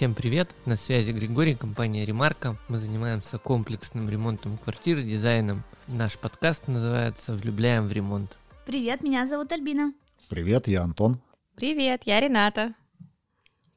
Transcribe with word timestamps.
Всем 0.00 0.14
привет! 0.14 0.48
На 0.64 0.78
связи 0.78 1.10
Григорий, 1.10 1.54
компания 1.54 2.06
Ремарка. 2.06 2.56
Мы 2.68 2.78
занимаемся 2.78 3.36
комплексным 3.36 4.08
ремонтом 4.08 4.56
квартир, 4.56 5.02
дизайном. 5.02 5.62
Наш 5.88 6.18
подкаст 6.18 6.68
называется 6.68 7.34
«Влюбляем 7.34 7.86
в 7.86 7.92
ремонт». 7.92 8.38
Привет, 8.64 9.02
меня 9.02 9.26
зовут 9.26 9.52
Альбина. 9.52 9.92
Привет, 10.30 10.68
я 10.68 10.84
Антон. 10.84 11.20
Привет, 11.54 12.04
я 12.06 12.18
Рената. 12.18 12.72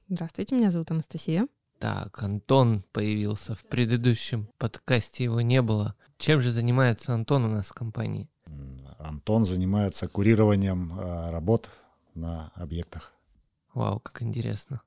Здравствуйте, 0.07 0.55
меня 0.55 0.71
зовут 0.71 0.91
Анастасия. 0.91 1.45
Так, 1.79 2.23
Антон 2.23 2.85
появился 2.93 3.53
в 3.53 3.65
предыдущем 3.65 4.47
подкасте, 4.57 5.25
его 5.25 5.41
не 5.41 5.61
было. 5.61 5.93
Чем 6.17 6.39
же 6.39 6.51
занимается 6.51 7.13
Антон 7.13 7.43
у 7.43 7.49
нас 7.49 7.67
в 7.67 7.73
компании? 7.73 8.29
Антон 8.97 9.43
занимается 9.43 10.07
курированием 10.07 10.97
э, 10.97 11.31
работ 11.31 11.69
на 12.15 12.49
объектах. 12.55 13.11
Вау, 13.73 13.99
как 13.99 14.21
интересно. 14.21 14.81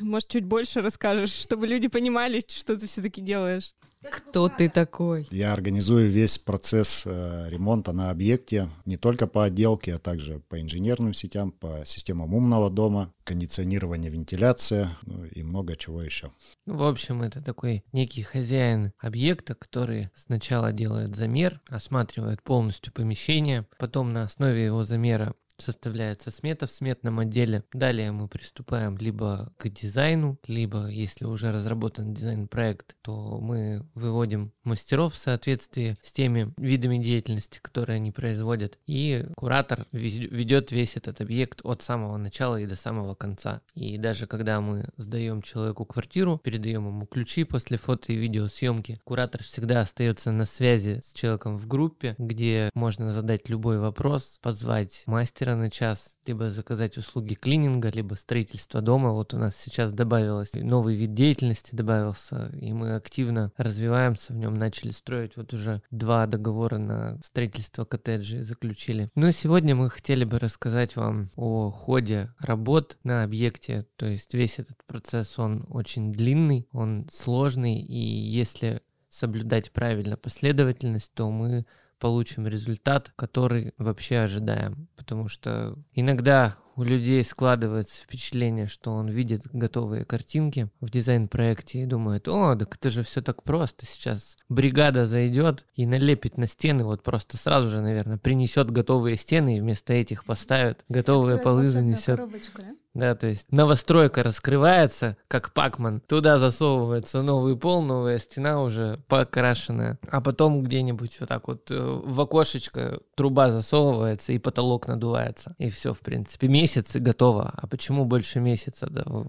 Может, 0.00 0.28
чуть 0.28 0.44
больше 0.44 0.80
расскажешь, 0.80 1.32
чтобы 1.32 1.66
люди 1.66 1.88
понимали, 1.88 2.42
что 2.46 2.76
ты 2.76 2.86
все-таки 2.86 3.20
делаешь? 3.20 3.74
Кто 4.02 4.48
ты 4.48 4.68
такой? 4.68 5.26
Я 5.30 5.52
организую 5.52 6.08
весь 6.08 6.38
процесс 6.38 7.02
э, 7.04 7.48
ремонта 7.48 7.92
на 7.92 8.10
объекте, 8.10 8.70
не 8.84 8.96
только 8.96 9.26
по 9.26 9.44
отделке, 9.44 9.94
а 9.94 9.98
также 9.98 10.38
по 10.48 10.60
инженерным 10.60 11.14
сетям, 11.14 11.50
по 11.50 11.82
системам 11.84 12.32
умного 12.32 12.70
дома, 12.70 13.12
кондиционирование, 13.24 14.10
вентиляция 14.10 14.96
ну, 15.02 15.24
и 15.24 15.42
много 15.42 15.74
чего 15.74 16.00
еще. 16.00 16.32
Ну, 16.64 16.76
в 16.76 16.84
общем, 16.84 17.22
это 17.22 17.42
такой 17.42 17.84
некий 17.92 18.22
хозяин 18.22 18.92
объекта, 19.00 19.56
который 19.56 20.10
сначала 20.14 20.72
делает 20.72 21.16
замер, 21.16 21.60
осматривает 21.68 22.42
полностью 22.42 22.92
помещение, 22.92 23.66
потом 23.78 24.12
на 24.12 24.22
основе 24.22 24.64
его 24.64 24.84
замера 24.84 25.34
составляется 25.60 26.30
смета 26.30 26.66
в 26.66 26.72
сметном 26.72 27.18
отделе. 27.18 27.64
Далее 27.72 28.12
мы 28.12 28.28
приступаем 28.28 28.96
либо 28.96 29.52
к 29.56 29.68
дизайну, 29.68 30.38
либо, 30.46 30.86
если 30.86 31.24
уже 31.24 31.52
разработан 31.52 32.14
дизайн-проект, 32.14 32.96
то 33.02 33.38
мы 33.40 33.86
выводим 33.94 34.52
мастеров 34.64 35.14
в 35.14 35.18
соответствии 35.18 35.96
с 36.02 36.12
теми 36.12 36.52
видами 36.56 37.02
деятельности, 37.02 37.58
которые 37.60 37.96
они 37.96 38.12
производят. 38.12 38.78
И 38.86 39.26
куратор 39.36 39.86
ведет 39.92 40.70
весь 40.72 40.96
этот 40.96 41.20
объект 41.20 41.60
от 41.64 41.82
самого 41.82 42.16
начала 42.16 42.56
и 42.60 42.66
до 42.66 42.76
самого 42.76 43.14
конца. 43.14 43.62
И 43.74 43.98
даже 43.98 44.26
когда 44.26 44.60
мы 44.60 44.88
сдаем 44.96 45.42
человеку 45.42 45.84
квартиру, 45.84 46.38
передаем 46.38 46.86
ему 46.86 47.06
ключи 47.06 47.44
после 47.44 47.78
фото 47.78 48.12
и 48.12 48.16
видеосъемки, 48.16 49.00
куратор 49.04 49.42
всегда 49.42 49.80
остается 49.80 50.32
на 50.32 50.44
связи 50.44 51.00
с 51.02 51.12
человеком 51.12 51.58
в 51.58 51.66
группе, 51.66 52.14
где 52.18 52.70
можно 52.74 53.10
задать 53.10 53.48
любой 53.48 53.78
вопрос, 53.78 54.38
позвать 54.42 55.02
мастера 55.06 55.47
на 55.56 55.70
час, 55.70 56.16
либо 56.26 56.50
заказать 56.50 56.96
услуги 56.98 57.34
клининга, 57.34 57.90
либо 57.90 58.14
строительства 58.14 58.80
дома. 58.80 59.12
Вот 59.12 59.34
у 59.34 59.38
нас 59.38 59.56
сейчас 59.56 59.92
добавилось 59.92 60.52
новый 60.52 60.96
вид 60.96 61.14
деятельности 61.14 61.74
добавился, 61.74 62.50
и 62.60 62.72
мы 62.72 62.94
активно 62.94 63.52
развиваемся 63.56 64.32
в 64.32 64.36
нем, 64.36 64.54
начали 64.54 64.90
строить 64.90 65.36
вот 65.36 65.52
уже 65.54 65.82
два 65.90 66.26
договора 66.26 66.78
на 66.78 67.20
строительство 67.24 67.84
коттеджей 67.84 68.42
заключили. 68.42 69.10
И 69.14 69.32
сегодня 69.32 69.74
мы 69.74 69.90
хотели 69.90 70.24
бы 70.24 70.38
рассказать 70.38 70.96
вам 70.96 71.30
о 71.36 71.70
ходе 71.70 72.32
работ 72.40 72.98
на 73.04 73.22
объекте, 73.22 73.86
то 73.96 74.06
есть 74.06 74.34
весь 74.34 74.58
этот 74.58 74.82
процесс, 74.86 75.38
он 75.38 75.66
очень 75.68 76.12
длинный, 76.12 76.68
он 76.72 77.08
сложный, 77.12 77.80
и 77.80 77.98
если 77.98 78.82
соблюдать 79.10 79.72
правильно 79.72 80.16
последовательность, 80.16 81.12
то 81.14 81.30
мы 81.30 81.66
получим 81.98 82.46
результат, 82.46 83.12
который 83.16 83.74
вообще 83.78 84.18
ожидаем. 84.18 84.88
Потому 84.96 85.28
что 85.28 85.76
иногда 85.92 86.56
у 86.78 86.84
людей 86.84 87.24
складывается 87.24 88.00
впечатление, 88.02 88.68
что 88.68 88.92
он 88.92 89.08
видит 89.08 89.42
готовые 89.52 90.04
картинки 90.04 90.70
в 90.80 90.90
дизайн-проекте 90.90 91.82
и 91.82 91.86
думает, 91.86 92.28
о, 92.28 92.54
так 92.54 92.76
это 92.76 92.90
же 92.90 93.02
все 93.02 93.20
так 93.20 93.42
просто. 93.42 93.84
Сейчас 93.84 94.36
бригада 94.48 95.04
зайдет 95.06 95.66
и 95.74 95.86
налепит 95.86 96.38
на 96.38 96.46
стены, 96.46 96.84
вот 96.84 97.02
просто 97.02 97.36
сразу 97.36 97.68
же, 97.68 97.80
наверное, 97.80 98.16
принесет 98.16 98.70
готовые 98.70 99.16
стены 99.16 99.56
и 99.56 99.60
вместо 99.60 99.92
этих 99.92 100.24
поставит, 100.24 100.84
готовые 100.88 101.38
Откроет 101.38 101.42
полы 101.42 101.66
занесет. 101.66 102.16
Коробочку, 102.16 102.62
да? 102.62 102.76
Да, 102.94 103.14
то 103.14 103.26
есть 103.26 103.52
новостройка 103.52 104.22
раскрывается, 104.22 105.16
как 105.28 105.52
Пакман. 105.52 106.00
Туда 106.00 106.38
засовывается 106.38 107.22
новый 107.22 107.56
пол, 107.56 107.82
новая 107.82 108.18
стена 108.18 108.62
уже 108.62 109.00
покрашенная. 109.08 109.98
А 110.10 110.20
потом 110.20 110.62
где-нибудь 110.62 111.20
вот 111.20 111.28
так 111.28 111.48
вот 111.48 111.70
э, 111.70 111.78
в 111.78 112.20
окошечко 112.20 113.00
труба 113.14 113.50
засовывается 113.50 114.32
и 114.32 114.38
потолок 114.38 114.88
надувается. 114.88 115.54
И 115.58 115.70
все, 115.70 115.92
в 115.92 116.00
принципе. 116.00 116.48
Месяц 116.48 116.96
и 116.96 116.98
готово. 116.98 117.52
А 117.56 117.66
почему 117.66 118.04
больше 118.04 118.40
месяца? 118.40 118.88
Да, 118.90 119.04
вы 119.06 119.26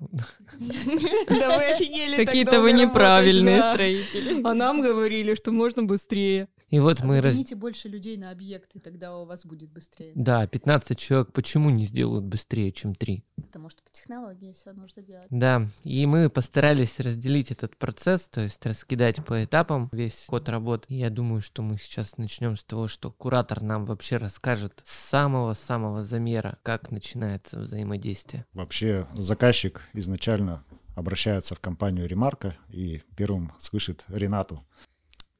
офигели. 0.57 2.25
Какие-то 2.25 2.61
вы 2.61 2.71
неправильные 2.71 3.61
строители. 3.61 4.41
А 4.43 4.53
нам 4.53 4.81
говорили, 4.81 5.35
что 5.35 5.51
можно 5.51 5.83
быстрее. 5.83 6.47
И 6.69 6.79
вот 6.79 7.01
а 7.01 7.05
мы... 7.05 7.15
Загоните 7.15 7.55
раз... 7.55 7.61
больше 7.61 7.87
людей 7.87 8.17
на 8.17 8.31
объект, 8.31 8.75
и 8.75 8.79
тогда 8.79 9.17
у 9.17 9.25
вас 9.25 9.45
будет 9.45 9.71
быстрее. 9.71 10.11
Да, 10.15 10.45
15 10.47 10.97
человек 10.97 11.33
почему 11.33 11.69
не 11.69 11.83
сделают 11.83 12.25
быстрее, 12.25 12.71
чем 12.71 12.95
3? 12.95 13.23
Потому 13.37 13.69
что 13.69 13.81
по 13.83 13.89
технологии 13.91 14.53
все 14.53 14.73
нужно 14.73 15.01
делать. 15.01 15.27
Да, 15.29 15.67
и 15.83 16.05
мы 16.05 16.29
постарались 16.29 16.99
разделить 16.99 17.51
этот 17.51 17.75
процесс, 17.77 18.27
то 18.29 18.41
есть 18.41 18.63
раскидать 18.65 19.23
по 19.25 19.43
этапам 19.43 19.89
весь 19.91 20.25
ход 20.27 20.47
работ. 20.49 20.85
И 20.87 20.95
я 20.95 21.09
думаю, 21.09 21.41
что 21.41 21.61
мы 21.61 21.77
сейчас 21.77 22.17
начнем 22.17 22.55
с 22.55 22.63
того, 22.63 22.87
что 22.87 23.11
куратор 23.11 23.61
нам 23.61 23.85
вообще 23.85 24.17
расскажет 24.17 24.83
с 24.85 25.09
самого-самого 25.09 26.03
замера, 26.03 26.57
как 26.63 26.91
начинается 26.91 27.59
взаимодействие. 27.59 28.45
Вообще 28.53 29.07
заказчик 29.13 29.81
изначально 29.93 30.63
обращается 30.95 31.55
в 31.55 31.59
компанию 31.59 32.07
Ремарка 32.07 32.57
и 32.69 33.01
первым 33.15 33.53
слышит 33.57 34.03
Ренату. 34.09 34.65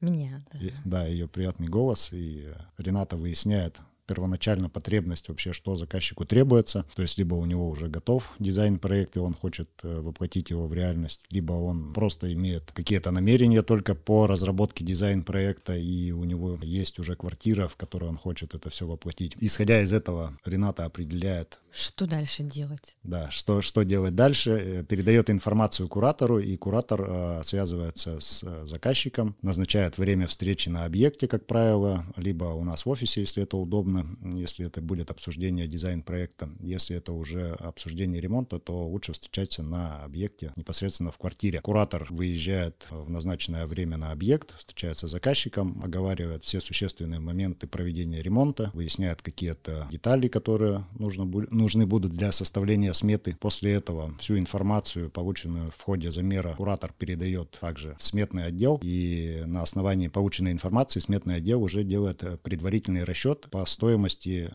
Меня, 0.00 0.42
да. 0.52 0.58
И, 0.58 0.72
да, 0.84 1.06
ее 1.06 1.28
приятный 1.28 1.68
голос, 1.68 2.10
и 2.12 2.52
Рената 2.78 3.16
выясняет, 3.16 3.80
первоначально 4.10 4.68
потребность 4.68 5.28
вообще, 5.28 5.52
что 5.52 5.76
заказчику 5.76 6.24
требуется. 6.24 6.84
То 6.96 7.02
есть 7.02 7.16
либо 7.16 7.36
у 7.36 7.44
него 7.44 7.68
уже 7.68 7.86
готов 7.86 8.28
дизайн-проект, 8.40 9.16
и 9.16 9.20
он 9.20 9.34
хочет 9.34 9.68
э, 9.84 10.00
воплотить 10.00 10.50
его 10.50 10.66
в 10.66 10.74
реальность, 10.74 11.26
либо 11.30 11.52
он 11.52 11.92
просто 11.92 12.32
имеет 12.32 12.72
какие-то 12.72 13.12
намерения 13.12 13.62
только 13.62 13.94
по 13.94 14.26
разработке 14.26 14.84
дизайн-проекта, 14.84 15.76
и 15.76 16.10
у 16.10 16.24
него 16.24 16.58
есть 16.60 16.98
уже 16.98 17.14
квартира, 17.14 17.68
в 17.68 17.76
которой 17.76 18.08
он 18.08 18.16
хочет 18.16 18.56
это 18.56 18.68
все 18.68 18.84
воплотить. 18.84 19.36
Исходя 19.38 19.80
из 19.80 19.92
этого, 19.92 20.36
Рената 20.44 20.84
определяет, 20.84 21.60
что 21.72 22.06
дальше 22.06 22.42
делать? 22.42 22.96
Да, 23.04 23.30
что, 23.30 23.62
что 23.62 23.84
делать 23.84 24.16
дальше, 24.16 24.50
э, 24.50 24.84
передает 24.84 25.30
информацию 25.30 25.88
куратору, 25.88 26.40
и 26.40 26.56
куратор 26.56 27.04
э, 27.06 27.40
связывается 27.44 28.18
с 28.18 28.42
э, 28.42 28.66
заказчиком, 28.66 29.36
назначает 29.42 29.96
время 29.96 30.26
встречи 30.26 30.68
на 30.68 30.84
объекте, 30.84 31.28
как 31.28 31.46
правило, 31.46 32.04
либо 32.16 32.44
у 32.44 32.64
нас 32.64 32.84
в 32.84 32.90
офисе, 32.90 33.20
если 33.20 33.44
это 33.44 33.56
удобно, 33.56 33.99
если 34.22 34.66
это 34.66 34.80
будет 34.80 35.10
обсуждение 35.10 35.66
дизайн-проекта. 35.66 36.50
Если 36.60 36.96
это 36.96 37.12
уже 37.12 37.52
обсуждение 37.52 38.20
ремонта, 38.20 38.58
то 38.58 38.86
лучше 38.86 39.12
встречаться 39.12 39.62
на 39.62 40.02
объекте, 40.04 40.52
непосредственно 40.56 41.10
в 41.10 41.18
квартире. 41.18 41.60
Куратор 41.60 42.06
выезжает 42.10 42.86
в 42.90 43.10
назначенное 43.10 43.66
время 43.66 43.96
на 43.96 44.12
объект, 44.12 44.54
встречается 44.58 45.06
с 45.06 45.10
заказчиком, 45.10 45.82
оговаривает 45.84 46.44
все 46.44 46.60
существенные 46.60 47.20
моменты 47.20 47.66
проведения 47.66 48.22
ремонта, 48.22 48.70
выясняет 48.74 49.22
какие-то 49.22 49.86
детали, 49.90 50.28
которые 50.28 50.86
нужно 50.98 51.24
нужны 51.50 51.86
будут 51.86 52.12
для 52.12 52.32
составления 52.32 52.92
сметы. 52.92 53.36
После 53.38 53.72
этого 53.72 54.14
всю 54.18 54.38
информацию, 54.38 55.10
полученную 55.10 55.70
в 55.70 55.82
ходе 55.82 56.10
замера, 56.10 56.54
куратор 56.54 56.92
передает 56.96 57.58
также 57.60 57.94
в 57.98 58.02
сметный 58.02 58.46
отдел. 58.46 58.80
И 58.82 59.42
на 59.46 59.62
основании 59.62 60.08
полученной 60.08 60.52
информации 60.52 61.00
сметный 61.00 61.36
отдел 61.36 61.62
уже 61.62 61.84
делает 61.84 62.22
э, 62.22 62.36
предварительный 62.36 63.04
расчет 63.04 63.48
по 63.50 63.64
стоимости 63.66 63.89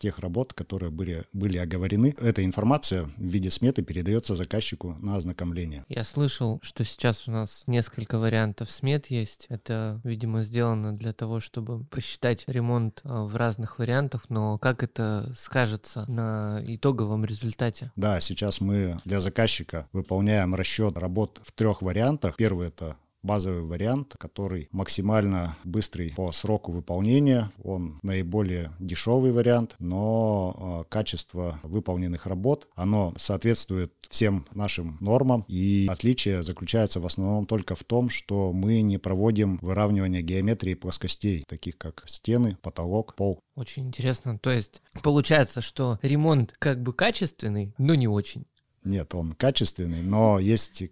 тех 0.00 0.18
работ, 0.18 0.52
которые 0.52 0.90
были, 0.90 1.24
были 1.32 1.58
оговорены. 1.58 2.14
Эта 2.18 2.44
информация 2.44 3.04
в 3.04 3.22
виде 3.22 3.50
сметы 3.50 3.82
передается 3.82 4.34
заказчику 4.34 4.96
на 5.00 5.16
ознакомление. 5.16 5.84
Я 5.88 6.04
слышал, 6.04 6.58
что 6.62 6.84
сейчас 6.84 7.28
у 7.28 7.32
нас 7.32 7.64
несколько 7.66 8.18
вариантов 8.18 8.70
смет 8.70 9.06
есть. 9.06 9.46
Это, 9.48 10.00
видимо, 10.02 10.42
сделано 10.42 10.96
для 10.96 11.12
того, 11.12 11.40
чтобы 11.40 11.84
посчитать 11.84 12.44
ремонт 12.46 13.00
э, 13.04 13.08
в 13.08 13.36
разных 13.36 13.78
вариантах, 13.78 14.24
но 14.28 14.58
как 14.58 14.82
это 14.82 15.32
скажется 15.36 16.10
на 16.10 16.60
итог 16.64 16.86
итоговом 16.86 17.24
результате. 17.24 17.90
Да, 17.96 18.20
сейчас 18.20 18.60
мы 18.60 19.00
для 19.04 19.20
заказчика 19.20 19.88
выполняем 19.92 20.54
расчет 20.54 20.96
работ 20.96 21.40
в 21.44 21.52
трех 21.52 21.82
вариантах. 21.82 22.36
Первый 22.36 22.68
это 22.68 22.96
базовый 23.26 23.62
вариант, 23.62 24.14
который 24.18 24.68
максимально 24.72 25.56
быстрый 25.64 26.14
по 26.16 26.32
сроку 26.32 26.72
выполнения. 26.72 27.52
Он 27.62 27.98
наиболее 28.02 28.72
дешевый 28.78 29.32
вариант, 29.32 29.74
но 29.78 30.84
э, 30.86 30.90
качество 30.90 31.60
выполненных 31.62 32.26
работ, 32.26 32.68
оно 32.74 33.12
соответствует 33.18 33.92
всем 34.08 34.46
нашим 34.54 34.96
нормам. 35.00 35.44
И 35.48 35.86
отличие 35.90 36.42
заключается 36.42 37.00
в 37.00 37.06
основном 37.06 37.46
только 37.46 37.74
в 37.74 37.84
том, 37.84 38.08
что 38.08 38.52
мы 38.52 38.80
не 38.80 38.98
проводим 38.98 39.58
выравнивание 39.60 40.22
геометрии 40.22 40.74
плоскостей, 40.74 41.44
таких 41.46 41.76
как 41.76 42.04
стены, 42.06 42.56
потолок, 42.62 43.14
пол. 43.14 43.40
Очень 43.56 43.88
интересно. 43.88 44.38
То 44.38 44.50
есть 44.50 44.82
получается, 45.02 45.60
что 45.60 45.98
ремонт 46.02 46.54
как 46.58 46.82
бы 46.82 46.92
качественный, 46.92 47.74
но 47.78 47.94
не 47.94 48.08
очень. 48.08 48.46
Нет, 48.84 49.14
он 49.16 49.32
качественный, 49.32 50.02
но 50.02 50.38
есть 50.38 50.84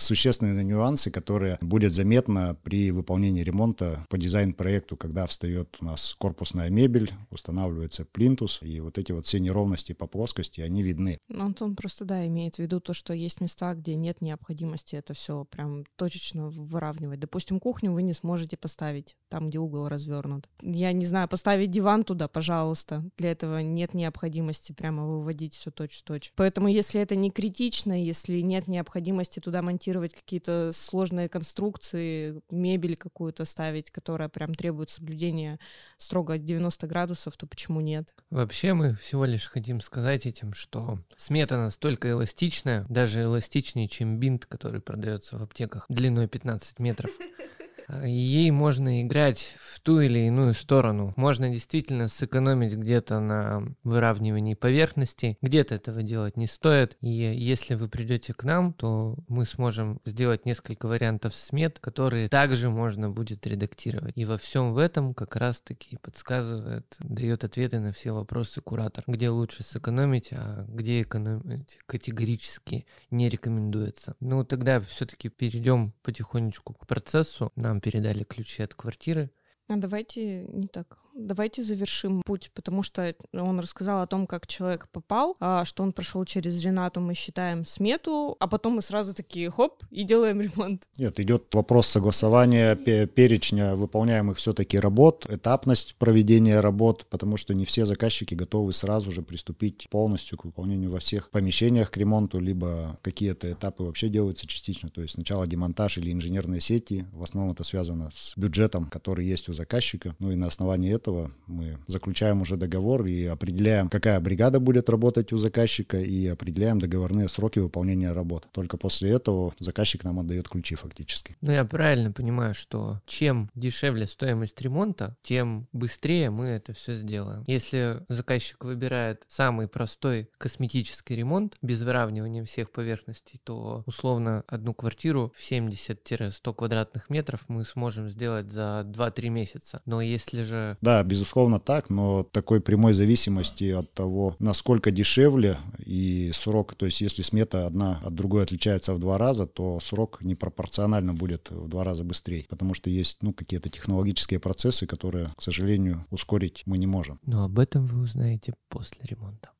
существенные 0.00 0.64
нюансы, 0.64 1.10
которые 1.10 1.58
будет 1.60 1.92
заметно 1.92 2.56
при 2.62 2.90
выполнении 2.90 3.42
ремонта 3.42 4.04
по 4.08 4.18
дизайн-проекту, 4.18 4.96
когда 4.96 5.26
встает 5.26 5.76
у 5.80 5.84
нас 5.84 6.14
корпусная 6.18 6.70
мебель, 6.70 7.10
устанавливается 7.30 8.04
плинтус, 8.04 8.60
и 8.62 8.80
вот 8.80 8.98
эти 8.98 9.12
вот 9.12 9.26
все 9.26 9.40
неровности 9.40 9.92
по 9.92 10.06
плоскости, 10.06 10.60
они 10.60 10.82
видны. 10.82 11.18
Ну, 11.28 11.44
Антон 11.44 11.74
просто, 11.74 12.04
да, 12.04 12.26
имеет 12.26 12.56
в 12.56 12.58
виду 12.58 12.80
то, 12.80 12.92
что 12.92 13.14
есть 13.14 13.40
места, 13.40 13.74
где 13.74 13.94
нет 13.94 14.20
необходимости 14.20 14.96
это 14.96 15.14
все 15.14 15.44
прям 15.44 15.84
точечно 15.96 16.50
выравнивать. 16.50 17.20
Допустим, 17.20 17.60
кухню 17.60 17.92
вы 17.92 18.02
не 18.02 18.12
сможете 18.12 18.56
поставить 18.56 19.16
там, 19.28 19.48
где 19.48 19.58
угол 19.58 19.88
развернут. 19.88 20.48
Я 20.62 20.92
не 20.92 21.06
знаю, 21.06 21.28
поставить 21.28 21.70
диван 21.70 22.04
туда, 22.04 22.28
пожалуйста. 22.28 23.04
Для 23.16 23.32
этого 23.32 23.58
нет 23.58 23.94
необходимости 23.94 24.72
прямо 24.72 25.06
выводить 25.06 25.54
все 25.54 25.70
точь-в-точь. 25.70 26.32
Поэтому, 26.36 26.68
если 26.68 27.00
это 27.00 27.16
не 27.16 27.30
критично, 27.30 27.92
если 28.00 28.40
нет 28.40 28.68
необходимости 28.68 29.40
туда 29.40 29.62
монтировать 29.62 29.85
какие-то 29.92 30.70
сложные 30.72 31.28
конструкции, 31.28 32.40
мебель 32.50 32.96
какую-то 32.96 33.44
ставить, 33.44 33.90
которая 33.90 34.28
прям 34.28 34.54
требует 34.54 34.90
соблюдения 34.90 35.58
строго 35.98 36.38
90 36.38 36.86
градусов, 36.86 37.36
то 37.36 37.46
почему 37.46 37.80
нет? 37.80 38.12
Вообще 38.30 38.74
мы 38.74 38.94
всего 38.94 39.24
лишь 39.24 39.48
хотим 39.48 39.80
сказать 39.80 40.26
этим, 40.26 40.52
что 40.52 40.98
смета 41.16 41.56
настолько 41.56 42.10
эластичная, 42.10 42.86
даже 42.88 43.22
эластичнее, 43.22 43.88
чем 43.88 44.18
бинт, 44.18 44.46
который 44.46 44.80
продается 44.80 45.38
в 45.38 45.42
аптеках 45.42 45.86
длиной 45.88 46.28
15 46.28 46.78
метров. 46.78 47.10
ей 48.04 48.50
можно 48.50 49.02
играть 49.02 49.54
в 49.58 49.80
ту 49.80 50.00
или 50.00 50.20
иную 50.20 50.54
сторону. 50.54 51.12
Можно 51.16 51.48
действительно 51.48 52.08
сэкономить 52.08 52.74
где-то 52.74 53.20
на 53.20 53.62
выравнивании 53.84 54.54
поверхности, 54.54 55.38
где-то 55.42 55.74
этого 55.74 56.02
делать 56.02 56.36
не 56.36 56.46
стоит. 56.46 56.96
И 57.00 57.08
если 57.08 57.74
вы 57.74 57.88
придете 57.88 58.34
к 58.34 58.44
нам, 58.44 58.72
то 58.72 59.16
мы 59.28 59.44
сможем 59.44 60.00
сделать 60.04 60.46
несколько 60.46 60.86
вариантов 60.86 61.34
смет, 61.34 61.78
которые 61.78 62.28
также 62.28 62.70
можно 62.70 63.10
будет 63.10 63.46
редактировать. 63.46 64.12
И 64.16 64.24
во 64.24 64.38
всем 64.38 64.72
в 64.72 64.78
этом 64.78 65.14
как 65.14 65.36
раз-таки 65.36 65.98
подсказывает, 65.98 66.96
дает 66.98 67.44
ответы 67.44 67.78
на 67.78 67.92
все 67.92 68.12
вопросы 68.12 68.60
куратор, 68.60 69.04
где 69.06 69.28
лучше 69.28 69.62
сэкономить, 69.62 70.30
а 70.32 70.64
где 70.68 71.02
экономить 71.02 71.78
категорически 71.86 72.86
не 73.10 73.28
рекомендуется. 73.28 74.16
Ну, 74.20 74.44
тогда 74.44 74.80
все-таки 74.80 75.28
перейдем 75.28 75.92
потихонечку 76.02 76.74
к 76.74 76.86
процессу. 76.86 77.52
Нам 77.56 77.75
передали 77.80 78.24
ключи 78.24 78.62
от 78.62 78.74
квартиры. 78.74 79.30
А 79.68 79.76
давайте 79.76 80.44
не 80.46 80.68
так 80.68 80.98
давайте 81.16 81.62
завершим 81.62 82.22
путь, 82.22 82.50
потому 82.54 82.82
что 82.82 83.14
он 83.32 83.58
рассказал 83.60 84.02
о 84.02 84.06
том, 84.06 84.26
как 84.26 84.46
человек 84.46 84.88
попал, 84.92 85.34
а, 85.40 85.64
что 85.64 85.82
он 85.82 85.92
прошел 85.92 86.24
через 86.24 86.62
Ренату, 86.62 87.00
мы 87.00 87.14
считаем 87.14 87.64
смету, 87.64 88.36
а 88.38 88.46
потом 88.46 88.74
мы 88.74 88.82
сразу 88.82 89.14
такие 89.14 89.50
хоп 89.50 89.82
и 89.90 90.04
делаем 90.04 90.40
ремонт. 90.56 90.84
Нет, 90.98 91.18
идет 91.18 91.54
вопрос 91.54 91.86
согласования 91.86 92.76
перечня 92.76 93.74
выполняемых 93.74 94.38
все-таки 94.38 94.78
работ, 94.78 95.26
этапность 95.28 95.96
проведения 95.96 96.60
работ, 96.60 97.06
потому 97.10 97.36
что 97.36 97.54
не 97.54 97.64
все 97.64 97.86
заказчики 97.86 98.34
готовы 98.34 98.72
сразу 98.72 99.10
же 99.10 99.22
приступить 99.22 99.88
полностью 99.90 100.38
к 100.38 100.44
выполнению 100.44 100.90
во 100.90 100.98
всех 100.98 101.30
помещениях 101.30 101.90
к 101.90 101.96
ремонту, 101.96 102.38
либо 102.38 102.98
какие-то 103.02 103.50
этапы 103.50 103.84
вообще 103.84 104.08
делаются 104.08 104.46
частично, 104.46 104.88
то 104.90 105.02
есть 105.02 105.14
сначала 105.14 105.46
демонтаж 105.46 105.98
или 105.98 106.12
инженерные 106.12 106.60
сети, 106.60 107.06
в 107.12 107.22
основном 107.22 107.54
это 107.54 107.64
связано 107.64 108.10
с 108.14 108.34
бюджетом, 108.36 108.86
который 108.90 109.26
есть 109.26 109.48
у 109.48 109.52
заказчика, 109.52 110.14
ну 110.18 110.30
и 110.30 110.36
на 110.36 110.46
основании 110.46 110.92
этого 110.92 111.05
этого 111.06 111.30
мы 111.46 111.78
заключаем 111.86 112.40
уже 112.40 112.56
договор 112.56 113.06
и 113.06 113.24
определяем, 113.26 113.88
какая 113.88 114.18
бригада 114.20 114.58
будет 114.58 114.90
работать 114.90 115.32
у 115.32 115.38
заказчика 115.38 115.98
и 115.98 116.26
определяем 116.26 116.80
договорные 116.80 117.28
сроки 117.28 117.60
выполнения 117.60 118.12
работ. 118.12 118.48
Только 118.52 118.76
после 118.76 119.10
этого 119.10 119.54
заказчик 119.60 120.02
нам 120.02 120.18
отдает 120.18 120.48
ключи 120.48 120.74
фактически. 120.74 121.36
Ну, 121.40 121.52
я 121.52 121.64
правильно 121.64 122.10
понимаю, 122.10 122.54
что 122.54 123.00
чем 123.06 123.50
дешевле 123.54 124.08
стоимость 124.08 124.60
ремонта, 124.60 125.16
тем 125.22 125.68
быстрее 125.72 126.30
мы 126.30 126.46
это 126.46 126.72
все 126.72 126.94
сделаем. 126.94 127.44
Если 127.46 128.02
заказчик 128.08 128.64
выбирает 128.64 129.22
самый 129.28 129.68
простой 129.68 130.28
косметический 130.38 131.14
ремонт 131.14 131.56
без 131.62 131.82
выравнивания 131.82 132.44
всех 132.44 132.72
поверхностей, 132.72 133.40
то 133.44 133.84
условно 133.86 134.42
одну 134.48 134.74
квартиру 134.74 135.32
в 135.36 135.52
70-100 135.52 136.54
квадратных 136.54 137.10
метров 137.10 137.44
мы 137.48 137.64
сможем 137.64 138.08
сделать 138.08 138.50
за 138.50 138.84
2-3 138.86 139.28
месяца. 139.28 139.82
Но 139.86 140.00
если 140.00 140.42
же... 140.42 140.76
Да, 140.80 140.95
безусловно 141.04 141.58
так, 141.60 141.90
но 141.90 142.22
такой 142.24 142.60
прямой 142.60 142.92
зависимости 142.92 143.70
от 143.70 143.92
того, 143.92 144.36
насколько 144.38 144.90
дешевле 144.90 145.58
и 145.84 146.30
срок, 146.32 146.74
то 146.74 146.86
есть 146.86 147.00
если 147.00 147.22
смета 147.22 147.66
одна 147.66 148.00
от 148.04 148.14
другой 148.14 148.42
отличается 148.42 148.94
в 148.94 148.98
два 148.98 149.18
раза, 149.18 149.46
то 149.46 149.80
срок 149.80 150.18
непропорционально 150.22 151.14
будет 151.14 151.50
в 151.50 151.68
два 151.68 151.84
раза 151.84 152.04
быстрее, 152.04 152.46
потому 152.48 152.74
что 152.74 152.90
есть 152.90 153.22
ну, 153.22 153.32
какие-то 153.32 153.68
технологические 153.68 154.40
процессы, 154.40 154.86
которые, 154.86 155.28
к 155.36 155.42
сожалению, 155.42 156.04
ускорить 156.10 156.62
мы 156.66 156.78
не 156.78 156.86
можем. 156.86 157.20
Но 157.24 157.44
об 157.44 157.58
этом 157.58 157.86
вы 157.86 158.02
узнаете 158.02 158.54
после 158.68 159.04
ремонта. 159.04 159.50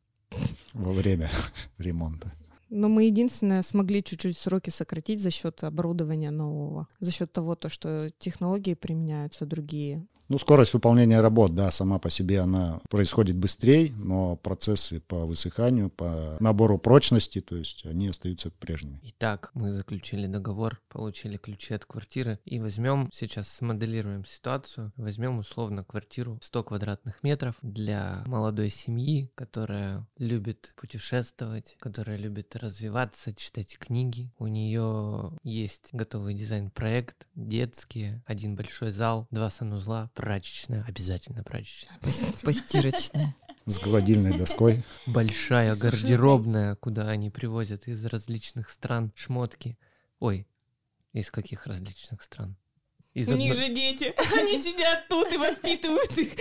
Во 0.75 0.93
время 0.93 1.31
ремонта. 1.79 2.33
Но 2.69 2.89
мы 2.89 3.05
единственное 3.05 3.63
смогли 3.63 4.03
чуть-чуть 4.03 4.37
сроки 4.37 4.71
сократить 4.71 5.21
за 5.21 5.31
счет 5.31 5.63
оборудования 5.63 6.31
нового, 6.31 6.89
за 6.99 7.13
счет 7.13 7.33
того, 7.33 7.55
то, 7.55 7.69
что 7.69 8.11
технологии 8.19 8.75
применяются 8.75 9.47
другие. 9.47 10.05
Ну, 10.29 10.39
скорость 10.39 10.75
выполнения 10.75 11.21
работ, 11.21 11.55
да, 11.55 11.71
сама 11.71 12.01
по 12.01 12.11
себе 12.11 12.41
она 12.41 12.81
происходит 12.91 13.37
быстрее, 13.37 13.93
но 13.97 14.35
процессы 14.35 14.99
по 14.99 15.25
высыханию, 15.25 15.89
по 15.89 16.37
набору 16.41 16.79
прочности, 16.79 17.41
то 17.41 17.57
есть 17.57 17.87
они 17.87 18.09
остаются 18.09 18.51
прежними. 18.51 18.99
Итак, 19.05 19.51
мы 19.55 19.73
заключили 19.73 20.27
договор, 20.27 20.81
получили 20.89 21.37
ключи 21.37 21.75
от 21.75 21.85
квартиры 21.85 22.41
и 22.45 22.59
возьмем, 22.59 23.09
сейчас 23.13 23.49
смоделируем 23.49 24.25
ситуацию, 24.25 24.93
возьмем 24.97 25.39
условно 25.39 25.85
квартиру 25.85 26.41
100 26.43 26.65
квадратных 26.65 27.23
метров 27.23 27.55
для 27.63 28.25
молодой 28.27 28.71
семьи, 28.71 29.31
которая 29.37 30.09
любит 30.19 30.73
путешествовать, 30.77 31.77
которая 31.79 32.17
любит 32.17 32.57
развиваться, 32.57 33.33
читать 33.33 33.79
книги. 33.79 34.33
У 34.39 34.49
нее 34.49 35.39
есть 35.45 35.91
готовый 35.93 36.35
дизайн-проект, 36.35 37.29
детские, 37.37 38.25
один 38.27 38.57
большой 38.57 38.91
зал, 38.91 39.29
два 39.31 39.51
санузла, 39.51 40.11
прачечная, 40.17 40.85
обязательно 40.89 41.45
прачечная. 41.45 42.01
Постирочная. 42.43 43.37
С 43.67 43.79
гладильной 43.79 44.37
доской. 44.37 44.85
Большая 45.07 45.77
гардеробная, 45.77 46.75
куда 46.77 47.09
они 47.09 47.31
привозят 47.31 47.87
из 47.87 48.05
различных 48.05 48.71
стран 48.71 49.13
шмотки. 49.15 49.79
Ой, 50.19 50.49
из 51.13 51.31
каких 51.31 51.67
различных 51.67 52.23
стран? 52.23 52.57
Из 53.17 53.29
У 53.29 53.33
одно... 53.33 53.45
них 53.45 53.55
же 53.55 53.69
дети, 53.71 54.13
они 54.39 54.63
сидят 54.63 55.09
тут 55.09 55.33
и 55.33 55.39
воспитывают 55.39 56.19
их. 56.19 56.33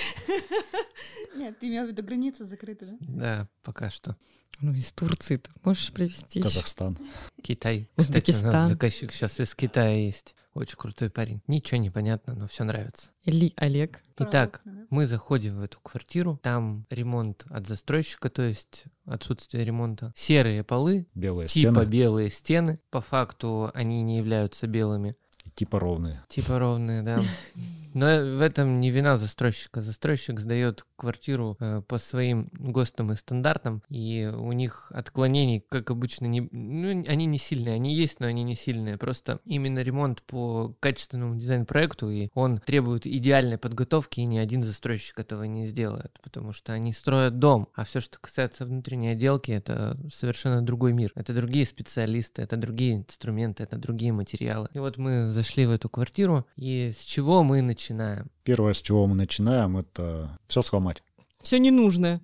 Нет, 1.38 1.58
ты 1.58 1.70
имел 1.70 1.86
в 1.86 1.88
виду 1.88 2.04
границы 2.04 2.44
закрыты, 2.44 2.86
да? 2.86 2.98
Да, 3.00 3.50
пока 3.64 3.90
что. 3.90 4.18
Ну, 4.60 4.74
из 4.74 4.92
Турции 4.92 5.38
ты 5.38 5.50
можешь 5.64 5.94
привезти. 5.94 6.42
Казахстан. 6.42 6.98
Китай. 7.42 7.90
Узбекистан. 7.96 8.36
Кстати, 8.36 8.46
у 8.46 8.52
нас 8.52 8.70
заказчик 8.70 9.14
сейчас 9.14 9.40
из 9.40 9.56
Китая 9.56 9.96
есть. 9.96 10.36
Очень 10.54 10.76
крутой 10.78 11.10
парень. 11.10 11.42
Ничего 11.48 11.80
не 11.80 11.90
понятно, 11.90 12.34
но 12.34 12.48
все 12.48 12.66
нравится. 12.66 13.12
Или 13.24 13.54
Олег. 13.56 14.02
Итак, 14.18 14.62
мы 14.90 15.06
заходим 15.06 15.60
в 15.60 15.64
эту 15.64 15.80
квартиру. 15.82 16.40
Там 16.42 16.86
ремонт 16.90 17.46
от 17.50 17.68
застройщика, 17.68 18.30
то 18.30 18.42
есть 18.42 18.86
отсутствие 19.06 19.66
ремонта. 19.66 20.14
Серые 20.16 20.64
полы. 20.64 21.08
Белые 21.14 21.48
типа 21.48 21.72
стены. 21.72 21.86
белые 21.86 22.30
стены. 22.30 22.80
По 22.90 23.02
факту 23.02 23.70
они 23.74 24.02
не 24.02 24.18
являются 24.18 24.68
белыми. 24.68 25.16
Типа 25.56 25.80
ровные. 25.80 26.22
Типа 26.28 26.60
ровные, 26.60 27.02
да. 27.02 27.18
Но 27.96 28.08
в 28.08 28.42
этом 28.42 28.82
не 28.82 28.92
вина 28.92 29.16
застройщика. 29.16 29.80
Застройщик 29.80 30.42
сдает 30.42 30.86
квартиру 30.98 31.56
э, 31.62 31.82
по 31.82 31.98
своим 31.98 32.50
ГОСТам 32.52 33.14
и 33.14 33.16
стандартам, 33.16 33.84
и 33.90 34.26
у 34.26 34.52
них 34.52 34.92
отклонений, 34.94 35.64
как 35.70 35.92
обычно, 35.92 36.26
не, 36.26 36.42
ну, 36.52 37.06
они 37.08 37.26
не 37.26 37.38
сильные. 37.38 37.76
Они 37.76 37.96
есть, 37.96 38.20
но 38.20 38.28
они 38.28 38.44
не 38.44 38.54
сильные. 38.54 38.98
Просто 38.98 39.40
именно 39.46 39.80
ремонт 39.80 40.24
по 40.24 40.76
качественному 40.82 41.38
дизайн-проекту, 41.38 42.10
и 42.10 42.28
он 42.34 42.58
требует 42.58 43.08
идеальной 43.08 43.58
подготовки, 43.58 44.20
и 44.20 44.26
ни 44.26 44.40
один 44.40 44.62
застройщик 44.62 45.18
этого 45.18 45.44
не 45.44 45.66
сделает, 45.66 46.20
потому 46.22 46.52
что 46.52 46.74
они 46.74 46.92
строят 46.92 47.40
дом, 47.40 47.70
а 47.76 47.86
все, 47.86 48.02
что 48.02 48.20
касается 48.20 48.66
внутренней 48.66 49.10
отделки, 49.10 49.52
это 49.52 49.98
совершенно 50.14 50.62
другой 50.62 50.92
мир. 50.92 51.14
Это 51.16 51.34
другие 51.34 51.66
специалисты, 51.66 52.42
это 52.42 52.58
другие 52.58 52.96
инструменты, 52.96 53.64
это 53.64 53.78
другие 53.78 54.12
материалы. 54.12 54.68
И 54.74 54.80
вот 54.80 54.98
мы 54.98 55.28
зашли 55.28 55.66
в 55.66 55.72
эту 55.72 55.88
квартиру, 55.88 56.46
и 56.58 56.92
с 56.92 57.06
чего 57.06 57.42
мы 57.42 57.62
начинаем? 57.86 58.32
Первое, 58.44 58.74
с 58.74 58.82
чего 58.82 59.06
мы 59.06 59.16
начинаем, 59.16 59.78
это 59.78 60.38
все 60.48 60.62
сломать. 60.64 61.04
Все 61.42 61.60
ненужное. 61.60 62.22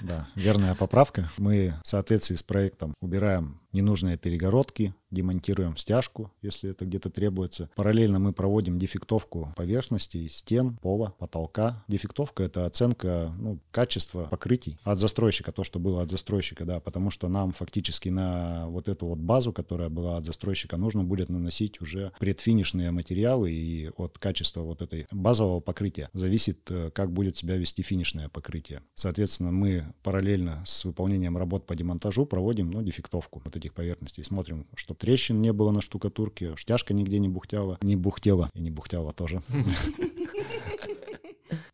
Да, 0.00 0.26
верная 0.34 0.74
поправка. 0.74 1.30
Мы 1.38 1.74
в 1.84 1.88
соответствии 1.88 2.34
с 2.34 2.42
проектом 2.42 2.94
убираем 3.00 3.60
ненужные 3.72 4.16
перегородки, 4.16 4.94
демонтируем 5.10 5.76
стяжку, 5.76 6.32
если 6.42 6.70
это 6.70 6.84
где-то 6.84 7.10
требуется. 7.10 7.70
Параллельно 7.76 8.18
мы 8.18 8.32
проводим 8.32 8.78
дефектовку 8.78 9.52
поверхностей, 9.56 10.28
стен, 10.28 10.76
пола, 10.76 11.14
потолка. 11.18 11.84
Дефектовка— 11.88 12.42
это 12.44 12.66
оценка 12.66 13.32
ну, 13.38 13.60
качества 13.70 14.24
покрытий 14.24 14.78
от 14.82 14.98
застройщика, 14.98 15.52
то, 15.52 15.64
что 15.64 15.78
было 15.78 16.02
от 16.02 16.10
застройщика, 16.10 16.64
да, 16.64 16.80
потому 16.80 17.10
что 17.10 17.28
нам 17.28 17.52
фактически 17.52 18.08
на 18.08 18.68
вот 18.68 18.88
эту 18.88 19.06
вот 19.06 19.18
базу, 19.18 19.52
которая 19.52 19.88
была 19.88 20.16
от 20.16 20.24
застройщика, 20.24 20.76
нужно 20.76 21.04
будет 21.04 21.28
наносить 21.28 21.80
уже 21.80 22.12
предфинишные 22.18 22.90
материалы, 22.90 23.50
и 23.52 23.90
от 23.96 24.18
качества 24.18 24.62
вот 24.62 24.82
этой 24.82 25.06
базового 25.10 25.60
покрытия 25.60 26.10
зависит, 26.12 26.70
э, 26.70 26.90
как 26.90 27.12
будет 27.12 27.36
себя 27.36 27.56
вести 27.56 27.82
финишное 27.82 28.28
покрытие. 28.28 28.82
Соответственно, 28.94 29.50
мы 29.50 29.94
параллельно 30.02 30.62
с 30.66 30.84
выполнением 30.84 31.36
работ 31.36 31.66
по 31.66 31.74
демонтажу 31.74 32.26
проводим 32.26 32.70
ну, 32.70 32.82
дефектовку 32.82 33.40
вот 33.44 33.55
этих 33.56 33.74
поверхностей, 33.74 34.24
смотрим, 34.24 34.66
чтобы 34.74 34.98
трещин 34.98 35.40
не 35.40 35.52
было 35.52 35.70
на 35.70 35.80
штукатурке, 35.80 36.56
штяжка 36.56 36.94
нигде 36.94 37.18
не 37.18 37.28
бухтела, 37.28 37.78
не 37.82 37.96
бухтела 37.96 38.50
и 38.54 38.60
не 38.60 38.70
бухтела 38.70 39.12
тоже. 39.12 39.42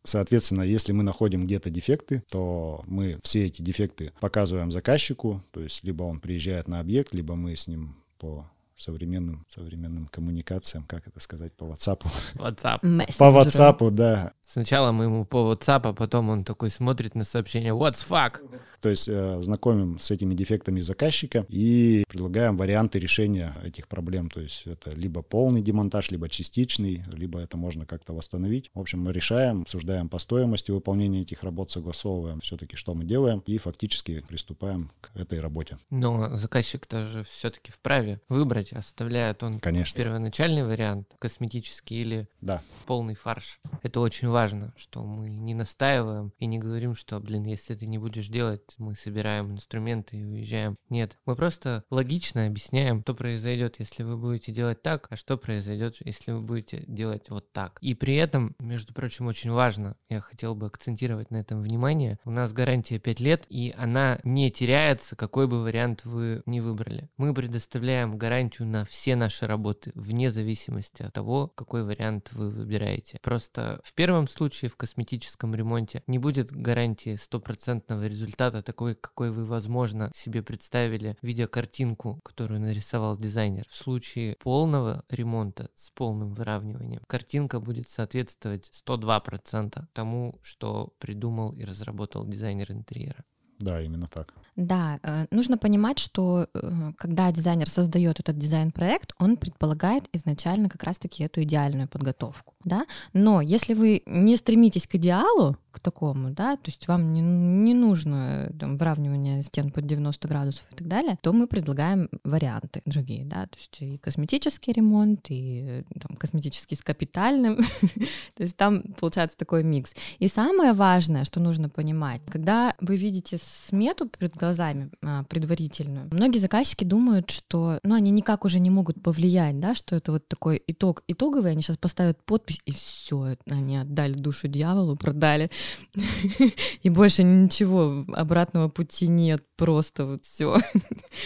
Соответственно, 0.04 0.62
если 0.62 0.92
мы 0.92 1.04
находим 1.04 1.46
где-то 1.46 1.70
дефекты, 1.70 2.24
то 2.30 2.82
мы 2.86 3.20
все 3.22 3.46
эти 3.46 3.62
дефекты 3.62 4.12
показываем 4.20 4.70
заказчику, 4.72 5.42
то 5.52 5.60
есть 5.60 5.84
либо 5.84 6.02
он 6.02 6.18
приезжает 6.18 6.66
на 6.66 6.80
объект, 6.80 7.14
либо 7.14 7.36
мы 7.36 7.54
с 7.54 7.68
ним 7.68 7.96
по 8.18 8.50
современным, 8.76 9.46
современным 9.48 10.08
коммуникациям, 10.08 10.84
как 10.84 11.06
это 11.06 11.20
сказать, 11.20 11.52
по 11.52 11.64
WhatsApp. 11.64 12.04
WhatsApp. 12.34 13.16
По 13.16 13.24
WhatsApp, 13.24 13.90
да. 13.90 14.32
Сначала 14.52 14.92
мы 14.92 15.04
ему 15.04 15.24
по 15.24 15.50
WhatsApp, 15.50 15.88
а 15.88 15.92
потом 15.94 16.28
он 16.28 16.44
такой 16.44 16.68
смотрит 16.68 17.14
на 17.14 17.24
сообщение 17.24 17.72
«What's 17.72 18.06
fuck?». 18.06 18.42
То 18.82 18.90
есть 18.90 19.08
э, 19.08 19.40
знакомим 19.40 19.98
с 19.98 20.10
этими 20.10 20.34
дефектами 20.34 20.80
заказчика 20.80 21.46
и 21.48 22.04
предлагаем 22.06 22.58
варианты 22.58 22.98
решения 22.98 23.56
этих 23.64 23.88
проблем. 23.88 24.28
То 24.28 24.42
есть 24.42 24.64
это 24.66 24.90
либо 24.90 25.22
полный 25.22 25.62
демонтаж, 25.62 26.10
либо 26.10 26.28
частичный, 26.28 27.02
либо 27.12 27.38
это 27.38 27.56
можно 27.56 27.86
как-то 27.86 28.12
восстановить. 28.12 28.70
В 28.74 28.80
общем, 28.80 29.00
мы 29.00 29.12
решаем, 29.12 29.62
обсуждаем 29.62 30.10
по 30.10 30.18
стоимости 30.18 30.70
выполнения 30.70 31.22
этих 31.22 31.44
работ, 31.44 31.70
согласовываем 31.70 32.40
все-таки, 32.40 32.76
что 32.76 32.92
мы 32.92 33.04
делаем, 33.04 33.42
и 33.46 33.56
фактически 33.56 34.20
приступаем 34.28 34.90
к 35.00 35.16
этой 35.16 35.40
работе. 35.40 35.78
Но 35.88 36.36
заказчик 36.36 36.86
тоже 36.86 37.24
все-таки 37.24 37.72
вправе 37.72 38.20
выбрать, 38.28 38.72
оставляет 38.72 39.44
он 39.44 39.60
Конечно. 39.60 39.96
первоначальный 39.96 40.64
вариант, 40.64 41.06
косметический 41.18 42.02
или 42.02 42.28
Да, 42.42 42.60
полный 42.84 43.14
фарш. 43.14 43.60
Это 43.82 44.00
очень 44.00 44.28
важно, 44.28 44.41
что 44.76 45.04
мы 45.04 45.30
не 45.30 45.54
настаиваем 45.54 46.32
и 46.38 46.46
не 46.46 46.58
говорим, 46.58 46.94
что, 46.94 47.20
блин, 47.20 47.44
если 47.44 47.74
ты 47.74 47.86
не 47.86 47.98
будешь 47.98 48.28
делать, 48.28 48.74
мы 48.78 48.94
собираем 48.94 49.52
инструменты 49.52 50.16
и 50.16 50.24
уезжаем. 50.24 50.76
Нет, 50.88 51.18
мы 51.26 51.36
просто 51.36 51.84
логично 51.90 52.46
объясняем, 52.46 53.02
что 53.02 53.14
произойдет, 53.14 53.76
если 53.78 54.02
вы 54.02 54.16
будете 54.16 54.52
делать 54.52 54.82
так, 54.82 55.06
а 55.10 55.16
что 55.16 55.36
произойдет, 55.36 55.96
если 56.04 56.32
вы 56.32 56.40
будете 56.40 56.84
делать 56.86 57.30
вот 57.30 57.52
так. 57.52 57.78
И 57.80 57.94
при 57.94 58.16
этом, 58.16 58.54
между 58.58 58.94
прочим, 58.94 59.26
очень 59.26 59.50
важно, 59.50 59.96
я 60.08 60.20
хотел 60.20 60.54
бы 60.54 60.66
акцентировать 60.66 61.30
на 61.30 61.36
этом 61.36 61.60
внимание, 61.60 62.18
у 62.24 62.30
нас 62.30 62.52
гарантия 62.52 62.98
5 62.98 63.20
лет, 63.20 63.44
и 63.48 63.74
она 63.76 64.18
не 64.24 64.50
теряется, 64.50 65.16
какой 65.16 65.46
бы 65.46 65.62
вариант 65.62 66.04
вы 66.04 66.42
не 66.46 66.60
выбрали. 66.60 67.10
Мы 67.16 67.34
предоставляем 67.34 68.16
гарантию 68.16 68.68
на 68.68 68.84
все 68.84 69.16
наши 69.16 69.46
работы, 69.46 69.92
вне 69.94 70.30
зависимости 70.30 71.02
от 71.02 71.12
того, 71.12 71.48
какой 71.48 71.84
вариант 71.84 72.32
вы 72.32 72.50
выбираете. 72.50 73.18
Просто 73.22 73.80
в 73.84 73.94
первом 73.94 74.21
случае, 74.28 74.70
в 74.70 74.76
косметическом 74.76 75.54
ремонте, 75.54 76.02
не 76.06 76.18
будет 76.18 76.50
гарантии 76.50 77.16
стопроцентного 77.16 78.06
результата 78.06 78.62
такой, 78.62 78.94
какой 78.94 79.30
вы, 79.30 79.46
возможно, 79.46 80.10
себе 80.14 80.42
представили, 80.42 81.16
видя 81.22 81.46
картинку, 81.46 82.20
которую 82.24 82.60
нарисовал 82.60 83.16
дизайнер. 83.16 83.64
В 83.68 83.76
случае 83.76 84.36
полного 84.40 85.04
ремонта 85.08 85.70
с 85.74 85.90
полным 85.90 86.34
выравниванием, 86.34 87.02
картинка 87.06 87.60
будет 87.60 87.88
соответствовать 87.88 88.70
102% 88.86 89.84
тому, 89.92 90.38
что 90.42 90.94
придумал 90.98 91.52
и 91.52 91.64
разработал 91.64 92.26
дизайнер 92.26 92.70
интерьера. 92.72 93.24
Да, 93.62 93.80
именно 93.80 94.06
так. 94.06 94.34
Да, 94.56 94.98
э, 95.02 95.26
нужно 95.30 95.56
понимать, 95.56 95.98
что 95.98 96.46
э, 96.52 96.92
когда 96.98 97.32
дизайнер 97.32 97.70
создает 97.70 98.20
этот 98.20 98.36
дизайн-проект, 98.36 99.14
он 99.18 99.36
предполагает 99.36 100.04
изначально 100.12 100.68
как 100.68 100.82
раз-таки 100.82 101.24
эту 101.24 101.42
идеальную 101.42 101.88
подготовку, 101.88 102.54
да. 102.64 102.84
Но 103.14 103.40
если 103.40 103.72
вы 103.74 104.02
не 104.04 104.36
стремитесь 104.36 104.86
к 104.86 104.96
идеалу, 104.96 105.56
к 105.72 105.80
такому, 105.80 106.30
да, 106.30 106.56
то 106.56 106.70
есть 106.70 106.86
вам 106.88 107.12
не, 107.12 107.20
не 107.20 107.74
нужно 107.74 108.48
э, 108.48 108.52
там, 108.58 108.76
выравнивание 108.76 109.42
стен 109.42 109.70
под 109.70 109.86
90 109.86 110.28
градусов 110.28 110.66
и 110.70 110.74
так 110.76 110.86
далее, 110.86 111.18
то 111.22 111.32
мы 111.32 111.46
предлагаем 111.46 112.08
варианты 112.24 112.82
другие, 112.84 113.24
да, 113.24 113.46
то 113.46 113.58
есть 113.58 113.80
и 113.80 113.98
косметический 113.98 114.72
ремонт, 114.72 115.26
и 115.28 115.84
там, 116.00 116.16
косметический 116.16 116.76
с 116.76 116.82
капитальным, 116.82 117.56
то 118.34 118.42
есть 118.42 118.56
там 118.56 118.82
получается 119.00 119.36
такой 119.36 119.64
микс. 119.64 119.94
И 120.18 120.28
самое 120.28 120.72
важное, 120.72 121.24
что 121.24 121.40
нужно 121.40 121.68
понимать, 121.68 122.20
когда 122.30 122.74
вы 122.80 122.96
видите 122.96 123.38
смету 123.38 124.08
перед 124.08 124.36
глазами 124.36 124.90
а, 125.02 125.24
предварительную, 125.24 126.08
многие 126.12 126.38
заказчики 126.38 126.84
думают, 126.84 127.30
что, 127.30 127.80
ну, 127.82 127.94
они 127.94 128.10
никак 128.10 128.44
уже 128.44 128.60
не 128.60 128.70
могут 128.70 129.02
повлиять, 129.02 129.58
да, 129.58 129.74
что 129.74 129.96
это 129.96 130.12
вот 130.12 130.28
такой 130.28 130.62
итог. 130.66 131.02
Итоговый, 131.08 131.52
они 131.52 131.62
сейчас 131.62 131.76
поставят 131.76 132.22
подпись, 132.24 132.60
и 132.66 132.72
все, 132.72 133.36
они 133.46 133.78
отдали 133.78 134.12
душу 134.12 134.48
дьяволу, 134.48 134.96
продали, 134.96 135.50
и 136.82 136.88
больше 136.88 137.22
ничего, 137.22 138.04
обратного 138.14 138.68
пути 138.68 139.08
нет, 139.08 139.44
просто 139.56 140.06
вот 140.06 140.24
все. 140.24 140.58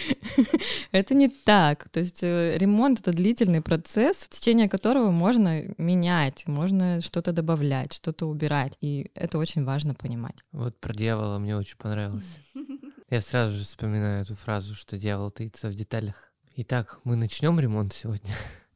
Это 0.91 1.13
не 1.13 1.29
так. 1.29 1.89
То 1.89 1.99
есть 1.99 2.23
э, 2.23 2.57
ремонт— 2.57 2.99
это 3.01 3.11
длительный 3.11 3.61
процесс, 3.61 4.17
в 4.17 4.29
течение 4.29 4.69
которого 4.69 5.11
можно 5.11 5.63
менять, 5.77 6.47
можно 6.47 7.01
что-то 7.01 7.31
добавлять, 7.31 7.93
что-то 7.93 8.27
убирать, 8.27 8.77
и 8.81 9.09
это 9.13 9.37
очень 9.37 9.63
важно 9.63 9.93
понимать. 9.93 10.35
Вот 10.51 10.79
про 10.79 10.93
дьявола 10.93 11.39
мне 11.39 11.55
очень 11.55 11.77
понравилось. 11.77 12.39
Я 13.09 13.21
сразу 13.21 13.55
же 13.55 13.63
вспоминаю 13.63 14.23
эту 14.23 14.35
фразу, 14.35 14.75
что 14.75 14.97
дьявол 14.97 15.31
таится 15.31 15.69
в 15.69 15.73
деталях. 15.73 16.31
Итак, 16.57 16.99
мы 17.03 17.15
начнем 17.15 17.59
ремонт 17.59 17.93
сегодня. 17.93 18.33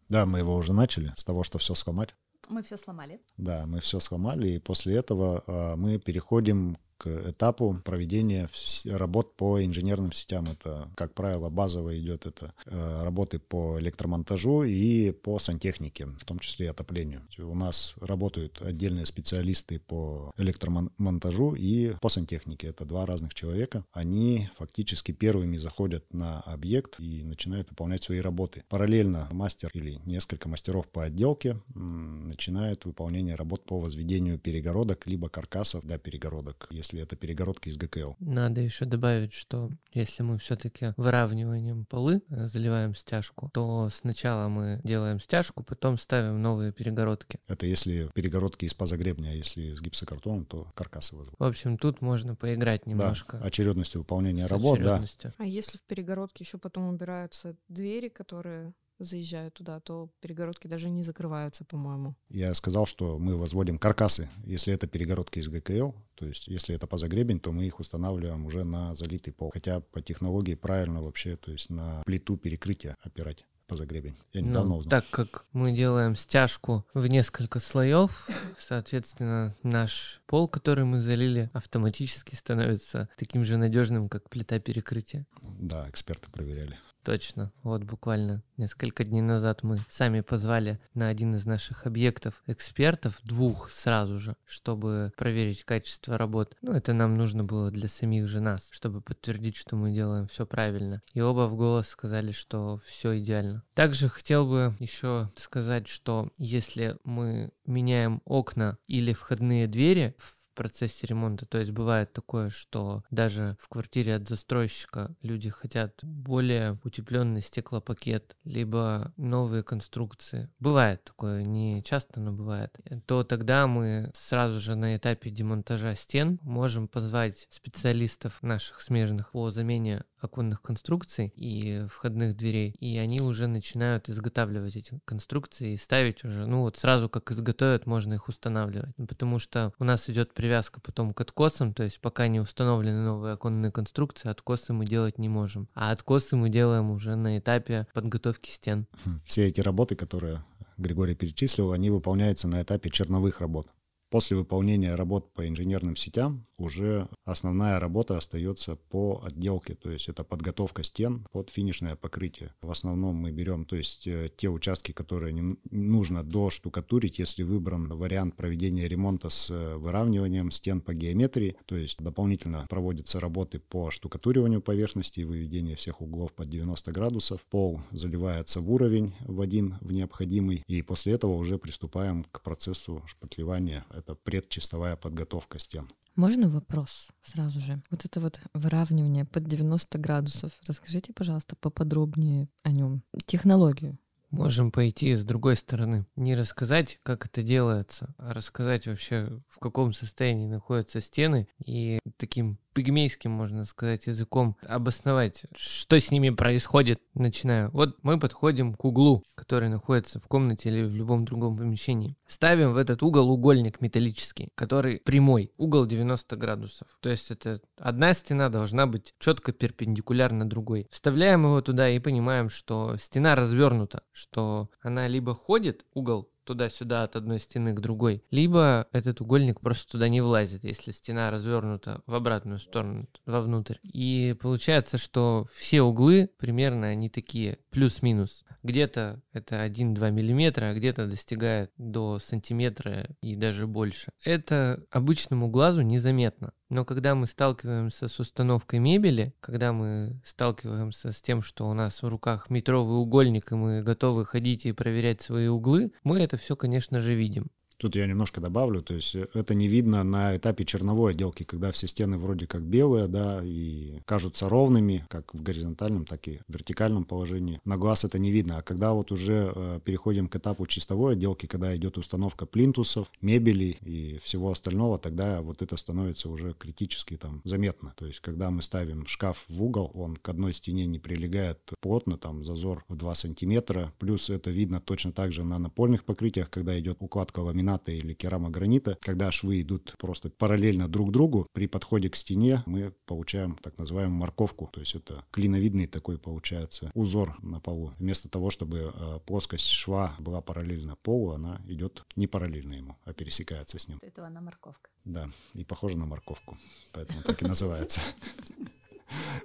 Да, 0.08 0.26
мы 0.26 0.40
его 0.40 0.56
уже 0.56 0.74
начали 0.74 1.14
с 1.16 1.24
того, 1.24 1.44
что 1.44 1.58
все 1.58 1.74
сломать. 1.74 2.16
Мы 2.52 2.64
все 2.64 2.76
сломали. 2.76 3.22
Да, 3.38 3.66
мы 3.66 3.80
все 3.80 4.02
сломали, 4.02 4.50
и 4.50 4.60
после 4.60 4.96
этого 4.98 5.44
а, 5.48 5.76
мы 5.78 5.98
переходим 6.00 6.78
к 7.02 7.08
этапу 7.08 7.82
проведения 7.84 8.48
работ 8.86 9.36
по 9.36 9.66
инженерным 9.66 10.12
сетям. 10.12 10.46
Это, 10.46 10.88
как 10.96 11.16
правило, 11.16 11.50
базово 11.50 12.00
идет 12.00 12.28
это 12.28 12.54
э, 12.68 13.04
работы 13.04 13.40
по 13.40 13.80
электромонтажу 13.80 14.64
и 14.64 15.10
по 15.10 15.40
сантехнике, 15.40 16.06
в 16.06 16.24
том 16.26 16.38
числе 16.38 16.68
и 16.68 16.70
отоплению. 16.70 17.24
У 17.40 17.56
нас 17.56 17.96
работают 18.00 18.62
отдельные 18.62 19.08
специалисты 19.08 19.80
по 19.80 20.32
электромонтажу 20.38 21.56
и 21.56 21.96
по 22.00 22.10
сантехнике. 22.10 22.68
Это 22.68 22.86
два 22.86 23.08
разных 23.08 23.34
человека. 23.34 23.84
Они 23.94 24.50
фактически 24.58 25.12
первыми 25.12 25.58
заходят 25.58 26.06
на 26.14 26.42
объект 26.42 27.00
и 27.00 27.24
начинают 27.24 27.72
выполнять 27.72 28.04
свои 28.04 28.20
работы. 28.20 28.64
Параллельно 28.70 29.28
мастер 29.32 29.72
или 29.74 30.00
несколько 30.06 30.48
мастеров 30.48 30.88
по 30.88 31.04
отделке 31.04 31.60
начинают 31.74 32.86
выполнение 32.86 33.34
работ 33.34 33.66
по 33.66 33.80
возведению 33.80 34.38
перегородок 34.38 35.08
либо 35.08 35.30
каркасов 35.30 35.84
для 35.84 35.98
перегородок, 35.98 36.68
если 36.70 36.91
это 37.00 37.16
перегородки 37.16 37.70
из 37.70 37.78
ГКЛ. 37.78 38.14
Надо 38.20 38.62
еще 38.62 38.86
добавить, 38.86 39.34
что 39.34 39.70
если 39.94 40.24
мы 40.24 40.38
все-таки 40.38 40.94
выравниваем 40.98 41.86
полы, 41.86 42.22
э, 42.30 42.48
заливаем 42.48 42.96
стяжку, 42.96 43.50
то 43.54 43.90
сначала 43.90 44.48
мы 44.48 44.82
делаем 44.84 45.20
стяжку, 45.20 45.64
потом 45.64 45.98
ставим 45.98 46.42
новые 46.42 46.72
перегородки. 46.72 47.40
Это 47.48 47.66
если 47.66 48.10
перегородки 48.14 48.66
из 48.66 48.74
пазогребня, 48.74 49.30
а 49.30 49.34
если 49.34 49.74
с 49.74 49.82
гипсокартоном, 49.82 50.46
то 50.46 50.68
каркасы 50.76 51.16
возводят. 51.16 51.40
В 51.40 51.44
общем, 51.44 51.78
тут 51.78 52.02
можно 52.02 52.36
поиграть 52.36 52.86
немножко. 52.86 53.38
Да, 53.38 53.46
очередностью 53.46 54.02
выполнения 54.02 54.48
с 54.48 54.52
работ, 54.52 54.82
да. 54.82 55.04
А 55.38 55.46
если 55.46 55.78
в 55.78 55.82
перегородке 55.84 56.44
еще 56.44 56.58
потом 56.58 56.90
убираются 56.90 57.56
двери, 57.68 58.10
которые 58.10 58.74
заезжают 59.04 59.54
туда, 59.56 59.80
то 59.80 60.10
перегородки 60.22 60.68
даже 60.68 60.90
не 60.90 61.04
закрываются, 61.04 61.64
по-моему. 61.66 62.16
Я 62.30 62.54
сказал, 62.54 62.86
что 62.86 63.18
мы 63.18 63.38
возводим 63.38 63.78
каркасы, 63.78 64.30
если 64.46 64.74
это 64.74 64.88
перегородки 64.88 65.40
из 65.40 65.48
ГКЛ, 65.50 65.92
то 66.16 66.26
есть 66.26 66.48
если 66.48 66.76
это 66.76 66.88
позагребень, 66.88 67.40
то 67.40 67.52
мы 67.52 67.66
их 67.66 67.80
устанавливаем 67.80 68.46
уже 68.46 68.64
на 68.64 68.94
залитый 68.96 69.34
пол. 69.34 69.52
Хотя 69.54 69.80
по 69.80 70.02
технологии 70.02 70.56
правильно 70.56 71.02
вообще, 71.02 71.36
то 71.38 71.52
есть 71.52 71.70
на 71.70 72.04
плиту 72.06 72.38
перекрытия 72.38 72.96
опирать 73.02 73.46
позагребень. 73.68 74.18
Я 74.34 74.42
недавно 74.42 74.72
Ну, 74.72 74.78
узнал. 74.80 74.90
так 75.02 75.10
как 75.10 75.46
мы 75.54 75.72
делаем 75.72 76.18
стяжку 76.18 76.86
в 76.94 77.08
несколько 77.08 77.62
слоев, 77.62 78.28
соответственно, 78.60 79.56
наш 79.64 80.22
пол, 80.28 80.48
который 80.50 80.84
мы 80.86 81.00
залили, 81.00 81.50
автоматически 81.54 82.36
становится 82.36 83.08
таким 83.18 83.46
же 83.46 83.58
надежным, 83.58 84.10
как 84.10 84.30
плита 84.30 84.60
перекрытия. 84.60 85.26
Да, 85.42 85.90
эксперты 85.90 86.30
проверяли. 86.32 86.78
Точно. 87.04 87.52
Вот 87.64 87.84
буквально 87.84 88.44
несколько 88.58 89.04
дней 89.04 89.22
назад 89.22 89.64
мы 89.64 89.80
сами 89.90 90.22
позвали 90.22 90.80
на 90.94 91.08
один 91.08 91.34
из 91.36 91.46
наших 91.46 91.88
объектов 91.88 92.44
экспертов, 92.46 93.20
двух 93.24 93.72
сразу 93.72 94.20
же, 94.20 94.36
чтобы 94.46 95.12
проверить 95.18 95.64
качество 95.64 96.18
работ. 96.18 96.56
Ну, 96.62 96.74
это 96.74 96.94
нам 96.94 97.16
нужно 97.16 97.44
было 97.44 97.72
для 97.72 97.88
самих 97.88 98.28
же 98.28 98.40
нас, 98.40 98.68
чтобы 98.72 99.02
подтвердить, 99.02 99.56
что 99.56 99.76
мы 99.76 99.92
делаем 99.92 100.28
все 100.28 100.46
правильно. 100.46 101.02
И 101.14 101.22
оба 101.22 101.48
в 101.48 101.56
голос 101.56 101.88
сказали, 101.88 102.32
что 102.32 102.80
все 102.86 103.18
идеально. 103.18 103.64
Также 103.74 104.08
хотел 104.08 104.46
бы 104.46 104.76
еще 104.80 105.30
сказать, 105.36 105.88
что 105.88 106.30
если 106.38 106.98
мы 107.04 107.52
меняем 107.66 108.22
окна 108.26 108.78
или 108.88 109.14
входные 109.14 109.68
двери 109.68 110.16
в 110.20 110.41
процессе 110.62 111.08
ремонта. 111.08 111.48
То 111.48 111.58
есть 111.58 111.72
бывает 111.72 112.14
такое, 112.14 112.52
что 112.52 113.04
даже 113.10 113.58
в 113.60 113.68
квартире 113.68 114.14
от 114.14 114.28
застройщика 114.28 115.16
люди 115.24 115.50
хотят 115.50 116.00
более 116.04 116.80
утепленный 116.84 117.42
стеклопакет, 117.42 118.36
либо 118.44 119.12
новые 119.18 119.64
конструкции. 119.64 120.52
Бывает 120.60 121.04
такое, 121.04 121.42
не 121.42 121.82
часто, 121.82 122.20
но 122.20 122.32
бывает. 122.32 122.78
То 123.08 123.24
тогда 123.24 123.66
мы 123.66 124.12
сразу 124.14 124.60
же 124.60 124.76
на 124.76 124.96
этапе 124.96 125.32
демонтажа 125.32 125.96
стен 125.96 126.38
можем 126.44 126.88
позвать 126.88 127.48
специалистов 127.50 128.38
наших 128.44 128.82
смежных 128.82 129.32
по 129.32 129.50
замене 129.50 130.04
оконных 130.24 130.62
конструкций 130.62 131.32
и 131.36 131.86
входных 131.88 132.36
дверей, 132.36 132.72
и 132.80 132.98
они 132.98 133.22
уже 133.22 133.48
начинают 133.48 134.10
изготавливать 134.10 134.76
эти 134.76 135.00
конструкции 135.06 135.74
и 135.74 135.78
ставить 135.78 136.24
уже, 136.24 136.46
ну 136.46 136.62
вот 136.62 136.78
сразу 136.78 137.10
как 137.10 137.32
изготовят, 137.32 137.86
можно 137.86 138.14
их 138.14 138.28
устанавливать, 138.28 138.96
потому 139.08 139.40
что 139.40 139.74
у 139.80 139.84
нас 139.84 140.10
идет 140.10 140.34
привязка 140.34 140.80
потом 140.82 141.14
к 141.14 141.22
откосам, 141.22 141.74
то 141.74 141.84
есть 141.84 142.00
пока 142.00 142.28
не 142.28 142.40
установлены 142.40 143.04
новые 143.04 143.34
оконные 143.34 143.72
конструкции, 143.72 144.30
откосы 144.30 144.74
мы 144.74 144.86
делать 144.86 145.18
не 145.18 145.30
можем, 145.30 145.68
а 145.74 145.92
откосы 145.92 146.36
мы 146.36 146.50
делаем 146.50 146.92
уже 146.92 147.16
на 147.16 147.38
этапе 147.38 147.88
подготовки 147.94 148.50
стен. 148.50 148.88
Хм, 149.06 149.22
все 149.26 149.48
эти 149.48 149.62
работы, 149.62 149.96
которые 149.96 150.44
Григорий 150.78 151.16
перечислил, 151.16 151.72
они 151.72 151.90
выполняются 151.90 152.48
на 152.48 152.62
этапе 152.62 152.90
черновых 152.90 153.40
работ. 153.40 153.68
После 154.10 154.36
выполнения 154.36 154.96
работ 154.96 155.34
по 155.34 155.48
инженерным 155.48 155.96
сетям 155.96 156.46
уже 156.62 157.08
основная 157.26 157.80
работа 157.80 158.18
остается 158.18 158.76
по 158.76 159.24
отделке, 159.26 159.76
то 159.76 159.92
есть 159.92 160.10
это 160.10 160.24
подготовка 160.24 160.84
стен 160.84 161.26
под 161.32 161.50
финишное 161.50 161.96
покрытие. 161.96 162.54
В 162.62 162.72
основном 162.72 163.16
мы 163.16 163.32
берем, 163.32 163.66
то 163.66 163.76
есть 163.76 164.08
э, 164.08 164.30
те 164.36 164.50
участки, 164.50 164.92
которые 164.92 165.34
не 165.34 165.58
нужно 165.70 166.24
доштукатурить, 166.24 167.20
если 167.20 167.44
выбран 167.44 167.88
вариант 167.88 168.36
проведения 168.36 168.88
ремонта 168.88 169.30
с 169.30 169.50
э, 169.50 169.76
выравниванием 169.76 170.52
стен 170.52 170.82
по 170.82 170.94
геометрии, 170.94 171.58
то 171.66 171.76
есть 171.76 171.98
дополнительно 171.98 172.66
проводятся 172.70 173.20
работы 173.20 173.60
по 173.60 173.92
штукатуриванию 173.92 174.62
поверхности 174.62 175.22
и 175.22 175.26
выведению 175.26 175.78
всех 175.78 176.02
углов 176.02 176.34
под 176.34 176.50
90 176.50 176.92
градусов. 176.92 177.42
Пол 177.50 177.82
заливается 177.92 178.62
в 178.62 178.72
уровень 178.72 179.14
в 179.22 179.42
один, 179.42 179.78
в 179.82 179.92
необходимый, 179.92 180.64
и 180.68 180.82
после 180.82 181.14
этого 181.14 181.34
уже 181.34 181.58
приступаем 181.58 182.24
к 182.26 182.42
процессу 182.42 183.04
шпатлевания. 183.08 183.86
Это 183.90 184.16
предчистовая 184.16 184.96
подготовка 184.96 185.60
стен. 185.60 185.88
Можно 186.16 186.50
вопрос 186.50 187.10
сразу 187.24 187.60
же? 187.60 187.82
Вот 187.90 188.06
это 188.06 188.20
вот 188.20 188.40
выравнивание 188.54 189.26
под 189.26 189.46
90 189.46 189.98
градусов. 189.98 190.52
Расскажите, 190.68 191.14
пожалуйста, 191.14 191.56
поподробнее 191.56 192.50
о 192.64 192.72
нем. 192.72 193.04
Технологию. 193.26 193.98
Можем 194.32 194.72
пойти 194.72 195.14
с 195.14 195.26
другой 195.26 195.58
стороны. 195.58 196.06
Не 196.16 196.36
рассказать, 196.36 197.00
как 197.04 197.26
это 197.26 197.44
делается, 197.44 198.16
а 198.18 198.34
рассказать 198.34 198.88
вообще, 198.88 199.42
в 199.50 199.60
каком 199.60 199.92
состоянии 199.92 200.48
находятся 200.48 201.02
стены 201.02 201.50
и 201.66 202.00
таким 202.16 202.58
пигмейским, 202.74 203.32
можно 203.32 203.66
сказать, 203.66 204.08
языком 204.08 204.58
обосновать, 204.68 205.44
что 205.56 206.00
с 206.00 206.12
ними 206.12 206.30
происходит, 206.30 207.02
начинаю. 207.14 207.70
Вот 207.72 207.98
мы 208.04 208.20
подходим 208.20 208.74
к 208.74 208.86
углу, 208.86 209.24
который 209.36 209.70
находится 209.70 210.20
в 210.20 210.28
комнате 210.28 210.70
или 210.70 210.84
в 210.84 210.96
любом 210.96 211.26
другом 211.26 211.58
помещении. 211.58 212.16
Ставим 212.28 212.74
в 212.74 212.78
этот 212.78 213.04
угол 213.04 213.30
угольник 213.30 213.82
металлический, 213.82 214.50
который 214.56 215.00
прямой, 215.00 215.52
угол 215.58 215.86
90 215.86 216.36
градусов. 216.36 216.88
То 217.02 217.10
есть 217.10 217.32
это 217.32 217.62
одна 217.78 218.14
стена 218.14 218.50
должна 218.50 218.88
быть 218.88 219.14
четко 219.20 219.52
перпендикулярна 219.52 220.50
другой. 220.50 220.88
Вставляем 220.92 221.44
его 221.44 221.62
туда 221.62 221.90
и 221.90 222.00
понимаем, 222.00 222.50
что 222.50 222.98
стена 222.98 223.36
развернута, 223.36 224.04
что 224.12 224.70
она 224.82 225.08
либо 225.08 225.34
ходит, 225.34 225.86
угол 225.94 226.30
туда-сюда 226.52 227.04
от 227.04 227.16
одной 227.16 227.40
стены 227.40 227.74
к 227.74 227.80
другой, 227.80 228.26
либо 228.30 228.86
этот 228.92 229.22
угольник 229.22 229.62
просто 229.62 229.94
туда 229.94 230.10
не 230.10 230.20
влазит, 230.20 230.66
если 230.66 230.92
стена 230.92 231.32
развернута 231.32 232.02
в 232.06 232.14
обратную 232.14 232.60
сторону, 232.60 233.08
вовнутрь. 233.26 233.78
И 233.84 234.36
получается, 234.42 234.98
что 234.98 235.48
все 235.56 235.82
углы 235.82 236.30
примерно 236.38 236.88
они 236.88 237.10
такие, 237.10 237.60
плюс-минус. 237.70 238.44
Где-то 238.64 239.22
это 239.32 239.66
1-2 239.66 240.12
миллиметра, 240.12 240.66
а 240.66 240.74
где-то 240.74 241.08
достигает 241.08 241.72
до 241.78 242.20
сантиметра 242.20 243.08
и 243.22 243.38
даже 243.38 243.66
больше. 243.66 244.12
Это 244.26 244.84
обычному 244.92 245.48
глазу 245.48 245.82
незаметно. 245.82 246.52
Но 246.72 246.86
когда 246.86 247.16
мы 247.16 247.28
сталкиваемся 247.28 248.08
с 248.08 248.18
установкой 248.22 248.80
мебели, 248.80 249.34
когда 249.42 249.74
мы 249.74 250.22
сталкиваемся 250.24 251.12
с 251.12 251.22
тем, 251.22 251.42
что 251.42 251.70
у 251.70 251.74
нас 251.74 252.02
в 252.02 252.08
руках 252.08 252.50
метровый 252.50 252.96
угольник, 252.96 253.52
и 253.52 253.56
мы 253.56 253.84
готовы 253.84 254.26
ходить 254.26 254.66
и 254.66 254.72
проверять 254.72 255.22
свои 255.22 255.48
углы, 255.48 255.92
мы 256.06 256.22
это 256.22 256.38
все, 256.38 256.56
конечно 256.56 257.02
же, 257.02 257.14
видим. 257.14 257.52
Тут 257.82 257.96
я 257.96 258.06
немножко 258.06 258.40
добавлю, 258.40 258.84
то 258.84 258.94
есть 258.94 259.16
э, 259.16 259.28
это 259.34 259.56
не 259.56 259.68
видно 259.68 260.04
на 260.04 260.38
этапе 260.38 260.66
черновой 260.66 261.14
отделки, 261.14 261.42
когда 261.42 261.72
все 261.72 261.88
стены 261.88 262.20
вроде 262.20 262.46
как 262.46 262.62
белые, 262.62 263.08
да, 263.08 263.42
и 263.44 264.02
кажутся 264.06 264.48
ровными, 264.48 265.04
как 265.10 265.34
в 265.34 265.42
горизонтальном, 265.42 266.06
так 266.06 266.28
и 266.28 266.42
в 266.48 266.54
вертикальном 266.54 267.06
положении. 267.06 267.60
На 267.66 267.78
глаз 267.78 268.06
это 268.06 268.20
не 268.20 268.30
видно, 268.30 268.60
а 268.60 268.62
когда 268.62 268.94
вот 268.94 269.12
уже 269.12 269.52
э, 269.56 269.80
переходим 269.84 270.28
к 270.28 270.36
этапу 270.36 270.68
чистовой 270.68 271.14
отделки, 271.14 271.48
когда 271.48 271.76
идет 271.76 271.98
установка 271.98 272.46
плинтусов, 272.46 273.08
мебели 273.20 273.78
и 273.82 274.20
всего 274.22 274.52
остального, 274.52 275.00
тогда 275.00 275.42
вот 275.42 275.64
это 275.64 275.76
становится 275.76 276.30
уже 276.30 276.54
критически 276.54 277.18
там 277.18 277.42
заметно. 277.46 277.96
То 277.98 278.06
есть 278.06 278.20
когда 278.20 278.52
мы 278.52 278.62
ставим 278.62 279.08
шкаф 279.08 279.44
в 279.48 279.64
угол, 279.64 279.90
он 279.96 280.18
к 280.18 280.30
одной 280.30 280.54
стене 280.54 280.86
не 280.86 281.00
прилегает 281.00 281.58
плотно, 281.80 282.20
там 282.20 282.44
зазор 282.44 282.86
в 282.90 282.96
2 282.96 283.16
сантиметра, 283.16 283.92
плюс 283.98 284.30
это 284.30 284.52
видно 284.52 284.80
точно 284.80 285.12
так 285.12 285.32
же 285.32 285.44
на 285.44 285.58
напольных 285.58 286.04
покрытиях, 286.04 286.52
когда 286.52 286.80
идет 286.80 286.98
укладка 287.00 287.40
ламината 287.40 287.71
ламината 287.72 287.92
или 287.92 288.14
керамогранита, 288.14 288.98
когда 289.02 289.32
швы 289.32 289.62
идут 289.62 289.96
просто 289.98 290.30
параллельно 290.30 290.88
друг 290.88 291.12
другу, 291.12 291.48
при 291.54 291.68
подходе 291.68 292.10
к 292.10 292.16
стене 292.16 292.64
мы 292.66 292.94
получаем 293.06 293.58
так 293.62 293.78
называемую 293.78 294.18
морковку. 294.18 294.70
То 294.72 294.80
есть 294.80 294.96
это 294.96 295.24
клиновидный 295.32 295.88
такой 295.88 296.18
получается 296.18 296.92
узор 296.94 297.38
на 297.42 297.60
полу. 297.60 297.94
Вместо 298.00 298.30
того, 298.30 298.50
чтобы 298.50 298.94
э, 298.94 299.20
плоскость 299.26 299.68
шва 299.68 300.16
была 300.20 300.42
параллельна 300.42 300.96
полу, 300.96 301.32
она 301.32 301.62
идет 301.68 302.04
не 302.16 302.28
параллельно 302.28 302.74
ему, 302.74 302.98
а 303.06 303.14
пересекается 303.14 303.80
с 303.80 303.88
ним. 303.88 304.00
Это 304.02 304.26
она 304.26 304.42
морковка. 304.42 304.90
Да, 305.06 305.30
и 305.54 305.64
похоже 305.64 305.98
на 305.98 306.06
морковку, 306.06 306.58
поэтому 306.94 307.22
так 307.24 307.42
и 307.42 307.46
называется. 307.46 308.02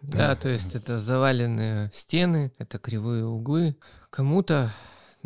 Да, 0.00 0.36
то 0.36 0.48
есть 0.48 0.76
это 0.76 1.00
заваленные 1.00 1.90
стены, 1.92 2.52
это 2.58 2.78
кривые 2.78 3.24
углы. 3.26 3.76
Кому-то 4.10 4.70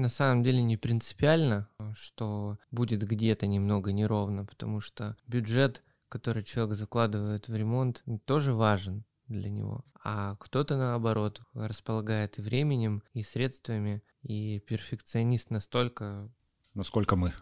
на 0.01 0.09
самом 0.09 0.43
деле 0.43 0.63
не 0.63 0.77
принципиально, 0.77 1.69
что 1.95 2.59
будет 2.71 3.03
где-то 3.07 3.47
немного 3.47 3.93
неровно, 3.93 4.45
потому 4.45 4.81
что 4.81 5.17
бюджет, 5.27 5.83
который 6.09 6.43
человек 6.43 6.77
закладывает 6.77 7.49
в 7.49 7.55
ремонт, 7.55 8.03
тоже 8.25 8.53
важен 8.53 9.05
для 9.29 9.49
него. 9.49 9.85
А 10.03 10.37
кто-то, 10.37 10.77
наоборот, 10.77 11.41
располагает 11.55 12.39
и 12.39 12.43
временем, 12.43 13.03
и 13.13 13.23
средствами, 13.23 14.03
и 14.23 14.61
перфекционист 14.61 15.51
настолько... 15.51 16.31
Насколько 16.75 17.17
мы. 17.17 17.33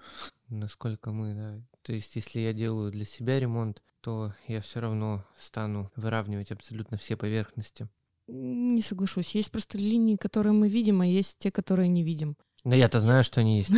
Насколько 0.49 1.13
мы, 1.13 1.35
да. 1.35 1.63
То 1.83 1.93
есть, 1.93 2.17
если 2.17 2.41
я 2.41 2.53
делаю 2.53 2.91
для 2.91 3.05
себя 3.05 3.39
ремонт, 3.39 3.83
то 4.01 4.35
я 4.47 4.61
все 4.61 4.81
равно 4.81 5.25
стану 5.39 5.91
выравнивать 5.97 6.51
абсолютно 6.51 6.97
все 6.97 7.17
поверхности. 7.17 7.89
Не 8.27 8.83
соглашусь. 8.83 9.35
Есть 9.35 9.51
просто 9.51 9.79
линии, 9.79 10.17
которые 10.17 10.53
мы 10.53 10.69
видим, 10.69 11.01
а 11.01 11.07
есть 11.07 11.39
те, 11.39 11.51
которые 11.51 11.89
не 11.89 12.03
видим. 12.03 12.37
Но 12.69 12.75
я-то 12.75 13.01
знаю, 13.01 13.25
что 13.25 13.41
они 13.41 13.59
есть. 13.59 13.71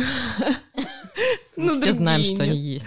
Мы 1.55 1.73
все 1.81 1.93
знаем, 1.93 2.25
что 2.25 2.43
они 2.43 2.57
есть. 2.57 2.85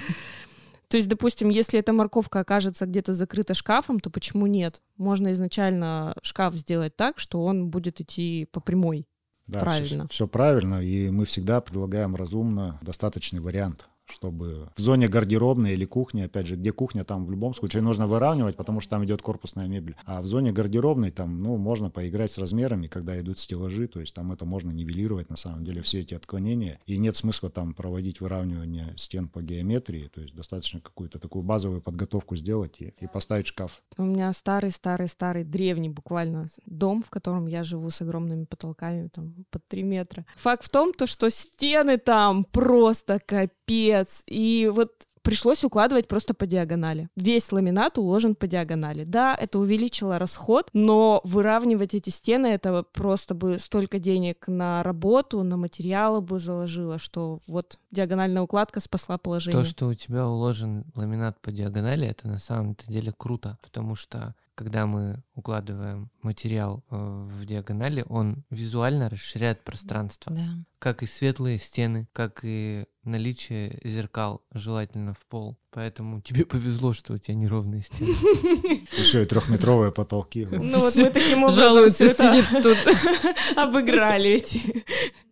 То 0.89 0.99
есть, 0.99 1.09
допустим, 1.09 1.49
если 1.49 1.79
эта 1.79 1.95
морковка 1.95 2.41
окажется 2.41 2.85
где-то 2.85 3.15
закрыта 3.15 3.55
шкафом, 3.55 4.01
то 4.01 4.11
почему 4.11 4.47
нет? 4.47 4.83
Можно 4.99 5.33
изначально 5.33 6.15
шкаф 6.23 6.55
сделать 6.57 6.95
так, 6.95 7.19
что 7.19 7.43
он 7.43 7.71
будет 7.71 8.03
идти 8.03 8.47
по 8.53 8.61
прямой. 8.61 9.07
Да, 9.47 9.61
правильно. 9.61 10.05
Все, 10.05 10.15
все 10.15 10.29
правильно, 10.29 10.83
и 10.83 11.09
мы 11.09 11.25
всегда 11.25 11.63
предлагаем 11.63 12.15
разумно 12.15 12.79
достаточный 12.83 13.41
вариант 13.41 13.89
чтобы 14.07 14.71
в 14.77 14.81
зоне 14.81 15.09
гардеробной 15.09 15.75
или 15.75 15.85
кухни, 15.85 16.23
опять 16.23 16.47
же, 16.47 16.57
где 16.57 16.73
кухня, 16.73 17.05
там 17.05 17.25
в 17.25 17.31
любом 17.31 17.55
случае 17.55 17.83
нужно 17.83 18.07
выравнивать, 18.07 18.57
потому 18.57 18.81
что 18.81 18.91
там 18.91 19.05
идет 19.05 19.23
корпусная 19.23 19.69
мебель. 19.69 19.97
А 20.05 20.23
в 20.23 20.27
зоне 20.27 20.53
гардеробной 20.53 21.11
там, 21.11 21.43
ну, 21.43 21.57
можно 21.57 21.91
поиграть 21.91 22.31
с 22.31 22.39
размерами, 22.39 22.87
когда 22.87 23.19
идут 23.21 23.39
стеллажи, 23.39 23.89
то 23.89 24.01
есть 24.01 24.15
там 24.15 24.33
это 24.33 24.45
можно 24.45 24.71
нивелировать 24.71 25.31
на 25.31 25.37
самом 25.37 25.65
деле 25.65 25.83
все 25.83 26.01
эти 26.01 26.15
отклонения. 26.15 26.81
И 26.87 26.99
нет 26.99 27.17
смысла 27.17 27.51
там 27.51 27.75
проводить 27.75 28.21
выравнивание 28.21 28.95
стен 28.97 29.29
по 29.29 29.43
геометрии, 29.43 30.11
то 30.13 30.21
есть 30.21 30.35
достаточно 30.35 30.81
какую-то 30.81 31.19
такую 31.19 31.43
базовую 31.43 31.81
подготовку 31.81 32.37
сделать 32.37 32.81
и, 32.81 32.95
и 32.99 33.07
поставить 33.07 33.47
шкаф. 33.47 33.83
У 33.97 34.03
меня 34.03 34.33
старый-старый-старый 34.33 35.45
древний 35.45 35.89
буквально 35.89 36.49
дом, 36.67 37.03
в 37.03 37.11
котором 37.11 37.47
я 37.47 37.65
живу 37.65 37.91
с 37.91 38.01
огромными 38.01 38.45
потолками, 38.45 39.09
там, 39.09 39.35
под 39.51 39.67
3 39.69 39.83
метра. 39.83 40.27
Факт 40.37 40.65
в 40.65 40.69
том, 40.69 40.93
то, 40.93 41.07
что 41.07 41.31
стены 41.31 41.99
там 41.99 42.45
просто 42.45 43.21
капец. 43.25 43.94
И 44.27 44.71
вот 44.75 45.07
пришлось 45.25 45.65
укладывать 45.65 46.07
просто 46.07 46.35
по 46.35 46.47
диагонали. 46.47 47.09
Весь 47.17 47.51
ламинат 47.51 47.99
уложен 47.99 48.35
по 48.35 48.47
диагонали. 48.47 49.05
Да, 49.05 49.35
это 49.35 49.59
увеличило 49.59 50.19
расход, 50.19 50.69
но 50.73 51.21
выравнивать 51.25 51.95
эти 51.95 52.11
стены, 52.11 52.49
это 52.49 52.85
просто 52.93 53.35
бы 53.35 53.59
столько 53.59 53.99
денег 53.99 54.47
на 54.47 54.83
работу, 54.83 55.43
на 55.43 55.57
материалы 55.57 56.21
бы 56.21 56.39
заложило, 56.39 56.99
что 56.99 57.41
вот 57.47 57.79
диагональная 57.91 58.43
укладка 58.43 58.81
спасла 58.81 59.17
положение. 59.19 59.63
То, 59.63 59.69
что 59.69 59.89
у 59.89 59.95
тебя 59.95 60.29
уложен 60.29 60.85
ламинат 60.95 61.41
по 61.41 61.51
диагонали, 61.51 62.07
это 62.07 62.29
на 62.29 62.39
самом 62.39 62.77
деле 62.87 63.13
круто, 63.17 63.59
потому 63.63 63.95
что 63.95 64.35
когда 64.55 64.87
мы 64.87 65.23
укладываем 65.35 66.11
материал 66.23 66.85
э, 66.91 66.97
в 66.97 67.45
диагонали, 67.45 68.05
он 68.09 68.45
визуально 68.51 69.09
расширяет 69.09 69.65
пространство. 69.65 70.33
Да. 70.33 70.43
Как 70.79 71.03
и 71.03 71.07
светлые 71.07 71.59
стены, 71.59 72.09
как 72.13 72.41
и 72.43 72.85
наличие 73.05 73.81
зеркал 73.85 74.43
желательно 74.53 75.15
в 75.15 75.27
пол. 75.27 75.59
Поэтому 75.71 76.21
тебе 76.21 76.45
повезло, 76.47 76.93
что 76.93 77.15
у 77.15 77.19
тебя 77.19 77.35
неровные 77.35 77.83
стены. 77.83 78.11
Еще 78.99 79.23
и 79.23 79.25
трехметровые 79.25 79.93
потолки. 79.93 80.47
Ну 80.51 80.79
вот 80.79 80.97
мы 80.97 81.11
таким 81.11 81.45
образом 81.45 81.91
сидит 81.91 82.63
тут. 82.63 82.77
обыграли 83.57 84.31
эти, 84.31 84.85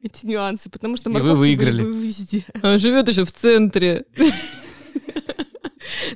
эти 0.02 0.26
нюансы, 0.26 0.68
потому 0.68 0.96
что 0.96 1.10
вы 1.10 1.14
морковки 1.14 1.38
были 1.38 1.48
выиграли. 1.48 1.84
везде. 1.84 2.44
Он 2.62 2.78
живет 2.78 3.08
еще 3.08 3.24
в 3.24 3.32
центре. 3.32 4.04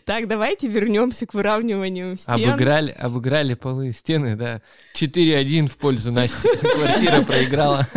Так, 0.06 0.28
давайте 0.28 0.68
вернемся 0.68 1.26
к 1.26 1.34
выравниванию 1.34 2.16
стен. 2.16 2.32
Обыграли, 2.32 2.92
обыграли 2.92 3.54
полы 3.54 3.88
и 3.88 3.92
стены, 3.92 4.36
да. 4.36 4.62
4-1 4.94 5.66
в 5.66 5.76
пользу 5.78 6.12
Насти. 6.12 6.48
Квартира 6.58 7.22
проиграла. 7.22 7.88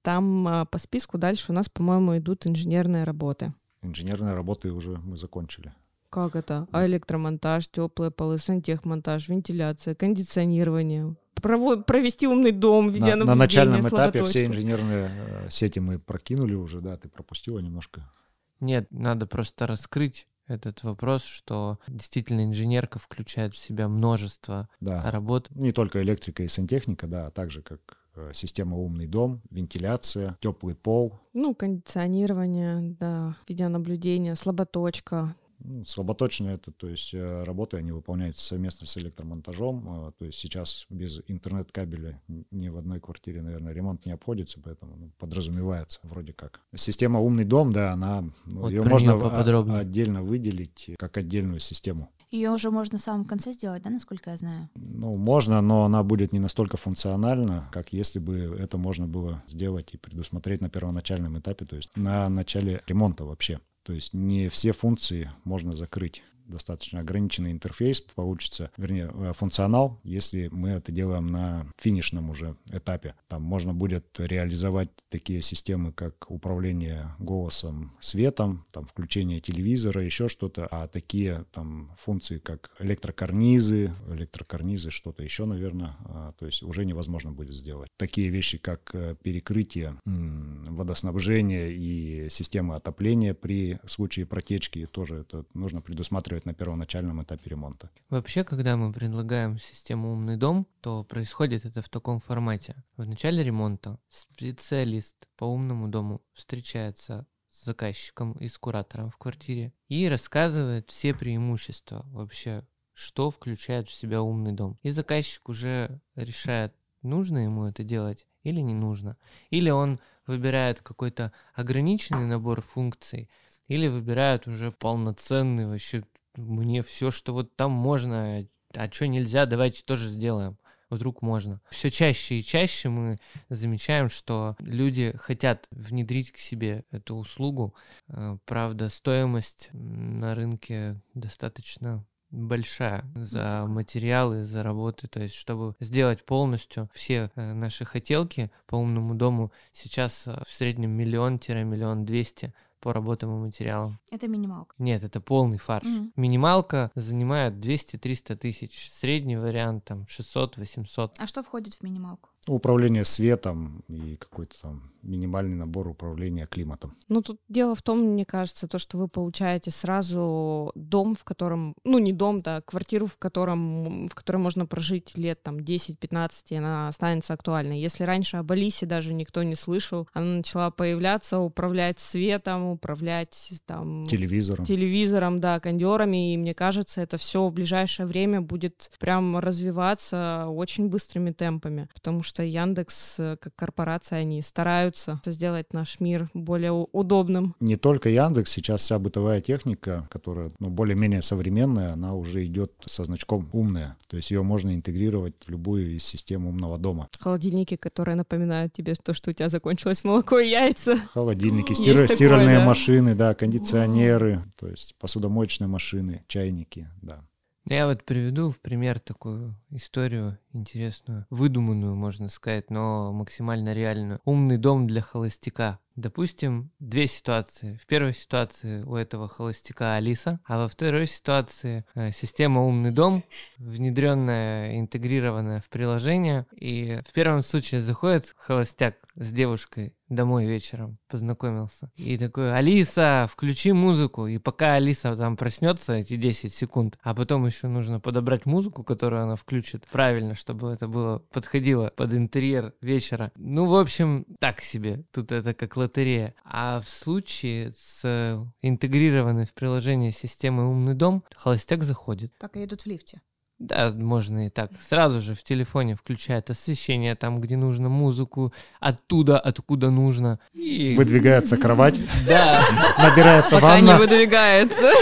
Там 0.00 0.48
а, 0.48 0.64
по 0.64 0.78
списку 0.78 1.18
дальше 1.18 1.52
у 1.52 1.52
нас, 1.52 1.68
по-моему, 1.68 2.16
идут 2.16 2.46
инженерные 2.46 3.04
работы. 3.04 3.52
Инженерные 3.82 4.32
работы 4.32 4.72
уже 4.72 4.96
мы 4.96 5.18
закончили. 5.18 5.74
Как 6.08 6.34
это? 6.34 6.66
А 6.72 6.86
электромонтаж, 6.86 7.68
теплые 7.68 8.10
полы, 8.10 8.38
сантехмонтаж, 8.38 9.28
вентиляция, 9.28 9.94
кондиционирование. 9.94 11.14
Прово- 11.34 11.82
провести 11.82 12.26
умный 12.26 12.52
дом, 12.52 12.86
На, 12.86 12.90
видео 12.92 13.16
на 13.16 13.34
начальном 13.34 13.86
этапе 13.86 14.24
все 14.24 14.46
инженерные 14.46 15.10
э, 15.10 15.50
сети 15.50 15.80
мы 15.80 15.98
прокинули 15.98 16.54
уже, 16.54 16.80
да, 16.80 16.96
ты 16.96 17.10
пропустила 17.10 17.58
немножко. 17.58 18.10
Нет, 18.58 18.86
надо 18.90 19.26
просто 19.26 19.66
раскрыть 19.66 20.26
этот 20.48 20.82
вопрос, 20.82 21.24
что 21.24 21.78
действительно 21.86 22.44
инженерка 22.44 22.98
включает 22.98 23.54
в 23.54 23.58
себя 23.58 23.88
множество 23.88 24.68
Да. 24.80 25.10
работ. 25.10 25.48
Не 25.50 25.72
только 25.72 26.02
электрика 26.02 26.42
и 26.42 26.48
сантехника, 26.48 27.06
да, 27.06 27.26
а 27.26 27.30
также 27.30 27.62
как 27.62 27.80
э, 28.16 28.30
система 28.34 28.76
умный 28.76 29.06
дом, 29.06 29.42
вентиляция, 29.50 30.36
теплый 30.40 30.74
пол. 30.74 31.18
Ну, 31.34 31.54
кондиционирование, 31.54 32.96
да, 32.98 33.36
видеонаблюдение, 33.48 34.34
слаботочка. 34.34 35.34
Ну, 35.60 35.84
Слаботочные 35.84 36.54
это, 36.54 36.70
то 36.72 36.88
есть 36.88 37.12
э, 37.14 37.42
работы, 37.42 37.76
они 37.76 37.92
выполняются 37.92 38.44
совместно 38.46 38.86
с 38.86 38.96
электромонтажом. 38.96 40.08
э, 40.08 40.12
То 40.18 40.24
есть 40.24 40.38
сейчас 40.38 40.86
без 40.88 41.20
интернет-кабеля 41.26 42.20
ни 42.50 42.68
в 42.68 42.76
одной 42.78 43.00
квартире, 43.00 43.42
наверное, 43.42 43.72
ремонт 43.72 44.06
не 44.06 44.12
обходится, 44.12 44.60
поэтому 44.62 44.96
ну, 44.96 45.10
подразумевается 45.18 46.00
вроде 46.04 46.32
как. 46.32 46.60
Система 46.74 47.20
умный 47.20 47.44
дом, 47.44 47.72
да, 47.72 47.92
она, 47.92 48.22
ну, 48.46 48.60
Вот 48.60 48.70
ее 48.70 48.82
можно 48.82 49.18
поподробнее. 49.18 49.78
отдельно 49.78 50.22
выделить 50.22 50.90
как 50.98 51.16
отдельную 51.16 51.60
систему. 51.60 52.10
Ее 52.30 52.50
уже 52.50 52.70
можно 52.70 52.98
в 52.98 53.00
самом 53.00 53.24
конце 53.24 53.52
сделать, 53.52 53.82
да, 53.82 53.88
насколько 53.90 54.30
я 54.30 54.36
знаю? 54.36 54.68
Ну, 54.74 55.16
можно, 55.16 55.62
но 55.62 55.84
она 55.84 56.02
будет 56.02 56.32
не 56.32 56.38
настолько 56.38 56.76
функциональна, 56.76 57.70
как 57.72 57.92
если 57.94 58.18
бы 58.18 58.54
это 58.58 58.76
можно 58.76 59.06
было 59.06 59.42
сделать 59.48 59.94
и 59.94 59.96
предусмотреть 59.96 60.60
на 60.60 60.68
первоначальном 60.68 61.38
этапе, 61.38 61.64
то 61.64 61.76
есть 61.76 61.96
на 61.96 62.28
начале 62.28 62.82
ремонта 62.86 63.24
вообще. 63.24 63.60
То 63.88 63.94
есть 63.94 64.12
не 64.12 64.50
все 64.50 64.72
функции 64.72 65.32
можно 65.44 65.72
закрыть. 65.72 66.22
Достаточно 66.48 67.00
ограниченный 67.00 67.52
интерфейс 67.52 68.00
получится, 68.00 68.70
вернее, 68.76 69.10
э, 69.12 69.32
функционал, 69.34 70.00
если 70.02 70.48
мы 70.48 70.70
это 70.70 70.90
делаем 70.90 71.26
на 71.26 71.66
финишном 71.78 72.30
уже 72.30 72.56
этапе. 72.72 73.14
Там 73.28 73.42
можно 73.42 73.74
будет 73.74 74.06
реализовать 74.18 74.90
такие 75.10 75.42
системы, 75.42 75.92
как 75.92 76.30
управление 76.30 77.14
голосом, 77.18 77.96
светом, 78.00 78.66
там 78.72 78.86
включение 78.86 79.40
телевизора, 79.40 80.02
еще 80.02 80.28
что-то, 80.28 80.66
а 80.70 80.88
такие 80.88 81.44
там 81.52 81.94
функции, 81.98 82.38
как 82.38 82.70
электрокарнизы, 82.78 83.92
электрокарнизы, 84.08 84.90
что-то 84.90 85.22
еще, 85.22 85.44
наверное, 85.44 85.96
а, 86.06 86.32
то 86.38 86.46
есть 86.46 86.62
уже 86.62 86.84
невозможно 86.84 87.30
будет 87.30 87.54
сделать. 87.54 87.90
Такие 87.96 88.28
вещи, 88.30 88.58
как 88.58 88.90
э, 88.94 89.16
перекрытие 89.22 89.96
водоснабжения 90.06 91.68
и 91.68 92.28
системы 92.30 92.74
отопления 92.74 93.34
при 93.34 93.78
случае 93.86 94.26
протечки, 94.26 94.86
тоже 94.86 95.18
это 95.18 95.44
нужно 95.54 95.80
предусматривать 95.80 96.37
на 96.44 96.54
первоначальном 96.54 97.22
этапе 97.22 97.50
ремонта. 97.50 97.90
Вообще, 98.10 98.44
когда 98.44 98.76
мы 98.76 98.92
предлагаем 98.92 99.58
систему 99.58 100.12
«Умный 100.12 100.36
дом», 100.36 100.66
то 100.80 101.04
происходит 101.04 101.64
это 101.64 101.82
в 101.82 101.88
таком 101.88 102.20
формате. 102.20 102.82
В 102.96 103.06
начале 103.06 103.42
ремонта 103.42 103.98
специалист 104.08 105.16
по 105.36 105.44
умному 105.44 105.88
дому 105.88 106.22
встречается 106.32 107.26
с 107.50 107.64
заказчиком 107.64 108.32
и 108.32 108.48
с 108.48 108.58
куратором 108.58 109.10
в 109.10 109.16
квартире 109.16 109.72
и 109.88 110.08
рассказывает 110.08 110.90
все 110.90 111.14
преимущества 111.14 112.04
вообще, 112.10 112.66
что 112.92 113.30
включает 113.30 113.88
в 113.88 113.94
себя 113.94 114.22
умный 114.22 114.52
дом. 114.52 114.78
И 114.82 114.90
заказчик 114.90 115.48
уже 115.48 116.00
решает, 116.14 116.74
нужно 117.02 117.38
ему 117.38 117.64
это 117.64 117.82
делать 117.84 118.26
или 118.42 118.60
не 118.60 118.74
нужно. 118.74 119.16
Или 119.50 119.70
он 119.70 119.98
выбирает 120.26 120.80
какой-то 120.80 121.32
ограниченный 121.54 122.26
набор 122.26 122.60
функций, 122.60 123.28
или 123.66 123.86
выбирает 123.88 124.46
уже 124.46 124.72
полноценный 124.72 125.66
вообще 125.66 126.04
мне 126.38 126.82
все, 126.82 127.10
что 127.10 127.32
вот 127.32 127.54
там 127.56 127.72
можно, 127.72 128.46
а 128.74 128.90
что 128.90 129.08
нельзя, 129.08 129.46
давайте 129.46 129.82
тоже 129.82 130.08
сделаем. 130.08 130.58
Вдруг 130.90 131.20
можно. 131.20 131.60
Все 131.68 131.90
чаще 131.90 132.38
и 132.38 132.42
чаще 132.42 132.88
мы 132.88 133.18
замечаем, 133.50 134.08
что 134.08 134.56
люди 134.58 135.14
хотят 135.18 135.66
внедрить 135.70 136.32
к 136.32 136.38
себе 136.38 136.84
эту 136.90 137.16
услугу. 137.16 137.74
Э, 138.08 138.38
Правда, 138.46 138.88
стоимость 138.88 139.68
на 139.74 140.34
рынке 140.34 140.98
достаточно 141.12 142.06
большая 142.30 143.04
за 143.14 143.66
материалы, 143.66 144.44
за 144.44 144.62
работы. 144.62 145.08
То 145.08 145.20
есть, 145.20 145.34
чтобы 145.34 145.74
сделать 145.80 146.24
полностью 146.24 146.88
все 146.92 147.30
э, 147.34 147.52
наши 147.52 147.84
хотелки 147.84 148.50
по 148.66 148.76
умному 148.76 149.14
дому, 149.14 149.52
сейчас 149.72 150.26
э, 150.26 150.42
в 150.46 150.52
среднем 150.52 150.90
миллион-миллион 150.92 152.04
двести 152.04 152.54
по 152.80 152.92
работам 152.92 153.30
и 153.30 153.46
материалам. 153.46 153.98
Это 154.10 154.28
минималка. 154.28 154.74
Нет, 154.78 155.04
это 155.04 155.20
полный 155.20 155.58
фарш. 155.58 155.86
Мгм. 155.86 156.12
Минималка 156.16 156.90
занимает 156.94 157.54
200-300 157.54 158.36
тысяч. 158.36 158.90
Средний 158.90 159.36
вариант 159.36 159.84
там 159.84 160.06
600-800. 160.08 161.12
А 161.18 161.26
что 161.26 161.42
входит 161.42 161.74
в 161.74 161.82
минималку? 161.82 162.30
Управление 162.48 163.04
светом 163.04 163.84
и 163.88 164.16
какой-то 164.16 164.60
там 164.62 164.92
минимальный 165.02 165.56
набор 165.56 165.88
управления 165.88 166.46
климатом. 166.46 166.96
Ну, 167.08 167.22
тут 167.22 167.40
дело 167.48 167.74
в 167.74 167.82
том, 167.82 168.00
мне 168.00 168.24
кажется, 168.24 168.68
то, 168.68 168.78
что 168.78 168.98
вы 168.98 169.08
получаете 169.08 169.70
сразу 169.70 170.72
дом, 170.74 171.14
в 171.14 171.24
котором, 171.24 171.74
ну, 171.84 171.98
не 171.98 172.12
дом, 172.12 172.42
да, 172.42 172.60
квартиру, 172.62 173.06
в 173.06 173.16
котором, 173.16 174.08
в 174.08 174.14
которой 174.14 174.38
можно 174.38 174.66
прожить 174.66 175.16
лет 175.16 175.42
там 175.42 175.58
10-15, 175.58 176.30
и 176.50 176.56
она 176.56 176.88
останется 176.88 177.32
актуальной. 177.32 177.80
Если 177.80 178.04
раньше 178.04 178.38
об 178.38 178.50
Алисе 178.52 178.86
даже 178.86 179.14
никто 179.14 179.42
не 179.42 179.54
слышал, 179.54 180.08
она 180.12 180.38
начала 180.38 180.70
появляться, 180.70 181.38
управлять 181.38 181.98
светом, 182.00 182.66
управлять 182.66 183.52
там 183.66 184.04
Телевизором. 184.06 184.64
телевизором, 184.64 185.40
да, 185.40 185.60
кондерами, 185.60 186.34
и 186.34 186.36
мне 186.36 186.54
кажется, 186.54 187.00
это 187.00 187.18
все 187.18 187.46
в 187.46 187.52
ближайшее 187.52 188.06
время 188.06 188.40
будет 188.40 188.90
прям 188.98 189.38
развиваться 189.38 190.46
очень 190.48 190.88
быстрыми 190.88 191.30
темпами, 191.30 191.88
потому 191.94 192.22
что 192.22 192.37
что 192.38 192.44
Яндекс 192.44 193.16
э, 193.18 193.36
как 193.40 193.56
корпорация, 193.56 194.20
они 194.20 194.42
стараются 194.42 195.20
сделать 195.26 195.72
наш 195.72 195.98
мир 195.98 196.30
более 196.34 196.70
удобным. 196.70 197.56
Не 197.58 197.74
только 197.76 198.10
Яндекс, 198.10 198.52
сейчас 198.52 198.82
вся 198.82 199.00
бытовая 199.00 199.40
техника, 199.40 200.06
которая 200.08 200.52
ну, 200.60 200.70
более-менее 200.70 201.20
современная, 201.20 201.94
она 201.94 202.14
уже 202.14 202.46
идет 202.46 202.72
со 202.86 203.04
значком 203.04 203.50
умная. 203.52 203.96
То 204.06 204.16
есть 204.16 204.30
ее 204.30 204.44
можно 204.44 204.72
интегрировать 204.72 205.34
в 205.44 205.50
любую 205.50 205.96
из 205.96 206.04
систем 206.04 206.46
умного 206.46 206.78
дома. 206.78 207.08
Холодильники, 207.18 207.74
которые 207.74 208.14
напоминают 208.14 208.72
тебе 208.72 208.94
то, 208.94 209.14
что 209.14 209.30
у 209.30 209.32
тебя 209.32 209.48
закончилось 209.48 210.04
молоко 210.04 210.38
и 210.38 210.48
яйца. 210.48 210.96
Холодильники, 211.12 211.74
такое, 211.74 212.06
стиральные 212.06 212.58
да. 212.58 212.66
машины, 212.66 213.16
да, 213.16 213.34
кондиционеры, 213.34 214.44
то 214.56 214.68
есть 214.68 214.94
посудомоечные 215.00 215.66
машины, 215.66 216.22
чайники, 216.28 216.88
да. 217.02 217.24
Я 217.70 217.86
вот 217.86 218.02
приведу 218.02 218.50
в 218.50 218.60
пример 218.60 218.98
такую 218.98 219.54
историю 219.68 220.38
интересную, 220.54 221.26
выдуманную, 221.28 221.94
можно 221.94 222.30
сказать, 222.30 222.70
но 222.70 223.12
максимально 223.12 223.74
реальную. 223.74 224.20
Умный 224.24 224.56
дом 224.56 224.86
для 224.86 225.02
холостяка. 225.02 225.78
Допустим, 225.98 226.70
две 226.78 227.08
ситуации. 227.08 227.76
В 227.82 227.86
первой 227.88 228.14
ситуации 228.14 228.84
у 228.84 228.94
этого 228.94 229.26
холостяка 229.26 229.96
Алиса, 229.96 230.38
а 230.44 230.58
во 230.58 230.68
второй 230.68 231.08
ситуации 231.08 231.84
э, 231.96 232.12
система 232.12 232.64
«Умный 232.64 232.92
дом», 232.92 233.24
внедренная, 233.56 234.78
интегрированная 234.78 235.60
в 235.60 235.68
приложение. 235.68 236.46
И 236.52 237.00
в 237.04 237.12
первом 237.12 237.42
случае 237.42 237.80
заходит 237.80 238.32
холостяк 238.38 238.94
с 239.16 239.32
девушкой 239.32 239.96
домой 240.08 240.46
вечером, 240.46 240.98
познакомился. 241.08 241.90
И 241.96 242.16
такой, 242.16 242.54
Алиса, 242.56 243.28
включи 243.30 243.72
музыку. 243.72 244.26
И 244.26 244.38
пока 244.38 244.74
Алиса 244.74 245.16
там 245.16 245.36
проснется, 245.36 245.94
эти 245.94 246.16
10 246.16 246.54
секунд, 246.54 246.98
а 247.02 247.14
потом 247.14 247.44
еще 247.46 247.66
нужно 247.68 248.00
подобрать 248.00 248.46
музыку, 248.46 248.84
которую 248.84 249.22
она 249.22 249.36
включит 249.36 249.86
правильно, 249.90 250.34
чтобы 250.34 250.70
это 250.70 250.88
было 250.88 251.18
подходило 251.32 251.92
под 251.94 252.14
интерьер 252.14 252.74
вечера. 252.80 253.32
Ну, 253.36 253.66
в 253.66 253.76
общем, 253.76 254.24
так 254.38 254.60
себе. 254.60 255.04
Тут 255.12 255.32
это 255.32 255.54
как 255.54 255.76
лотерея. 255.88 256.34
А 256.44 256.80
в 256.80 256.88
случае 256.88 257.72
с 257.76 258.00
э, 258.04 258.38
интегрированной 258.62 259.46
в 259.46 259.54
приложение 259.54 260.12
системой 260.12 260.66
«Умный 260.66 260.94
дом» 260.94 261.24
холостяк 261.34 261.82
заходит. 261.82 262.32
Пока 262.38 262.60
едут 262.60 262.82
в 262.82 262.86
лифте. 262.86 263.22
Да, 263.58 263.90
можно 263.92 264.46
и 264.46 264.50
так. 264.50 264.70
Сразу 264.88 265.20
же 265.20 265.34
в 265.34 265.42
телефоне 265.42 265.96
включает 265.96 266.48
освещение 266.48 267.16
там, 267.16 267.40
где 267.40 267.56
нужно, 267.56 267.88
музыку, 267.88 268.52
оттуда, 268.78 269.40
откуда 269.40 269.90
нужно. 269.90 270.38
И... 270.52 270.94
Выдвигается 270.96 271.56
кровать, 271.56 271.98
Да, 272.26 272.62
набирается 272.98 273.56
Пока 273.56 273.80
не 273.80 273.86
ванна, 273.86 273.98
выдвигается. 273.98 274.92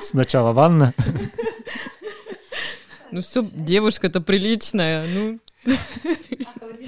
сначала 0.00 0.52
ванна, 0.52 0.94
Ну 3.10 3.20
все, 3.20 3.44
девушка-то 3.52 4.22
приличная, 4.22 5.06
ну 5.06 5.40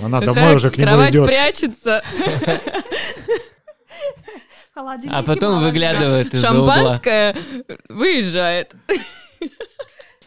она 0.02 0.20
домой 0.20 0.54
уже 0.54 0.70
к 0.70 0.78
нему 0.78 0.88
кровать 0.88 1.10
идет. 1.12 1.26
прячется, 1.26 2.02
Холодильник 4.74 5.14
а 5.14 5.22
потом 5.22 5.62
выглядывает 5.62 6.32
из-за 6.32 6.50
угла. 6.50 6.76
шампанское 6.76 7.36
выезжает. 7.88 8.74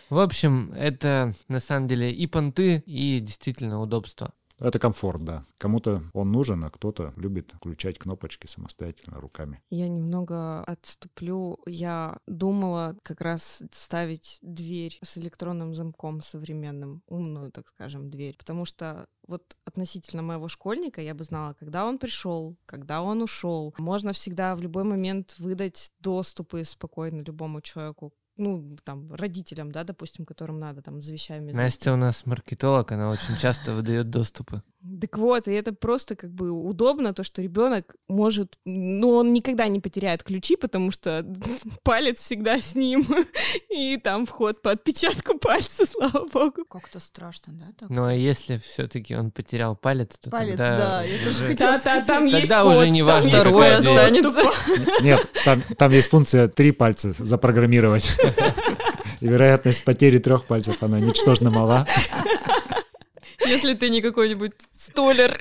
В 0.10 0.20
общем, 0.20 0.72
это 0.78 1.34
на 1.48 1.60
самом 1.60 1.88
деле 1.88 2.12
и 2.12 2.28
понты, 2.28 2.84
и 2.86 3.20
действительно 3.20 3.82
удобство. 3.82 4.34
Это 4.60 4.80
комфорт, 4.80 5.24
да. 5.24 5.46
Кому-то 5.58 6.04
он 6.14 6.32
нужен, 6.32 6.64
а 6.64 6.70
кто-то 6.70 7.14
любит 7.18 7.52
включать 7.52 7.98
кнопочки 7.98 8.48
самостоятельно 8.48 9.20
руками. 9.20 9.62
Я 9.70 9.90
немного 9.90 10.64
отступлю. 10.64 11.60
Я 11.66 12.20
думала 12.26 12.96
как 13.04 13.22
раз 13.22 13.62
ставить 13.72 14.40
дверь 14.42 14.98
с 15.04 15.18
электронным 15.18 15.74
замком 15.74 16.22
современным, 16.22 17.04
умную, 17.08 17.52
так 17.52 17.68
скажем, 17.68 18.10
дверь. 18.10 18.38
Потому 18.38 18.66
что 18.66 19.08
вот 19.28 19.58
относительно 19.66 20.22
моего 20.22 20.48
школьника 20.48 21.02
я 21.02 21.14
бы 21.14 21.24
знала, 21.24 21.54
когда 21.54 21.86
он 21.86 21.98
пришел, 21.98 22.56
когда 22.66 23.02
он 23.02 23.22
ушел. 23.22 23.74
Можно 23.78 24.14
всегда 24.14 24.56
в 24.56 24.62
любой 24.62 24.84
момент 24.84 25.36
выдать 25.38 25.92
доступы 26.00 26.64
спокойно 26.64 27.22
любому 27.22 27.62
человеку 27.62 28.14
ну, 28.38 28.78
там, 28.84 29.14
родителям, 29.14 29.72
да, 29.72 29.84
допустим, 29.84 30.26
которым 30.26 30.60
надо 30.60 30.82
там 30.82 31.02
с 31.02 31.10
вещами. 31.10 31.52
Настя 31.52 31.94
у 31.94 31.96
нас 31.96 32.26
маркетолог, 32.26 32.92
она 32.92 33.10
очень 33.10 33.38
часто 33.38 33.74
выдает 33.74 34.10
доступы. 34.10 34.62
Так 35.02 35.18
вот, 35.18 35.48
и 35.48 35.52
это 35.52 35.74
просто 35.74 36.16
как 36.16 36.32
бы 36.32 36.52
удобно, 36.52 37.14
то, 37.14 37.24
что 37.24 37.42
ребенок 37.42 37.96
может, 38.08 38.60
ну, 38.66 39.10
он 39.10 39.34
никогда 39.34 39.68
не 39.68 39.80
потеряет 39.80 40.22
ключи, 40.22 40.56
потому 40.56 40.92
что 40.92 41.26
палец 41.84 42.20
всегда 42.20 42.62
с 42.62 42.76
ним, 42.76 43.08
и 43.70 43.98
там 43.98 44.28
вход 44.28 44.62
по 44.62 44.72
отпечатку 44.72 45.40
пальца, 45.40 45.86
слава 45.90 46.28
богу. 46.28 46.66
Как-то 46.70 47.00
страшно, 47.00 47.54
да? 47.54 47.66
Так? 47.80 47.90
Ну 47.90 48.06
а 48.06 48.14
если 48.14 48.58
все-таки 48.58 49.16
он 49.16 49.32
потерял 49.32 49.76
палец, 49.76 50.20
то 50.20 50.30
Палец, 50.30 50.58
тогда... 50.58 50.78
да, 50.78 51.04
я 51.04 51.24
тоже 51.24 51.46
хотела 51.46 51.78
сказать. 51.78 52.06
там 52.06 52.26
есть 52.26 52.50
Тогда 52.50 52.64
код, 52.64 52.78
уже 52.78 52.90
не 52.90 53.02
важно, 53.02 53.42
дверь. 53.42 53.74
останется. 53.74 54.52
Нет, 55.02 55.28
там, 55.46 55.64
там 55.78 55.92
есть 55.92 56.10
функция 56.10 56.48
три 56.48 56.72
пальца 56.72 57.16
запрограммировать. 57.18 58.16
И 59.22 59.28
вероятность 59.28 59.84
потери 59.84 60.18
трех 60.18 60.46
пальцев, 60.46 60.82
она 60.82 61.00
ничтожно 61.00 61.50
мала. 61.50 61.88
Если 63.46 63.74
ты 63.74 63.90
не 63.90 64.02
какой-нибудь 64.02 64.54
столер. 64.76 65.40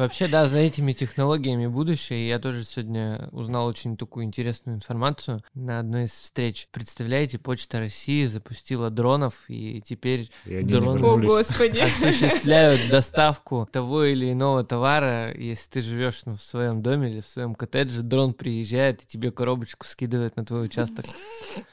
Вообще, 0.00 0.28
да, 0.28 0.46
за 0.46 0.60
этими 0.60 0.94
технологиями 0.94 1.66
будущее. 1.66 2.26
Я 2.26 2.38
тоже 2.38 2.64
сегодня 2.64 3.28
узнал 3.32 3.66
очень 3.66 3.98
такую 3.98 4.24
интересную 4.24 4.76
информацию 4.76 5.44
на 5.52 5.78
одной 5.78 6.04
из 6.04 6.12
встреч. 6.12 6.68
Представляете, 6.72 7.38
Почта 7.38 7.80
России 7.80 8.24
запустила 8.24 8.88
дронов, 8.88 9.44
и 9.48 9.82
теперь 9.82 10.30
И 10.46 10.54
они 10.54 10.64
не 10.64 10.72
Дрон. 10.72 11.04
О, 11.04 11.18
господи. 11.18 11.80
осуществляют 12.00 12.88
доставку 12.88 13.68
того 13.70 14.04
или 14.04 14.32
иного 14.32 14.64
товара. 14.64 15.34
Если 15.36 15.68
ты 15.68 15.82
живешь 15.82 16.22
ну, 16.24 16.36
в 16.36 16.42
своем 16.42 16.80
доме 16.80 17.10
или 17.10 17.20
в 17.20 17.26
своем 17.26 17.54
коттедже, 17.54 18.00
дрон 18.00 18.32
приезжает 18.32 19.02
и 19.02 19.06
тебе 19.06 19.30
коробочку 19.30 19.86
скидывает 19.86 20.34
на 20.34 20.46
твой 20.46 20.64
участок. 20.64 21.04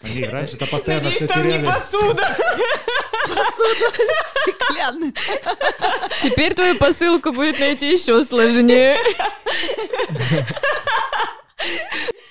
Они 0.02 0.26
раньше-то 0.26 0.68
постоянно 0.68 1.12
все 1.12 1.28
Надеюсь, 1.28 1.32
там 1.32 1.44
не 1.46 1.52
теряли. 1.52 1.66
посуда. 1.66 2.24
Стеклянный. 4.54 5.14
Теперь 6.24 6.54
твою 6.54 6.78
посылку 6.78 7.32
будет 7.32 7.60
найти 7.60 7.92
еще 7.92 8.24
сложнее. 8.24 8.98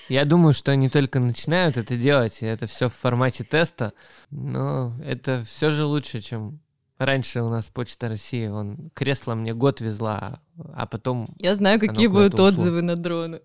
Я 0.09 0.23
думаю, 0.25 0.53
что 0.53 0.71
они 0.71 0.89
только 0.89 1.19
начинают 1.19 1.75
это 1.77 1.95
делать, 1.97 2.41
и 2.41 2.45
это 2.45 2.65
все 2.65 2.87
в 2.89 2.93
формате 2.95 3.43
теста, 3.43 3.91
но 4.31 4.95
это 5.03 5.43
все 5.45 5.69
же 5.69 5.83
лучше, 5.83 6.21
чем 6.21 6.61
раньше 6.97 7.41
у 7.41 7.49
нас 7.49 7.67
Почта 7.67 8.07
России. 8.07 8.47
Он 8.47 8.89
кресло 8.93 9.35
мне 9.35 9.53
год 9.53 9.81
везла, 9.81 10.41
а 10.73 10.85
потом 10.87 11.27
Я 11.39 11.55
знаю, 11.55 11.79
какие 11.79 12.07
будут 12.07 12.35
ушло. 12.35 12.45
отзывы 12.47 12.81
на 12.81 12.95
дроны. 12.95 13.41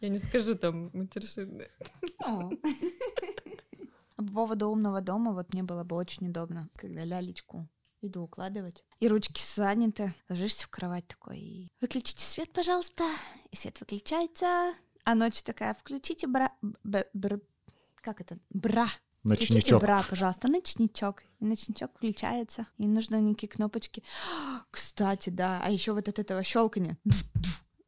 Я 0.00 0.08
не 0.10 0.20
скажу 0.20 0.54
там 0.54 0.90
матершинные. 0.92 1.68
А 4.18 4.22
По 4.22 4.32
поводу 4.32 4.68
умного 4.68 5.00
дома, 5.00 5.32
вот 5.32 5.52
мне 5.52 5.62
было 5.62 5.84
бы 5.84 5.94
очень 5.94 6.28
удобно, 6.28 6.68
когда 6.76 7.04
лялечку 7.04 7.68
иду 8.00 8.22
укладывать, 8.22 8.82
и 8.98 9.08
ручки 9.08 9.40
заняты, 9.40 10.12
ложишься 10.28 10.64
в 10.64 10.68
кровать 10.70 11.06
такой, 11.06 11.38
и 11.38 11.68
выключите 11.80 12.22
свет, 12.24 12.52
пожалуйста, 12.52 13.04
и 13.50 13.56
свет 13.56 13.78
выключается, 13.80 14.74
а 15.04 15.14
ночью 15.14 15.44
такая, 15.44 15.72
включите 15.74 16.26
бра... 16.26 16.52
б- 16.62 17.06
бр- 17.14 17.40
как 18.02 18.20
это? 18.20 18.38
Бра. 18.50 18.88
Включите 19.24 19.54
Ночничок. 19.54 19.80
бра, 19.82 20.04
пожалуйста, 20.08 20.48
ночничок. 20.48 21.22
И 21.40 21.44
ночничок 21.44 21.90
включается, 21.96 22.66
и 22.78 22.86
нужно 22.86 23.20
никакие 23.20 23.48
кнопочки. 23.50 24.02
Кстати, 24.70 25.30
да, 25.30 25.60
а 25.62 25.70
еще 25.70 25.92
вот 25.92 26.08
от 26.08 26.18
этого 26.18 26.42
щелкания. 26.44 26.96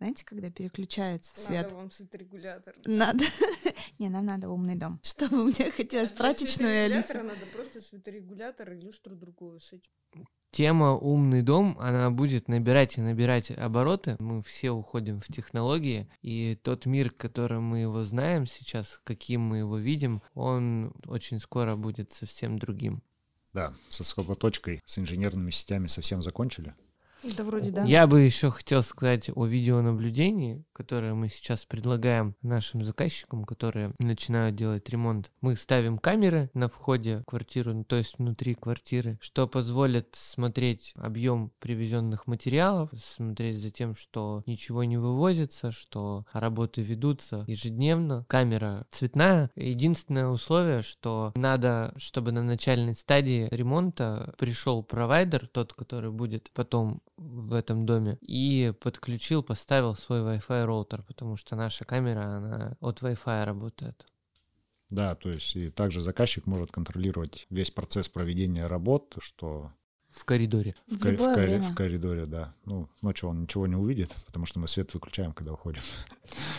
Знаете, 0.01 0.25
когда 0.25 0.51
переключается 0.51 1.39
свет? 1.39 1.71
вам 1.73 1.91
регулятор. 2.13 2.75
Надо. 2.87 3.23
Не, 3.99 4.09
нам 4.09 4.25
надо 4.25 4.49
умный 4.49 4.75
дом. 4.75 4.99
Чтобы 5.03 5.45
мне 5.45 5.71
хотелось 5.71 6.13
прачечную 6.13 6.73
и 6.73 6.79
Алису. 6.91 7.19
надо 7.19 7.45
просто 7.55 7.83
светорегулятор 7.83 8.73
и 8.73 8.81
люстру 8.81 9.15
другую 9.15 9.61
с 9.61 9.75
этим. 9.75 10.27
тема 10.53 10.97
«Умный 10.97 11.43
дом», 11.43 11.77
она 11.79 12.11
будет 12.11 12.49
набирать 12.49 12.97
и 12.97 13.03
набирать 13.03 13.51
обороты. 13.51 14.17
Мы 14.21 14.43
все 14.43 14.71
уходим 14.71 15.21
в 15.21 15.27
технологии, 15.27 16.09
и 16.23 16.59
тот 16.63 16.87
мир, 16.87 17.11
которым 17.11 17.65
мы 17.65 17.81
его 17.81 18.03
знаем 18.03 18.47
сейчас, 18.47 19.03
каким 19.05 19.43
мы 19.43 19.59
его 19.59 19.77
видим, 19.77 20.23
он 20.33 20.95
очень 21.09 21.39
скоро 21.39 21.77
будет 21.77 22.13
совсем 22.13 22.59
другим. 22.59 23.03
Да, 23.53 23.75
со 23.91 24.03
скоботочкой, 24.03 24.81
с 24.87 24.97
инженерными 24.97 25.51
сетями 25.51 25.89
совсем 25.89 26.23
закончили. 26.23 26.75
Да 27.23 27.45
вроде 27.45 27.71
да. 27.71 27.85
Я 27.85 28.07
бы 28.07 28.21
еще 28.21 28.51
хотел 28.51 28.83
сказать 28.83 29.31
о 29.35 29.45
видеонаблюдении, 29.47 30.65
которое 30.73 31.15
мы 31.15 31.29
сейчас 31.29 31.67
предлагаем 31.67 32.35
нашим 32.43 32.83
заказчикам, 32.83 33.45
которые 33.45 33.93
начинают 33.99 34.57
делать 34.57 34.89
ремонт. 34.89 35.31
Мы 35.41 35.57
ставим 35.57 35.99
камеры 35.99 36.51
на 36.55 36.69
входе 36.69 37.19
в 37.19 37.25
квартиру, 37.25 37.75
ну, 37.75 37.85
то 37.85 37.97
есть 37.97 38.19
внутри 38.19 38.55
квартиры, 38.55 39.19
что 39.21 39.47
позволит 39.47 40.09
смотреть 40.13 40.95
объем 40.97 41.53
привезенных 41.59 42.27
материалов, 42.27 42.91
смотреть 42.97 43.59
за 43.59 43.71
тем, 43.71 43.95
что 43.95 44.43
ничего 44.47 44.85
не 44.85 44.97
вывозится, 44.97 45.73
что 45.73 46.25
работы 46.33 46.83
ведутся 46.83 47.45
ежедневно. 47.47 48.25
Камера 48.29 48.87
цветная. 48.91 49.51
Единственное 49.57 50.29
условие, 50.29 50.83
что 50.83 51.33
надо, 51.35 51.93
чтобы 51.97 52.33
на 52.33 52.43
начальной 52.43 52.95
стадии 52.95 53.49
ремонта 53.51 54.35
пришел 54.39 54.83
провайдер, 54.83 55.47
тот, 55.47 55.75
который 55.75 56.11
будет 56.11 56.51
потом 56.55 57.03
в 57.21 57.53
этом 57.53 57.85
доме, 57.87 58.17
и 58.23 58.73
подключил, 58.81 59.43
поставил 59.43 59.95
свой 59.95 60.21
Wi-Fi 60.21 60.65
роутер, 60.65 61.03
потому 61.03 61.37
что 61.37 61.55
наша 61.55 61.85
камера, 61.85 62.23
она 62.37 62.77
от 62.81 63.03
Wi-Fi 63.03 63.45
работает. 63.45 64.07
Да, 64.89 65.15
то 65.15 65.31
есть 65.31 65.55
и 65.55 65.71
также 65.71 66.01
заказчик 66.01 66.47
может 66.47 66.73
контролировать 66.73 67.47
весь 67.51 67.71
процесс 67.71 68.09
проведения 68.09 68.67
работ, 68.67 69.17
что 69.21 69.71
В 70.09 70.25
коридоре. 70.25 70.75
в, 70.89 70.97
В 70.97 71.01
кори- 71.03 71.17
в 71.17 71.19
кори- 71.21 71.47
время. 71.47 71.63
в 71.71 71.75
коридоре, 71.77 72.25
да. 72.25 72.55
Ну, 72.65 72.89
ночью 73.03 73.29
он 73.29 73.43
ничего 73.43 73.67
не 73.69 73.77
увидит, 73.77 74.13
потому 74.27 74.47
что 74.47 74.59
мы 74.59 74.67
свет 74.67 74.93
выключаем, 74.95 75.33
когда 75.33 75.53
уходим. 75.53 75.83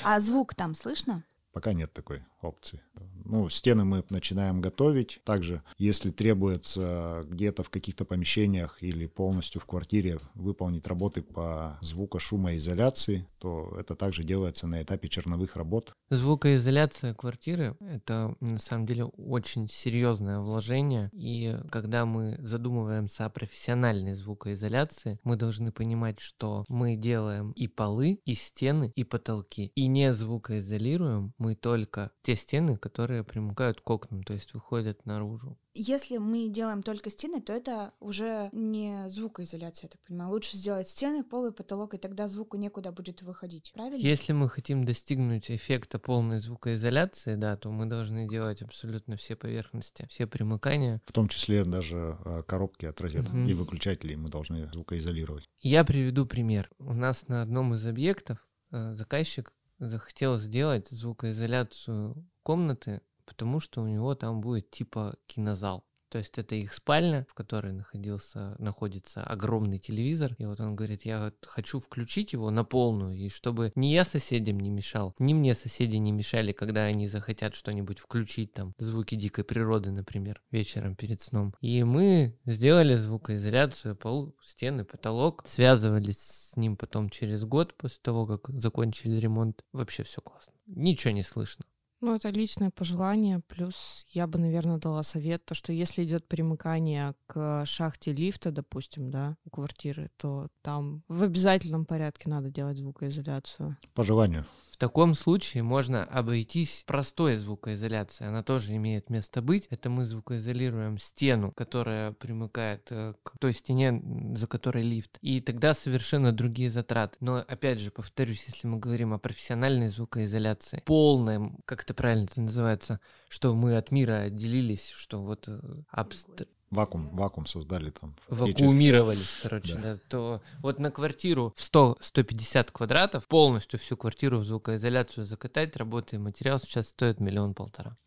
А 0.06 0.19
звук 0.19 0.54
там 0.56 0.76
слышно? 0.76 1.24
Пока 1.51 1.73
нет 1.73 1.91
такой 1.93 2.23
опции. 2.41 2.81
Ну, 3.25 3.49
стены 3.49 3.83
мы 3.85 4.03
начинаем 4.09 4.61
готовить. 4.61 5.21
Также, 5.23 5.63
если 5.77 6.11
требуется 6.11 7.25
где-то 7.27 7.63
в 7.63 7.69
каких-то 7.69 8.05
помещениях 8.05 8.81
или 8.81 9.05
полностью 9.05 9.61
в 9.61 9.65
квартире 9.65 10.19
выполнить 10.33 10.87
работы 10.87 11.21
по 11.21 11.77
звуко-шумоизоляции, 11.81 13.27
то 13.39 13.75
это 13.79 13.95
также 13.95 14.23
делается 14.23 14.67
на 14.67 14.81
этапе 14.81 15.07
черновых 15.07 15.55
работ. 15.55 15.93
Звукоизоляция 16.09 17.13
квартиры— 17.13 17.75
это 17.79 18.35
на 18.39 18.59
самом 18.59 18.85
деле 18.85 19.05
очень 19.05 19.67
серьезное 19.67 20.39
вложение. 20.39 21.09
И 21.13 21.57
когда 21.69 22.05
мы 22.05 22.37
задумываемся 22.39 23.25
о 23.25 23.29
профессиональной 23.29 24.15
звукоизоляции, 24.15 25.19
мы 25.23 25.35
должны 25.35 25.71
понимать, 25.71 26.19
что 26.19 26.65
мы 26.67 26.95
делаем 26.95 27.51
и 27.51 27.67
полы, 27.67 28.19
и 28.25 28.33
стены, 28.35 28.91
и 28.95 29.03
потолки. 29.03 29.71
И 29.75 29.87
не 29.87 30.13
звукоизолируем 30.13 31.33
мы 31.41 31.56
только 31.56 32.12
те 32.21 32.36
стены, 32.36 32.77
которые 32.77 33.23
примыкают 33.23 33.82
к 33.82 33.89
окнам, 33.89 34.23
то 34.23 34.34
есть 34.34 34.54
выходят 34.54 35.06
наружу. 35.08 35.58
Если 35.73 36.17
мы 36.17 36.49
делаем 36.49 36.84
только 36.84 37.10
стены, 37.10 37.41
то 37.41 37.51
это 37.54 37.93
уже 37.99 38.49
не 38.51 39.10
звукоизоляция, 39.10 39.88
я 39.88 39.89
так 39.89 40.01
понимаю. 40.01 40.30
Лучше 40.32 40.56
сделать 40.58 40.88
стены, 40.88 41.23
пол 41.23 41.47
и 41.47 41.51
потолок, 41.51 41.93
и 41.93 41.97
тогда 41.97 42.27
звуку 42.27 42.58
некуда 42.58 42.91
будет 42.91 43.21
выходить. 43.23 43.71
Правильно? 43.73 44.06
Если 44.06 44.34
мы 44.34 44.49
хотим 44.49 44.84
достигнуть 44.86 45.49
эффекта 45.49 45.97
полной 45.97 46.39
звукоизоляции, 46.39 47.36
да, 47.36 47.58
то 47.58 47.71
мы 47.71 47.86
должны 47.88 48.27
делать 48.27 48.62
абсолютно 48.62 49.15
все 49.17 49.36
поверхности, 49.36 50.06
все 50.10 50.27
примыкания. 50.27 51.01
В 51.06 51.12
том 51.12 51.27
числе 51.27 51.63
даже 51.63 52.17
э, 52.23 52.43
коробки 52.47 52.86
от 52.86 53.01
розеток 53.01 53.34
Мгм. 53.34 53.47
и 53.47 53.54
выключателей 53.54 54.15
мы 54.15 54.27
должны 54.27 54.67
звукоизолировать. 54.71 55.49
Я 55.60 55.84
приведу 55.86 56.25
пример. 56.25 56.69
У 56.80 56.93
нас 56.93 57.27
на 57.27 57.41
одном 57.41 57.73
из 57.73 57.86
объектов 57.88 58.45
э, 58.71 58.93
заказчик 58.93 59.54
захотел 59.87 60.37
сделать 60.37 60.87
звукоизоляцию 60.89 62.27
комнаты, 62.43 63.01
потому 63.25 63.59
что 63.59 63.81
у 63.81 63.87
него 63.87 64.15
там 64.15 64.41
будет 64.41 64.69
типа 64.71 65.15
кинозал. 65.25 65.85
То 66.12 66.17
есть 66.17 66.38
это 66.38 66.56
их 66.56 66.74
спальня, 66.74 67.26
в 67.30 67.34
которой 67.34 67.71
находился, 67.71 68.56
находится 68.60 69.24
огромный 69.24 69.80
телевизор. 69.80 70.36
И 70.39 70.45
вот 70.45 70.60
он 70.60 70.76
говорит, 70.76 71.06
я 71.06 71.32
хочу 71.41 71.80
включить 71.80 72.34
его 72.34 72.52
на 72.52 72.65
полную, 72.65 73.15
и 73.15 73.30
чтобы 73.30 73.71
ни 73.76 73.88
я 73.88 74.04
соседям 74.04 74.60
не 74.60 74.69
мешал, 74.69 75.15
ни 75.19 75.34
мне 75.34 75.56
соседи 75.56 75.95
не 75.95 76.12
мешали, 76.12 76.52
когда 76.52 76.84
они 76.84 77.08
захотят 77.08 77.56
что-нибудь 77.56 78.00
включить, 78.00 78.54
там, 78.54 78.74
звуки 78.78 79.15
дикой 79.15 79.45
природы, 79.45 79.91
например, 79.91 80.41
вечером 80.52 80.97
перед 80.97 81.21
сном. 81.21 81.56
И 81.62 81.82
мы 81.86 82.38
сделали 82.45 82.95
звукоизоляцию, 82.95 83.95
пол, 83.95 84.36
стены, 84.43 84.84
потолок, 84.84 85.43
связывались 85.47 86.19
с 86.52 86.58
ним 86.58 86.76
потом 86.76 87.10
через 87.10 87.45
год 87.45 87.74
после 87.78 88.00
того, 88.02 88.26
как 88.26 88.50
закончили 88.60 89.15
ремонт. 89.15 89.63
Вообще 89.71 90.04
все 90.04 90.19
классно. 90.19 90.52
Ничего 90.65 91.13
не 91.13 91.24
слышно. 91.24 91.63
Ну, 92.01 92.15
это 92.15 92.29
личное 92.29 92.71
пожелание. 92.71 93.41
Плюс 93.47 94.07
я 94.09 94.25
бы, 94.25 94.39
наверное, 94.39 94.77
дала 94.77 95.03
совет, 95.03 95.45
то, 95.45 95.53
что 95.53 95.71
если 95.71 96.03
идет 96.03 96.27
примыкание 96.27 97.13
к 97.27 97.63
шахте 97.65 98.11
лифта, 98.11 98.51
допустим, 98.51 99.11
да, 99.11 99.37
у 99.45 99.51
квартиры, 99.51 100.09
то 100.17 100.47
там 100.63 101.03
в 101.07 101.21
обязательном 101.21 101.85
порядке 101.85 102.27
надо 102.27 102.49
делать 102.49 102.77
звукоизоляцию. 102.77 103.77
По 103.93 104.03
желанию. 104.03 104.45
Таком 104.81 105.13
случае 105.13 105.61
можно 105.61 106.05
обойтись 106.05 106.83
простой 106.87 107.37
звукоизоляцией. 107.37 108.29
Она 108.29 108.41
тоже 108.41 108.75
имеет 108.77 109.11
место 109.11 109.43
быть. 109.43 109.67
Это 109.69 109.91
мы 109.91 110.05
звукоизолируем 110.05 110.97
стену, 110.97 111.51
которая 111.51 112.13
примыкает 112.13 112.87
э, 112.89 113.13
к 113.21 113.37
той 113.37 113.53
стене, 113.53 114.01
за 114.33 114.47
которой 114.47 114.81
лифт. 114.81 115.19
И 115.21 115.39
тогда 115.39 115.75
совершенно 115.75 116.31
другие 116.31 116.71
затраты. 116.71 117.15
Но 117.19 117.45
опять 117.47 117.79
же, 117.79 117.91
повторюсь, 117.91 118.45
если 118.47 118.65
мы 118.65 118.79
говорим 118.79 119.13
о 119.13 119.19
профессиональной 119.19 119.89
звукоизоляции, 119.89 120.81
полной, 120.83 121.51
как 121.65 121.83
это 121.83 121.93
правильно 121.93 122.23
это 122.23 122.41
называется, 122.41 122.99
что 123.29 123.53
мы 123.53 123.77
от 123.77 123.91
мира 123.91 124.21
отделились, 124.21 124.89
что 124.89 125.21
вот 125.21 125.47
э, 125.47 125.61
абстр- 125.93 126.47
Вакуум, 126.71 127.10
вакуум 127.15 127.45
создали 127.47 127.89
там. 127.91 128.15
вакуумировались, 128.29 129.36
короче, 129.43 129.75
Да. 129.75 129.81
да. 129.81 129.99
то 130.10 130.41
вот 130.60 130.79
на 130.79 130.89
квартиру 130.89 131.53
в 131.57 131.62
100-150 131.62 132.71
квадратов 132.71 133.27
полностью 133.27 133.77
всю 133.79 133.97
квартиру 133.97 134.39
в 134.39 134.45
звукоизоляцию 134.45 135.25
закатать, 135.25 135.75
работа 135.75 136.15
и 136.15 136.19
материал 136.19 136.60
сейчас 136.60 136.88
стоит 136.88 137.19
миллион 137.19 137.53
полтора. 137.53 137.97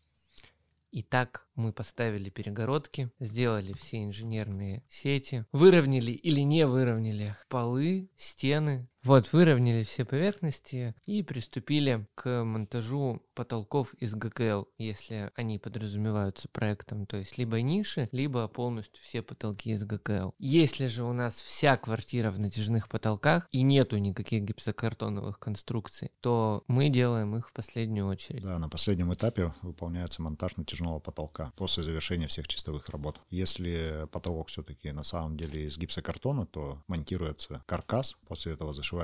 И 0.89 1.03
так 1.03 1.45
мы 1.55 1.73
поставили 1.73 2.29
перегородки, 2.29 3.11
сделали 3.19 3.73
все 3.73 4.03
инженерные 4.03 4.81
сети, 4.89 5.45
выровняли 5.51 6.11
или 6.11 6.39
не 6.39 6.65
выровняли 6.65 7.35
полы, 7.49 8.09
стены. 8.17 8.87
Вот, 9.05 9.31
выровняли 9.33 9.83
все 9.83 10.03
поверхности 10.03 10.95
и 11.05 11.21
приступили 11.21 12.07
к 12.15 12.43
монтажу 12.43 13.21
потолков 13.35 13.93
из 13.99 14.15
ГКЛ, 14.15 14.63
если 14.79 15.31
они 15.35 15.59
подразумеваются 15.59 16.49
проектом, 16.49 17.05
то 17.05 17.17
есть 17.17 17.37
либо 17.37 17.61
ниши, 17.61 18.09
либо 18.11 18.47
полностью 18.47 19.03
все 19.03 19.21
потолки 19.21 19.69
из 19.69 19.85
ГКЛ. 19.85 20.31
Если 20.39 20.87
же 20.87 21.03
у 21.03 21.13
нас 21.13 21.35
вся 21.35 21.77
квартира 21.77 22.31
в 22.31 22.39
натяжных 22.39 22.89
потолках 22.89 23.47
и 23.51 23.61
нету 23.61 23.99
никаких 23.99 24.41
гипсокартоновых 24.41 25.37
конструкций, 25.37 26.09
то 26.19 26.63
мы 26.67 26.89
делаем 26.89 27.35
их 27.35 27.49
в 27.49 27.53
последнюю 27.53 28.07
очередь. 28.07 28.41
Да, 28.41 28.57
на 28.57 28.69
последнем 28.69 29.13
этапе 29.13 29.53
выполняется 29.61 30.23
монтаж 30.23 30.57
натяжного 30.57 30.97
потолка 30.97 31.53
после 31.57 31.83
завершения 31.83 32.25
всех 32.25 32.47
чистовых 32.47 32.89
работ. 32.89 33.21
Если 33.29 34.07
потолок 34.11 34.47
все-таки 34.47 34.91
на 34.91 35.03
самом 35.03 35.37
деле 35.37 35.67
из 35.67 35.77
гипсокартона, 35.77 36.47
то 36.47 36.81
монтируется 36.87 37.61
каркас, 37.67 38.15
после 38.27 38.53
этого 38.53 38.73
зашивается 38.73 38.94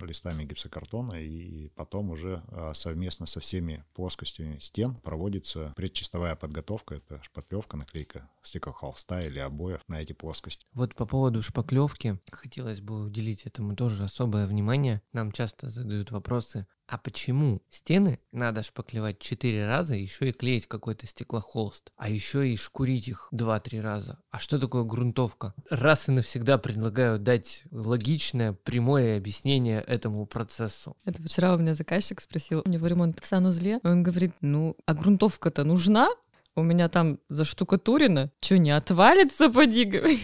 листами 0.00 0.44
гипсокартона 0.44 1.14
и 1.14 1.68
потом 1.70 2.10
уже 2.10 2.42
а, 2.48 2.74
совместно 2.74 3.26
со 3.26 3.40
всеми 3.40 3.84
плоскостями 3.94 4.58
стен 4.58 4.94
проводится 4.96 5.72
предчистовая 5.76 6.36
подготовка, 6.36 6.96
это 6.96 7.22
шпатлевка, 7.22 7.76
наклейка 7.76 8.28
стеклохолста 8.42 9.20
или 9.20 9.38
обоев 9.38 9.80
на 9.88 10.00
эти 10.00 10.12
плоскости. 10.12 10.66
Вот 10.72 10.94
по 10.94 11.06
поводу 11.06 11.42
шпаклевки 11.42 12.18
хотелось 12.30 12.80
бы 12.80 13.04
уделить 13.04 13.46
этому 13.46 13.76
тоже 13.76 14.02
особое 14.04 14.46
внимание. 14.46 15.02
Нам 15.12 15.32
часто 15.32 15.68
задают 15.68 16.10
вопросы, 16.10 16.66
а 16.88 16.96
почему 16.96 17.62
стены 17.68 18.18
надо 18.32 18.62
шпаклевать 18.62 19.18
4 19.18 19.66
раза, 19.66 19.94
еще 19.94 20.30
и 20.30 20.32
клеить 20.32 20.66
какой-то 20.66 21.06
стеклохолст, 21.06 21.92
а 21.96 22.08
еще 22.08 22.48
и 22.48 22.56
шкурить 22.56 23.08
их 23.08 23.28
2-3 23.32 23.80
раза? 23.82 24.18
А 24.30 24.38
что 24.38 24.58
такое 24.58 24.84
грунтовка? 24.84 25.54
Раз 25.68 26.08
и 26.08 26.12
навсегда 26.12 26.56
предлагаю 26.56 27.18
дать 27.18 27.64
логичное, 27.70 28.54
прямое 28.54 29.18
объяснение 29.18 29.82
этому 29.82 30.24
процессу. 30.24 30.96
Это 31.04 31.22
вчера 31.22 31.54
у 31.54 31.58
меня 31.58 31.74
заказчик 31.74 32.22
спросил, 32.22 32.62
у 32.64 32.68
него 32.68 32.86
ремонт 32.86 33.20
в 33.20 33.26
санузле, 33.26 33.80
он 33.84 34.02
говорит, 34.02 34.32
ну, 34.40 34.74
а 34.86 34.94
грунтовка-то 34.94 35.64
нужна? 35.64 36.08
У 36.56 36.62
меня 36.62 36.88
там 36.88 37.20
заштукатурено, 37.28 38.32
что, 38.40 38.56
не 38.56 38.70
отвалится, 38.70 39.50
поди, 39.50 39.84
говорит. 39.84 40.20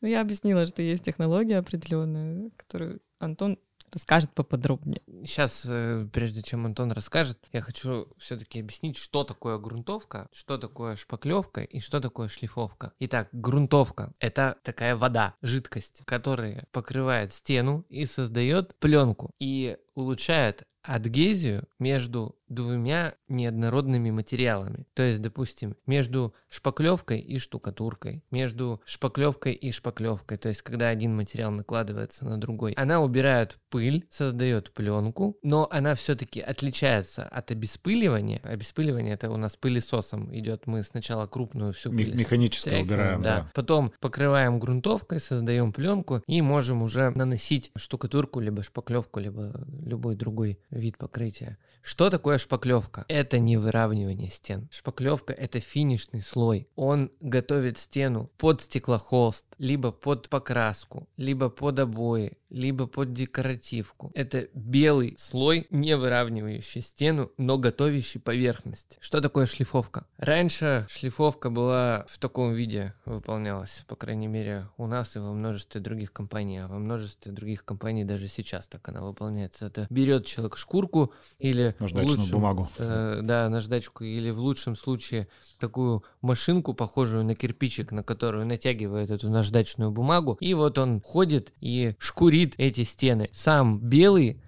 Ну, 0.00 0.08
я 0.08 0.20
объяснила, 0.20 0.66
что 0.66 0.80
есть 0.80 1.04
технология 1.04 1.58
определенная, 1.58 2.50
которую 2.56 3.00
Антон 3.18 3.58
расскажет 3.92 4.32
поподробнее. 4.32 5.02
Сейчас, 5.24 5.64
э, 5.66 6.06
прежде 6.12 6.42
чем 6.42 6.66
Антон 6.66 6.92
расскажет, 6.92 7.38
я 7.52 7.60
хочу 7.60 8.08
все-таки 8.18 8.60
объяснить, 8.60 8.96
что 8.96 9.24
такое 9.24 9.58
грунтовка, 9.58 10.28
что 10.32 10.58
такое 10.58 10.96
шпаклевка 10.96 11.62
и 11.62 11.80
что 11.80 12.00
такое 12.00 12.28
шлифовка. 12.28 12.92
Итак, 13.00 13.28
грунтовка— 13.32 14.12
это 14.18 14.56
такая 14.62 14.96
вода, 14.96 15.34
жидкость, 15.42 16.02
которая 16.04 16.66
покрывает 16.72 17.32
стену 17.32 17.84
и 17.88 18.06
создает 18.06 18.74
пленку 18.78 19.32
и 19.38 19.76
улучшает 19.94 20.64
адгезию 20.82 21.68
между 21.78 22.36
двумя 22.52 23.14
неоднородными 23.28 24.10
материалами. 24.10 24.86
То 24.94 25.02
есть, 25.02 25.20
допустим, 25.20 25.76
между 25.86 26.34
шпаклевкой 26.48 27.20
и 27.20 27.38
штукатуркой, 27.38 28.24
между 28.30 28.80
шпаклевкой 28.84 29.52
и 29.52 29.72
шпаклевкой, 29.72 30.38
то 30.38 30.48
есть, 30.48 30.62
когда 30.62 30.88
один 30.88 31.16
материал 31.16 31.50
накладывается 31.50 32.24
на 32.24 32.38
другой, 32.38 32.72
она 32.72 33.00
убирает 33.00 33.58
пыль, 33.70 34.06
создает 34.10 34.72
пленку, 34.72 35.36
но 35.42 35.68
она 35.70 35.94
все-таки 35.94 36.40
отличается 36.40 37.24
от 37.24 37.50
обеспыливания. 37.50 38.40
Обеспыливание 38.42 39.14
это 39.14 39.30
у 39.30 39.36
нас 39.36 39.56
пылесосом 39.56 40.34
идет. 40.36 40.66
Мы 40.66 40.82
сначала 40.82 41.26
крупную 41.26 41.72
всю 41.72 41.90
пыль 41.90 42.14
Механически 42.14 42.82
убираем, 42.82 43.22
да. 43.22 43.40
да. 43.40 43.50
Потом 43.54 43.92
покрываем 44.00 44.58
грунтовкой, 44.58 45.20
создаем 45.20 45.72
пленку 45.72 46.22
и 46.26 46.42
можем 46.42 46.82
уже 46.82 47.10
наносить 47.10 47.70
штукатурку, 47.76 48.40
либо 48.40 48.62
шпаклевку, 48.62 49.20
либо 49.20 49.66
любой 49.84 50.16
другой 50.16 50.58
вид 50.70 50.98
покрытия. 50.98 51.58
Что 51.82 52.10
такое 52.10 52.38
шпаклевка? 52.42 53.04
Это 53.08 53.38
не 53.38 53.56
выравнивание 53.56 54.30
стен. 54.30 54.68
Шпаклевка 54.70 55.32
это 55.32 55.60
финишный 55.60 56.22
слой. 56.22 56.68
Он 56.76 57.10
готовит 57.20 57.78
стену 57.78 58.30
под 58.36 58.60
стеклохолст, 58.60 59.46
либо 59.62 59.92
под 59.92 60.28
покраску, 60.28 61.08
либо 61.16 61.48
под 61.48 61.78
обои, 61.78 62.36
либо 62.50 62.88
под 62.88 63.12
декоративку. 63.12 64.10
Это 64.12 64.48
белый 64.54 65.14
слой, 65.20 65.68
не 65.70 65.96
выравнивающий 65.96 66.80
стену, 66.80 67.30
но 67.38 67.58
готовящий 67.58 68.20
поверхность. 68.20 68.98
Что 69.00 69.20
такое 69.20 69.46
шлифовка? 69.46 70.04
Раньше 70.18 70.86
шлифовка 70.90 71.48
была 71.48 72.04
в 72.08 72.18
таком 72.18 72.52
виде 72.52 72.92
выполнялась, 73.04 73.84
по 73.86 73.94
крайней 73.94 74.26
мере, 74.26 74.68
у 74.78 74.88
нас 74.88 75.14
и 75.14 75.20
во 75.20 75.32
множестве 75.32 75.80
других 75.80 76.12
компаний, 76.12 76.58
а 76.58 76.66
во 76.66 76.80
множестве 76.80 77.30
других 77.30 77.64
компаний 77.64 78.04
даже 78.04 78.26
сейчас 78.26 78.66
так 78.66 78.86
она 78.88 79.02
выполняется. 79.02 79.66
Это 79.66 79.86
берет 79.90 80.26
человек 80.26 80.56
шкурку 80.56 81.12
или 81.38 81.76
наждачную 81.78 82.18
лучшем, 82.18 82.32
бумагу. 82.32 82.68
Э, 82.78 83.20
да, 83.22 83.48
наждачку 83.48 84.02
или 84.02 84.30
в 84.30 84.40
лучшем 84.40 84.74
случае 84.74 85.28
такую 85.60 86.02
машинку, 86.20 86.74
похожую 86.74 87.24
на 87.24 87.36
кирпичик, 87.36 87.92
на 87.92 88.02
которую 88.02 88.44
натягивает 88.44 89.10
эту 89.10 89.30
наждачную 89.52 89.90
бумагу, 89.90 90.36
и 90.40 90.54
вот 90.54 90.78
он 90.78 91.00
ходит 91.00 91.52
и 91.60 91.94
шкурит 91.98 92.54
эти 92.58 92.84
стены. 92.84 93.28
Сам 93.32 93.78
белый, 93.80 94.42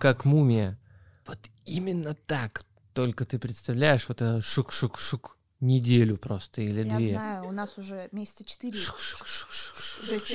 как 0.00 0.24
мумия. 0.24 0.78
Вот 1.26 1.38
именно 1.64 2.14
так. 2.14 2.62
Только 2.94 3.24
ты 3.26 3.38
представляешь, 3.38 4.08
вот 4.08 4.22
это 4.22 4.40
шук-шук-шук 4.40 5.35
неделю 5.60 6.18
просто 6.18 6.60
или 6.60 6.86
Я 6.86 6.96
две. 6.96 7.10
знаю, 7.12 7.48
у 7.48 7.52
нас 7.52 7.78
уже 7.78 8.08
месяца 8.12 8.44
четыре 8.44 8.78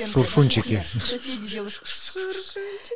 Шуршунчики. 0.08 0.82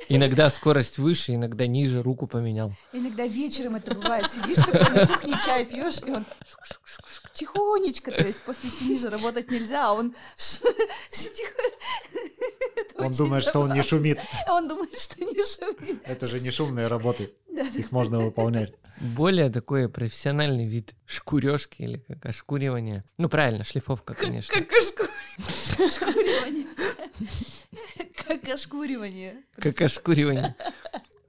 Иногда 0.08 0.50
скорость 0.50 0.98
выше, 0.98 1.34
иногда 1.34 1.66
ниже, 1.66 2.02
руку 2.02 2.26
поменял. 2.26 2.72
Иногда 2.92 3.26
вечером 3.26 3.76
это 3.76 3.94
бывает. 3.94 4.30
Сидишь 4.32 4.56
такой 4.56 4.90
на 4.90 5.06
кухне, 5.06 5.34
чай 5.44 5.64
пьешь, 5.66 6.00
и 6.04 6.10
он 6.10 6.24
тихонечко. 7.32 8.10
То 8.10 8.26
есть 8.26 8.42
после 8.42 8.70
семи 8.70 8.98
же 8.98 9.08
работать 9.10 9.50
нельзя, 9.50 9.88
а 9.88 9.92
он 9.92 10.14
Он 12.98 13.12
думает, 13.12 13.44
что 13.44 13.60
он 13.60 13.72
не 13.72 13.82
шумит. 13.82 14.18
Он 14.48 14.68
думает, 14.68 14.98
что 14.98 15.20
не 15.20 15.44
шумит. 15.44 16.02
Это 16.04 16.26
же 16.26 16.40
не 16.40 16.50
шумные 16.50 16.88
работы. 16.88 17.30
Их 17.74 17.92
можно 17.92 18.18
выполнять. 18.20 18.74
Более 19.00 19.50
такой 19.50 19.88
профессиональный 19.88 20.66
вид 20.66 20.94
шкурежки 21.04 21.82
или 21.82 21.98
как 21.98 22.26
ошкуривание. 22.26 23.04
Ну, 23.18 23.28
правильно, 23.28 23.64
шлифовка, 23.64 24.14
конечно. 24.14 24.54
Как 24.54 24.72
ошкуривание. 24.72 26.66
Как 28.26 28.48
ошкуривание. 28.48 29.34
Как 29.56 29.80
ошкуривание. 29.80 30.56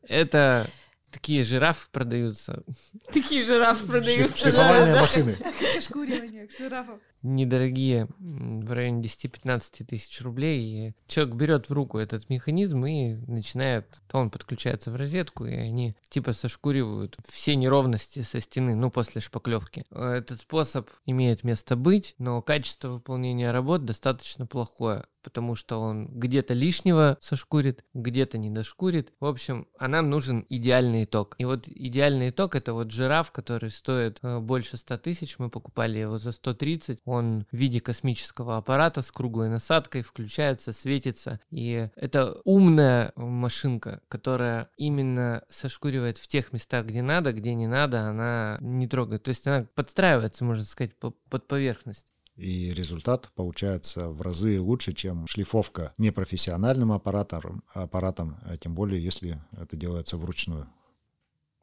Это 0.08 0.70
такие 1.12 1.44
жирафы 1.44 1.88
продаются. 1.92 2.64
Такие 3.12 3.44
жирафы 3.44 3.86
продаются. 3.86 4.38
Шлифовальные 4.38 5.02
машины. 5.02 5.34
Как 5.34 5.78
ошкуривание 5.78 6.48
жирафов. 6.58 7.00
Недорогие, 7.22 8.08
в 8.20 8.72
районе 8.72 9.02
10-15 9.02 9.86
тысяч 9.86 10.22
рублей. 10.22 10.62
И 10.62 10.94
человек 11.08 11.36
берет 11.36 11.70
в 11.70 11.74
руку 11.74 11.98
этот 11.98 12.30
механизм 12.30 12.86
и 12.86 13.16
начинает, 13.28 14.02
то 14.08 14.20
он 14.20 14.30
подключается 14.30 14.92
в 14.92 14.96
розетку, 14.96 15.46
и 15.46 15.54
они 15.54 15.96
типа 16.10 16.34
сошкуривают 16.34 17.18
все 17.28 17.56
неровности 17.56 18.22
со 18.22 18.40
стены, 18.40 18.76
ну, 18.76 18.92
после 18.92 19.22
шпаклевки. 19.22 19.86
Этот 19.92 20.42
способ 20.42 20.90
имеет 21.06 21.44
место 21.44 21.76
быть, 21.76 22.16
но 22.18 22.42
качество 22.42 22.90
выполнения 22.90 23.52
работ 23.52 23.86
достаточно 23.86 24.46
плохое 24.46 25.06
потому 25.28 25.56
что 25.56 25.82
он 25.82 26.08
где-то 26.08 26.54
лишнего 26.54 27.18
сошкурит, 27.20 27.84
где-то 27.94 28.38
не 28.38 28.50
дошкурит. 28.50 29.12
В 29.20 29.26
общем, 29.26 29.68
а 29.78 29.90
нам 29.90 30.10
нужен 30.10 30.46
идеальный 30.48 31.04
итог. 31.04 31.36
И 31.38 31.44
вот 31.44 31.68
идеальный 31.68 32.30
итог 32.30 32.56
это 32.56 32.72
вот 32.72 32.92
жираф, 32.92 33.34
который 33.34 33.70
стоит 33.70 34.20
э, 34.22 34.40
больше 34.40 34.78
100 34.78 34.98
тысяч. 35.00 35.38
Мы 35.38 35.50
покупали 35.50 36.00
его 36.00 36.18
за 36.18 36.32
130. 36.32 37.02
Он 37.04 37.46
в 37.52 37.58
виде 37.58 37.82
космического 37.82 38.56
аппарата 38.56 39.02
с 39.02 39.12
круглой 39.12 39.50
насадкой, 39.50 40.02
включается, 40.02 40.72
светится. 40.72 41.42
И 41.52 41.90
это 41.98 42.38
умная 42.46 43.12
машинка, 43.18 44.00
которая 44.08 44.70
именно 44.78 45.44
сошкуривает 45.50 46.18
в 46.18 46.28
тех 46.28 46.54
местах, 46.54 46.86
где 46.86 47.02
надо, 47.02 47.34
где 47.34 47.54
не 47.54 47.68
надо, 47.68 48.08
она 48.08 48.60
не 48.62 48.88
трогает. 48.88 49.24
То 49.24 49.30
есть 49.30 49.46
она 49.46 49.68
подстраивается, 49.76 50.46
можно 50.46 50.64
сказать, 50.64 50.96
по- 50.96 51.12
под 51.30 51.50
поверхность. 51.50 52.06
И 52.38 52.72
результат 52.72 53.32
получается 53.36 54.10
в 54.10 54.22
разы 54.22 54.62
лучше, 54.62 54.94
чем 54.94 55.26
шлифовка 55.28 55.94
непрофессиональным 55.98 56.92
аппаратом, 56.92 57.64
аппаратом, 57.74 58.38
а 58.44 58.56
тем 58.58 58.76
более, 58.76 59.04
если 59.04 59.44
это 59.52 59.76
делается 59.76 60.18
вручную. 60.18 60.70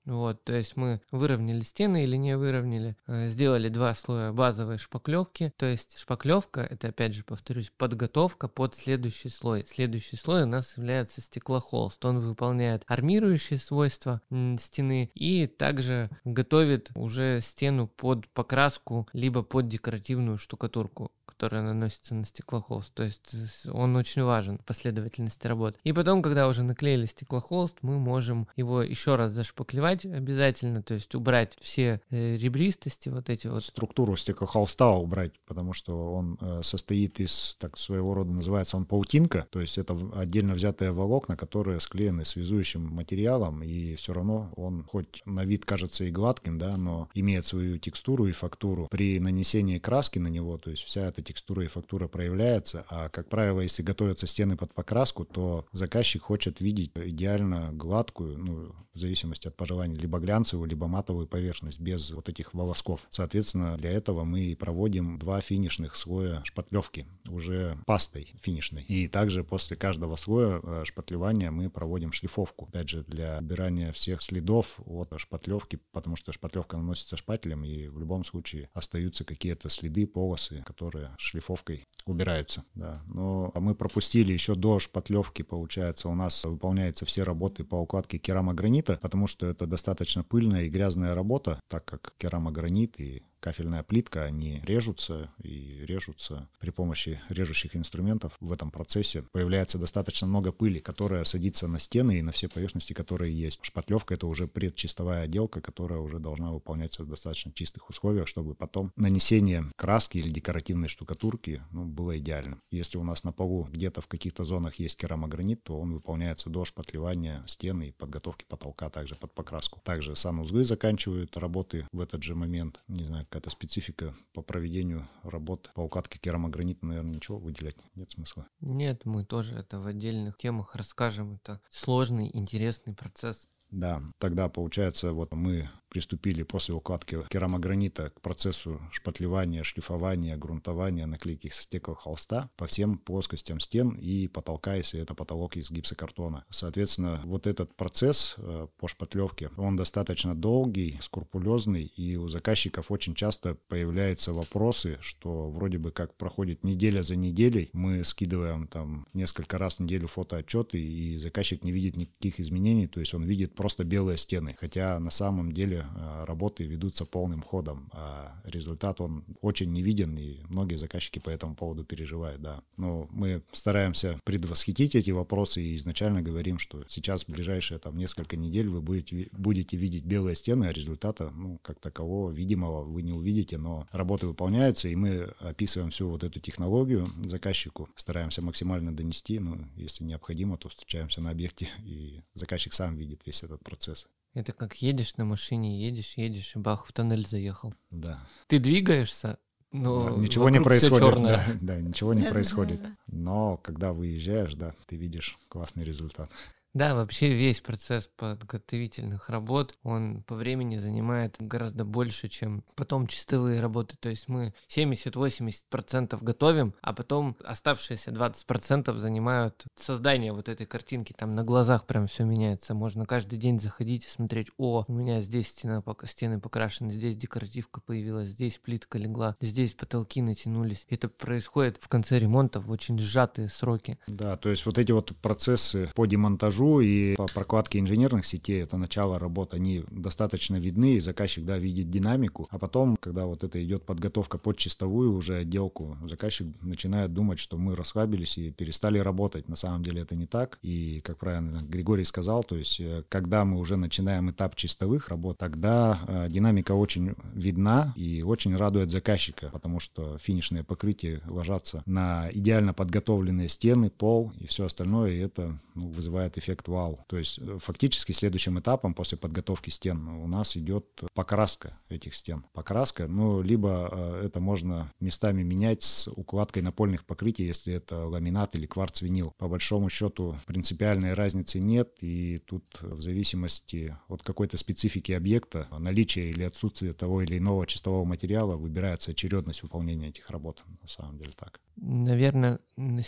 Вот, 0.04 0.44
то 0.44 0.52
есть 0.52 0.76
мы 0.76 1.00
выровняли 1.10 1.62
стены 1.62 2.04
или 2.04 2.16
не 2.16 2.36
выровняли, 2.36 2.96
э, 3.06 3.28
сделали 3.28 3.68
два 3.68 3.94
слоя 3.94 4.32
базовой 4.32 4.78
шпаклевки. 4.78 5.52
То 5.56 5.66
есть 5.66 5.98
шпаклевка 5.98 6.60
это 6.60 6.88
опять 6.88 7.14
же 7.14 7.24
повторюсь 7.24 7.72
подготовка 7.76 8.48
под 8.48 8.74
следующий 8.74 9.30
слой. 9.30 9.64
Следующий 9.66 10.16
слой 10.16 10.42
у 10.42 10.46
нас 10.46 10.76
является 10.76 11.20
стеклохолст. 11.22 12.04
Он 12.04 12.20
выполняет 12.20 12.82
армирующие 12.86 13.58
свойства 13.58 14.20
стены 14.58 15.10
и 15.14 15.46
также 15.46 16.10
готовит 16.24 16.90
уже 16.94 17.40
стену 17.40 17.88
под 17.88 18.28
покраску 18.28 19.08
либо 19.12 19.42
под 19.42 19.68
декоративную 19.68 20.36
штукатурку 20.36 21.12
которая 21.34 21.62
наносится 21.62 22.14
на 22.14 22.24
стеклохолст. 22.24 22.94
То 22.94 23.02
есть 23.02 23.28
с- 23.32 23.66
он 23.70 23.96
очень 23.96 24.22
важен 24.22 24.58
в 24.58 24.64
последовательности 24.64 25.46
работ. 25.46 25.76
И 25.84 25.92
потом, 25.92 26.22
когда 26.22 26.48
уже 26.48 26.62
наклеили 26.62 27.06
стеклохолст, 27.06 27.78
мы 27.82 27.98
можем 27.98 28.46
его 28.56 28.82
еще 28.82 29.16
раз 29.16 29.32
зашпаклевать 29.32 30.06
обязательно, 30.06 30.82
то 30.82 30.94
есть 30.94 31.14
убрать 31.14 31.56
все 31.60 32.00
э, 32.10 32.36
ребристости, 32.36 33.08
вот 33.08 33.28
эти 33.28 33.48
вот 33.48 33.64
Структуру 33.64 34.16
стеклохолста 34.16 34.86
убрать, 34.88 35.32
потому 35.46 35.72
что 35.72 36.14
он 36.14 36.38
э, 36.40 36.60
состоит 36.62 37.18
из, 37.20 37.56
так 37.58 37.76
своего 37.76 38.14
рода 38.14 38.30
называется 38.30 38.76
он 38.76 38.84
паутинка, 38.86 39.46
то 39.50 39.60
есть 39.60 39.78
это 39.78 39.98
отдельно 40.14 40.54
взятые 40.54 40.92
волокна, 40.92 41.36
которые 41.36 41.80
склеены 41.80 42.24
связующим 42.24 42.82
материалом, 42.82 43.62
и 43.62 43.94
все 43.96 44.12
равно 44.12 44.52
он 44.56 44.84
хоть 44.84 45.22
на 45.24 45.44
вид 45.44 45.64
кажется 45.64 46.04
и 46.04 46.10
гладким, 46.10 46.58
да, 46.58 46.76
но 46.76 47.08
имеет 47.14 47.46
свою 47.46 47.78
текстуру 47.78 48.26
и 48.26 48.32
фактуру. 48.32 48.86
При 48.90 49.18
нанесении 49.18 49.78
краски 49.78 50.18
на 50.18 50.28
него, 50.28 50.58
то 50.58 50.70
есть 50.70 50.82
вся 50.84 51.06
эта 51.06 51.22
текстура 51.22 51.33
и 51.64 51.66
фактура 51.66 52.08
проявляется, 52.08 52.84
а 52.88 53.08
как 53.08 53.28
правило, 53.28 53.60
если 53.60 53.82
готовятся 53.82 54.26
стены 54.26 54.56
под 54.56 54.72
покраску, 54.74 55.24
то 55.24 55.66
заказчик 55.72 56.22
хочет 56.22 56.60
видеть 56.60 56.92
идеально 56.94 57.70
гладкую, 57.72 58.38
ну, 58.38 58.74
в 58.94 58.98
зависимости 58.98 59.48
от 59.48 59.56
пожеланий, 59.56 59.96
либо 59.96 60.18
глянцевую, 60.18 60.68
либо 60.68 60.86
матовую 60.86 61.26
поверхность 61.26 61.80
без 61.80 62.10
вот 62.12 62.28
этих 62.28 62.54
волосков. 62.54 63.06
Соответственно, 63.10 63.76
для 63.76 63.90
этого 63.90 64.24
мы 64.24 64.40
и 64.40 64.54
проводим 64.54 65.18
два 65.18 65.40
финишных 65.40 65.96
слоя 65.96 66.42
шпатлевки 66.44 67.06
уже 67.28 67.78
пастой 67.86 68.32
финишной. 68.40 68.84
И 68.84 69.08
также 69.08 69.42
после 69.42 69.76
каждого 69.76 70.16
слоя 70.16 70.60
э, 70.62 70.82
шпатлевания 70.84 71.50
мы 71.50 71.70
проводим 71.70 72.12
шлифовку. 72.12 72.66
Опять 72.66 72.88
же, 72.88 73.04
для 73.04 73.38
убирания 73.38 73.92
всех 73.92 74.22
следов 74.22 74.78
от 74.86 75.12
шпатлевки, 75.16 75.80
потому 75.92 76.16
что 76.16 76.32
шпатлевка 76.32 76.76
наносится 76.76 77.16
шпателем, 77.16 77.64
и 77.64 77.88
в 77.88 77.98
любом 77.98 78.24
случае 78.24 78.70
остаются 78.72 79.24
какие-то 79.24 79.68
следы, 79.68 80.06
полосы, 80.06 80.62
которые 80.64 81.13
шлифовкой 81.18 81.84
убираются. 82.06 82.64
Да. 82.74 83.02
Но 83.06 83.50
мы 83.54 83.74
пропустили 83.74 84.32
еще 84.32 84.54
до 84.54 84.78
шпатлевки, 84.78 85.42
получается, 85.42 86.08
у 86.08 86.14
нас 86.14 86.44
выполняются 86.44 87.06
все 87.06 87.22
работы 87.22 87.64
по 87.64 87.76
укладке 87.76 88.18
керамогранита, 88.18 88.98
потому 89.00 89.26
что 89.26 89.46
это 89.46 89.66
достаточно 89.66 90.22
пыльная 90.22 90.64
и 90.64 90.68
грязная 90.68 91.14
работа, 91.14 91.60
так 91.68 91.84
как 91.84 92.14
керамогранит 92.18 93.00
и 93.00 93.22
кафельная 93.44 93.82
плитка, 93.82 94.24
они 94.24 94.62
режутся 94.64 95.30
и 95.42 95.84
режутся 95.84 96.48
при 96.60 96.70
помощи 96.70 97.20
режущих 97.28 97.76
инструментов. 97.76 98.32
В 98.40 98.50
этом 98.50 98.70
процессе 98.70 99.22
появляется 99.32 99.76
достаточно 99.76 100.26
много 100.26 100.50
пыли, 100.50 100.80
которая 100.80 101.24
садится 101.24 101.68
на 101.68 101.78
стены 101.78 102.18
и 102.18 102.22
на 102.22 102.32
все 102.32 102.48
поверхности, 102.48 102.94
которые 102.94 103.38
есть. 103.38 103.62
Шпатлевка— 103.62 104.14
это 104.16 104.26
уже 104.28 104.48
предчистовая 104.48 105.24
отделка, 105.24 105.60
которая 105.60 105.98
уже 105.98 106.20
должна 106.20 106.52
выполняться 106.52 107.04
в 107.04 107.06
достаточно 107.06 107.52
чистых 107.52 107.90
условиях, 107.90 108.28
чтобы 108.28 108.54
потом 108.54 108.92
нанесение 108.96 109.70
краски 109.76 110.16
или 110.16 110.30
декоративной 110.30 110.88
штукатурки 110.88 111.62
ну, 111.70 111.84
было 111.84 112.16
идеальным. 112.16 112.62
Если 112.70 112.96
у 112.96 113.04
нас 113.04 113.24
на 113.24 113.32
полу 113.32 113.68
где-то 113.70 114.00
в 114.00 114.08
каких-то 114.08 114.44
зонах 114.44 114.76
есть 114.76 114.96
керамогранит, 114.96 115.62
то 115.64 115.78
он 115.78 115.92
выполняется 115.92 116.48
до 116.48 116.64
шпатлевания 116.64 117.44
стены 117.46 117.88
и 117.88 117.92
подготовки 117.92 118.46
потолка 118.48 118.88
также 118.88 119.16
под 119.16 119.34
покраску. 119.34 119.82
Также 119.84 120.16
санузлы 120.16 120.64
заканчивают 120.64 121.36
работы 121.36 121.86
в 121.92 122.00
этот 122.00 122.22
же 122.22 122.34
момент. 122.34 122.80
Не 122.88 123.04
знаю, 123.04 123.26
какая-то 123.34 123.50
специфика 123.50 124.14
по 124.32 124.42
проведению 124.42 125.08
работ 125.24 125.72
по 125.74 125.80
укладке 125.80 126.20
керамогранита, 126.20 126.86
наверное, 126.86 127.16
ничего 127.16 127.36
выделять 127.36 127.74
нет 127.96 128.08
смысла. 128.08 128.46
Нет, 128.60 129.04
мы 129.06 129.24
тоже 129.24 129.56
это 129.56 129.80
в 129.80 129.88
отдельных 129.88 130.36
темах 130.36 130.76
расскажем. 130.76 131.40
Это 131.42 131.60
сложный, 131.68 132.30
интересный 132.32 132.94
процесс. 132.94 133.48
Да, 133.72 134.00
тогда 134.18 134.48
получается, 134.48 135.12
вот 135.12 135.32
мы 135.32 135.68
приступили 135.94 136.42
после 136.42 136.74
укладки 136.74 137.18
керамогранита 137.30 138.10
к 138.10 138.20
процессу 138.20 138.80
шпатлевания, 138.90 139.62
шлифования, 139.62 140.36
грунтования, 140.36 141.06
наклейки 141.06 141.50
стеклого 141.52 141.96
холста 141.96 142.50
по 142.56 142.66
всем 142.66 142.98
плоскостям 142.98 143.60
стен 143.60 143.90
и 143.90 144.26
потолка, 144.26 144.74
если 144.74 145.00
это 145.00 145.14
потолок 145.14 145.56
из 145.56 145.70
гипсокартона. 145.70 146.46
Соответственно, 146.50 147.22
вот 147.24 147.46
этот 147.46 147.76
процесс 147.76 148.34
э, 148.38 148.66
по 148.76 148.88
шпатлевке, 148.88 149.52
он 149.56 149.76
достаточно 149.76 150.34
долгий, 150.34 150.98
скрупулезный, 151.00 151.84
и 151.84 152.16
у 152.16 152.26
заказчиков 152.26 152.90
очень 152.90 153.14
часто 153.14 153.56
появляются 153.68 154.32
вопросы, 154.32 154.98
что 155.00 155.48
вроде 155.48 155.78
бы 155.78 155.92
как 155.92 156.16
проходит 156.16 156.64
неделя 156.64 157.04
за 157.04 157.14
неделей, 157.14 157.70
мы 157.72 158.02
скидываем 158.02 158.66
там 158.66 159.06
несколько 159.12 159.58
раз 159.58 159.76
в 159.76 159.80
неделю 159.80 160.08
фотоотчеты, 160.08 160.76
и 160.80 161.18
заказчик 161.18 161.62
не 161.62 161.70
видит 161.70 161.96
никаких 161.96 162.40
изменений, 162.40 162.88
то 162.88 162.98
есть 162.98 163.14
он 163.14 163.22
видит 163.22 163.54
просто 163.54 163.84
белые 163.84 164.16
стены, 164.16 164.56
хотя 164.58 164.98
на 164.98 165.12
самом 165.12 165.52
деле 165.52 165.83
Э, 165.96 166.24
работы 166.24 166.64
ведутся 166.64 167.04
полным 167.04 167.42
ходом, 167.42 167.88
а 167.92 168.40
результат 168.44 169.00
он 169.00 169.24
очень 169.40 169.72
не 169.72 169.82
виден, 169.82 170.16
и 170.16 170.38
многие 170.48 170.76
заказчики 170.76 171.18
по 171.18 171.30
этому 171.30 171.54
поводу 171.54 171.84
переживают, 171.84 172.40
да. 172.42 172.62
Но 172.76 173.08
мы 173.10 173.42
стараемся 173.52 174.18
предвосхитить 174.24 174.94
эти 174.94 175.10
вопросы 175.10 175.62
и 175.62 175.76
изначально 175.76 176.22
говорим, 176.22 176.58
что 176.58 176.84
сейчас 176.86 177.24
в 177.24 177.28
ближайшие 177.30 177.78
там 177.78 177.96
несколько 177.96 178.36
недель 178.36 178.68
вы 178.68 178.80
будете, 178.80 179.28
будете 179.32 179.76
видеть 179.76 180.04
белые 180.04 180.36
стены, 180.36 180.66
а 180.66 180.72
результата, 180.72 181.30
ну, 181.30 181.58
как 181.62 181.80
такового 181.80 182.30
видимого 182.30 182.82
вы 182.82 183.02
не 183.02 183.12
увидите, 183.12 183.58
но 183.58 183.86
работы 183.92 184.26
выполняются, 184.26 184.88
и 184.88 184.96
мы 184.96 185.32
описываем 185.40 185.90
всю 185.90 186.08
вот 186.08 186.24
эту 186.24 186.40
технологию 186.40 187.06
заказчику, 187.24 187.88
стараемся 187.96 188.42
максимально 188.42 188.94
донести, 188.94 189.38
ну, 189.38 189.58
если 189.76 190.04
необходимо, 190.04 190.56
то 190.56 190.68
встречаемся 190.68 191.20
на 191.20 191.30
объекте, 191.30 191.68
и 191.84 192.20
заказчик 192.34 192.72
сам 192.72 192.96
видит 192.96 193.20
весь 193.26 193.42
этот 193.42 193.62
процесс. 193.62 194.08
Это 194.34 194.52
как 194.52 194.82
едешь 194.82 195.16
на 195.16 195.24
машине, 195.24 195.80
едешь, 195.80 196.14
едешь, 196.16 196.56
и 196.56 196.58
бах, 196.58 196.86
в 196.86 196.92
тоннель 196.92 197.26
заехал. 197.26 197.72
Да. 197.90 198.18
Ты 198.48 198.58
двигаешься, 198.58 199.38
но 199.70 200.10
да, 200.10 200.16
ничего 200.20 200.50
не 200.50 200.60
происходит. 200.60 201.22
Да, 201.22 201.44
да, 201.60 201.80
ничего 201.80 202.14
не 202.14 202.22
происходит. 202.22 202.80
Но 203.06 203.56
когда 203.56 203.92
выезжаешь, 203.92 204.54
да, 204.54 204.74
ты 204.86 204.96
видишь 204.96 205.38
классный 205.48 205.84
результат. 205.84 206.30
Да, 206.74 206.96
вообще 206.96 207.32
весь 207.32 207.60
процесс 207.60 208.10
подготовительных 208.16 209.28
работ, 209.28 209.76
он 209.84 210.24
по 210.24 210.34
времени 210.34 210.76
занимает 210.76 211.36
гораздо 211.38 211.84
больше, 211.84 212.28
чем 212.28 212.64
потом 212.74 213.06
чистовые 213.06 213.60
работы. 213.60 213.96
То 213.96 214.08
есть 214.08 214.26
мы 214.26 214.52
70-80% 214.68 216.18
готовим, 216.20 216.74
а 216.82 216.92
потом 216.92 217.36
оставшиеся 217.44 218.10
20% 218.10 218.96
занимают 218.96 219.64
создание 219.76 220.32
вот 220.32 220.48
этой 220.48 220.66
картинки. 220.66 221.14
Там 221.16 221.36
на 221.36 221.44
глазах 221.44 221.86
прям 221.86 222.08
все 222.08 222.24
меняется. 222.24 222.74
Можно 222.74 223.06
каждый 223.06 223.38
день 223.38 223.60
заходить 223.60 224.06
и 224.06 224.08
смотреть, 224.08 224.48
о, 224.58 224.84
у 224.88 224.92
меня 224.92 225.20
здесь 225.20 225.50
стена, 225.50 225.80
стены 226.06 226.40
покрашены, 226.40 226.90
здесь 226.90 227.16
декоративка 227.16 227.82
появилась, 227.82 228.30
здесь 228.30 228.58
плитка 228.58 228.98
легла, 228.98 229.36
здесь 229.40 229.74
потолки 229.74 230.20
натянулись. 230.22 230.86
Это 230.90 231.08
происходит 231.08 231.78
в 231.80 231.86
конце 231.86 232.18
ремонта 232.18 232.58
в 232.58 232.68
очень 232.72 232.98
сжатые 232.98 233.48
сроки. 233.48 233.96
Да, 234.08 234.36
то 234.36 234.48
есть 234.48 234.66
вот 234.66 234.76
эти 234.76 234.90
вот 234.90 235.14
процессы 235.18 235.88
по 235.94 236.06
демонтажу 236.06 236.63
монтажу 236.64 236.80
и 236.80 237.14
по 237.16 237.26
прокладке 237.26 237.78
инженерных 237.78 238.26
сетей, 238.26 238.62
это 238.62 238.76
начало 238.76 239.18
работы, 239.18 239.56
они 239.56 239.84
достаточно 239.90 240.56
видны, 240.56 240.94
и 240.94 241.00
заказчик, 241.00 241.44
да, 241.44 241.58
видит 241.58 241.90
динамику, 241.90 242.48
а 242.50 242.58
потом, 242.58 242.96
когда 242.96 243.26
вот 243.26 243.44
это 243.44 243.62
идет 243.64 243.84
подготовка 243.84 244.38
под 244.38 244.56
чистовую 244.56 245.14
уже 245.14 245.36
отделку, 245.36 245.96
заказчик 246.08 246.46
начинает 246.62 247.12
думать, 247.12 247.38
что 247.38 247.56
мы 247.56 247.76
расслабились 247.76 248.38
и 248.38 248.50
перестали 248.50 248.98
работать. 248.98 249.48
На 249.48 249.56
самом 249.56 249.82
деле 249.82 250.02
это 250.02 250.16
не 250.16 250.26
так, 250.26 250.58
и, 250.62 251.00
как 251.04 251.18
правильно 251.18 251.62
Григорий 251.62 252.04
сказал, 252.04 252.44
то 252.44 252.56
есть, 252.56 252.80
э, 252.80 253.02
когда 253.08 253.44
мы 253.44 253.58
уже 253.58 253.76
начинаем 253.76 254.30
этап 254.30 254.56
чистовых 254.56 255.08
работ, 255.08 255.38
тогда 255.38 255.98
э, 256.06 256.28
динамика 256.30 256.72
очень 256.72 257.14
видна 257.34 257.92
и 257.96 258.22
очень 258.22 258.56
радует 258.56 258.90
заказчика, 258.90 259.50
потому 259.52 259.80
что 259.80 260.18
финишные 260.18 260.64
покрытия 260.64 261.20
ложатся 261.26 261.82
на 261.86 262.28
идеально 262.32 262.74
подготовленные 262.74 263.48
стены, 263.48 263.90
пол 263.90 264.32
и 264.38 264.46
все 264.46 264.66
остальное, 264.66 265.12
и 265.12 265.18
это 265.18 265.58
ну, 265.74 265.88
вызывает 265.88 266.38
эффект 266.38 266.53
эффект 266.54 266.68
вау. 266.68 267.04
То 267.08 267.18
есть 267.18 267.38
э, 267.38 267.58
фактически 267.58 268.12
следующим 268.12 268.58
этапом 268.58 268.94
после 268.94 269.18
подготовки 269.18 269.70
стен 269.70 270.06
у 270.08 270.26
нас 270.26 270.56
идет 270.56 270.86
покраска 271.14 271.78
этих 271.88 272.14
стен. 272.14 272.44
Покраска, 272.52 273.06
ну, 273.06 273.42
либо 273.42 273.88
э, 273.90 274.26
это 274.26 274.40
можно 274.40 274.92
местами 275.00 275.42
менять 275.42 275.82
с 275.82 276.08
укладкой 276.08 276.62
напольных 276.62 277.04
покрытий, 277.04 277.44
если 277.44 277.74
это 277.74 278.06
ламинат 278.06 278.54
или 278.56 278.66
кварц-винил. 278.66 279.32
По 279.38 279.48
большому 279.48 279.90
счету 279.90 280.36
принципиальной 280.46 281.14
разницы 281.14 281.60
нет, 281.60 281.90
и 282.00 282.38
тут 282.38 282.64
в 282.80 283.00
зависимости 283.00 283.96
от 284.08 284.22
какой-то 284.22 284.56
специфики 284.56 285.12
объекта, 285.12 285.68
наличия 285.78 286.30
или 286.30 286.44
отсутствия 286.44 286.92
того 286.92 287.22
или 287.22 287.38
иного 287.38 287.66
чистового 287.66 288.04
материала 288.04 288.56
выбирается 288.56 289.10
очередность 289.10 289.62
выполнения 289.62 290.08
этих 290.08 290.30
работ. 290.30 290.62
На 290.82 290.88
самом 290.88 291.18
деле 291.18 291.32
так. 291.36 291.60
Наверное, 291.76 292.60
на 292.76 293.02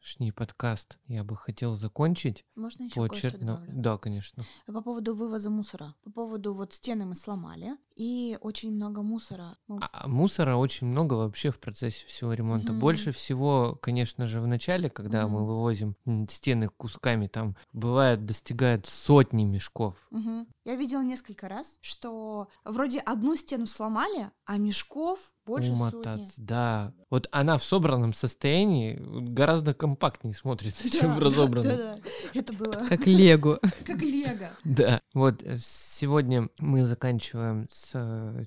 сегодняшний 0.00 0.32
подкаст 0.32 0.98
я 1.08 1.24
бы 1.24 1.36
хотел 1.36 1.74
закончить. 1.74 2.44
Можно 2.54 2.84
еще 2.84 2.94
по 2.94 3.08
кое-что 3.08 3.38
добавлю? 3.38 3.70
Да, 3.74 3.98
конечно. 3.98 4.44
По 4.66 4.80
поводу 4.80 5.14
вывоза 5.14 5.50
мусора. 5.50 5.94
По 6.02 6.10
поводу 6.10 6.54
вот 6.54 6.72
стены 6.72 7.04
мы 7.04 7.14
сломали, 7.14 7.76
и 8.00 8.38
очень 8.40 8.72
много 8.72 9.02
мусора. 9.02 9.58
А 9.68 10.08
мусора 10.08 10.56
очень 10.56 10.86
много 10.86 11.14
вообще 11.14 11.50
в 11.50 11.60
процессе 11.60 12.06
всего 12.06 12.32
ремонта. 12.32 12.72
Угу. 12.72 12.80
Больше 12.80 13.12
всего, 13.12 13.78
конечно 13.82 14.26
же, 14.26 14.40
в 14.40 14.46
начале, 14.46 14.88
когда 14.88 15.26
угу. 15.26 15.34
мы 15.34 15.46
вывозим 15.46 15.94
стены 16.30 16.70
кусками, 16.74 17.26
там 17.26 17.56
бывает 17.74 18.24
достигает 18.24 18.86
сотни 18.86 19.44
мешков. 19.44 19.96
Угу. 20.12 20.46
Я 20.64 20.76
видела 20.76 21.02
несколько 21.02 21.46
раз, 21.46 21.76
что 21.82 22.48
вроде 22.64 23.00
одну 23.00 23.36
стену 23.36 23.66
сломали, 23.66 24.30
а 24.46 24.56
мешков 24.56 25.34
больше 25.44 25.72
Умотаться, 25.72 26.26
сотни. 26.26 26.44
Да. 26.44 26.94
Вот 27.10 27.28
она 27.32 27.58
в 27.58 27.64
собранном 27.64 28.12
состоянии 28.14 28.96
гораздо 29.00 29.74
компактнее 29.74 30.34
смотрится, 30.34 30.84
да, 30.84 30.98
чем 30.98 31.14
в 31.14 31.18
разобранном. 31.18 31.76
Да, 31.76 31.94
да, 31.96 32.00
Это 32.34 32.52
было... 32.52 32.72
Как 32.88 33.06
лего. 33.06 33.58
Как 33.84 34.00
лего. 34.00 34.50
Да. 34.64 35.00
Вот 35.12 35.42
э, 35.42 35.56
сегодня 35.60 36.48
мы 36.58 36.86
заканчиваем 36.86 37.66
с 37.68 37.89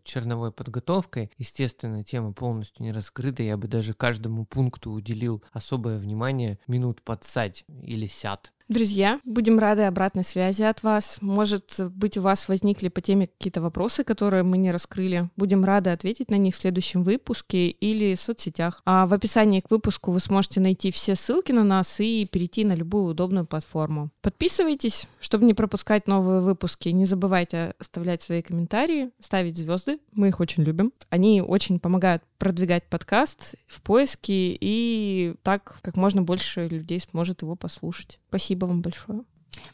черновой 0.03 0.51
подготовкой. 0.51 1.31
Естественно, 1.37 2.03
тема 2.03 2.33
полностью 2.33 2.83
не 2.83 2.91
раскрыта. 2.91 3.43
Я 3.43 3.57
бы 3.57 3.67
даже 3.67 3.93
каждому 3.93 4.45
пункту 4.45 4.91
уделил 4.91 5.43
особое 5.51 5.97
внимание 5.97 6.59
минут 6.67 7.01
подсать 7.01 7.65
или 7.67 8.07
сят. 8.07 8.53
Друзья, 8.69 9.19
будем 9.25 9.59
рады 9.59 9.81
обратной 9.81 10.23
связи 10.23 10.63
от 10.63 10.83
вас. 10.83 11.17
Может 11.19 11.81
быть, 11.93 12.17
у 12.17 12.21
вас 12.21 12.47
возникли 12.47 12.87
по 12.87 13.01
теме 13.01 13.27
какие-то 13.27 13.61
вопросы, 13.61 14.05
которые 14.05 14.43
мы 14.43 14.57
не 14.57 14.71
раскрыли. 14.71 15.29
Будем 15.35 15.65
рады 15.65 15.89
ответить 15.89 16.31
на 16.31 16.35
них 16.35 16.55
в 16.55 16.57
следующем 16.57 17.03
выпуске 17.03 17.67
или 17.67 18.15
в 18.15 18.21
соцсетях. 18.21 18.81
А 18.85 19.05
в 19.05 19.13
описании 19.13 19.59
к 19.59 19.69
выпуску 19.69 20.11
вы 20.11 20.21
сможете 20.21 20.61
найти 20.61 20.91
все 20.91 21.15
ссылки 21.15 21.51
на 21.51 21.65
нас 21.65 21.99
и 21.99 22.25
перейти 22.25 22.63
на 22.63 22.73
любую 22.73 23.11
удобную 23.11 23.45
платформу. 23.45 24.11
Подписывайтесь, 24.21 25.07
чтобы 25.19 25.43
не 25.43 25.53
пропускать 25.53 26.07
новые 26.07 26.39
выпуски. 26.39 26.87
Не 26.87 27.03
забывайте 27.03 27.73
оставлять 27.79 28.21
свои 28.21 28.41
комментарии, 28.41 29.11
ставить 29.19 29.57
звезды. 29.57 29.99
Мы 30.13 30.29
их 30.29 30.39
очень 30.39 30.63
любим. 30.63 30.93
Они 31.09 31.41
очень 31.41 31.81
помогают 31.81 32.23
продвигать 32.37 32.85
подкаст 32.89 33.55
в 33.67 33.81
поиске, 33.81 34.57
и 34.59 35.35
так 35.43 35.79
как 35.81 35.95
можно 35.95 36.21
больше 36.21 36.67
людей 36.67 36.99
сможет 36.99 37.41
его 37.41 37.55
послушать. 37.55 38.19
Спасибо 38.29 38.52
вам 38.55 38.81
большое. 38.81 39.23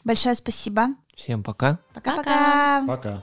Большое 0.04 0.34
спасибо. 0.34 0.88
Всем 1.14 1.42
пока. 1.42 1.78
Пока-пока. 1.94 2.84
Пока. 2.86 3.22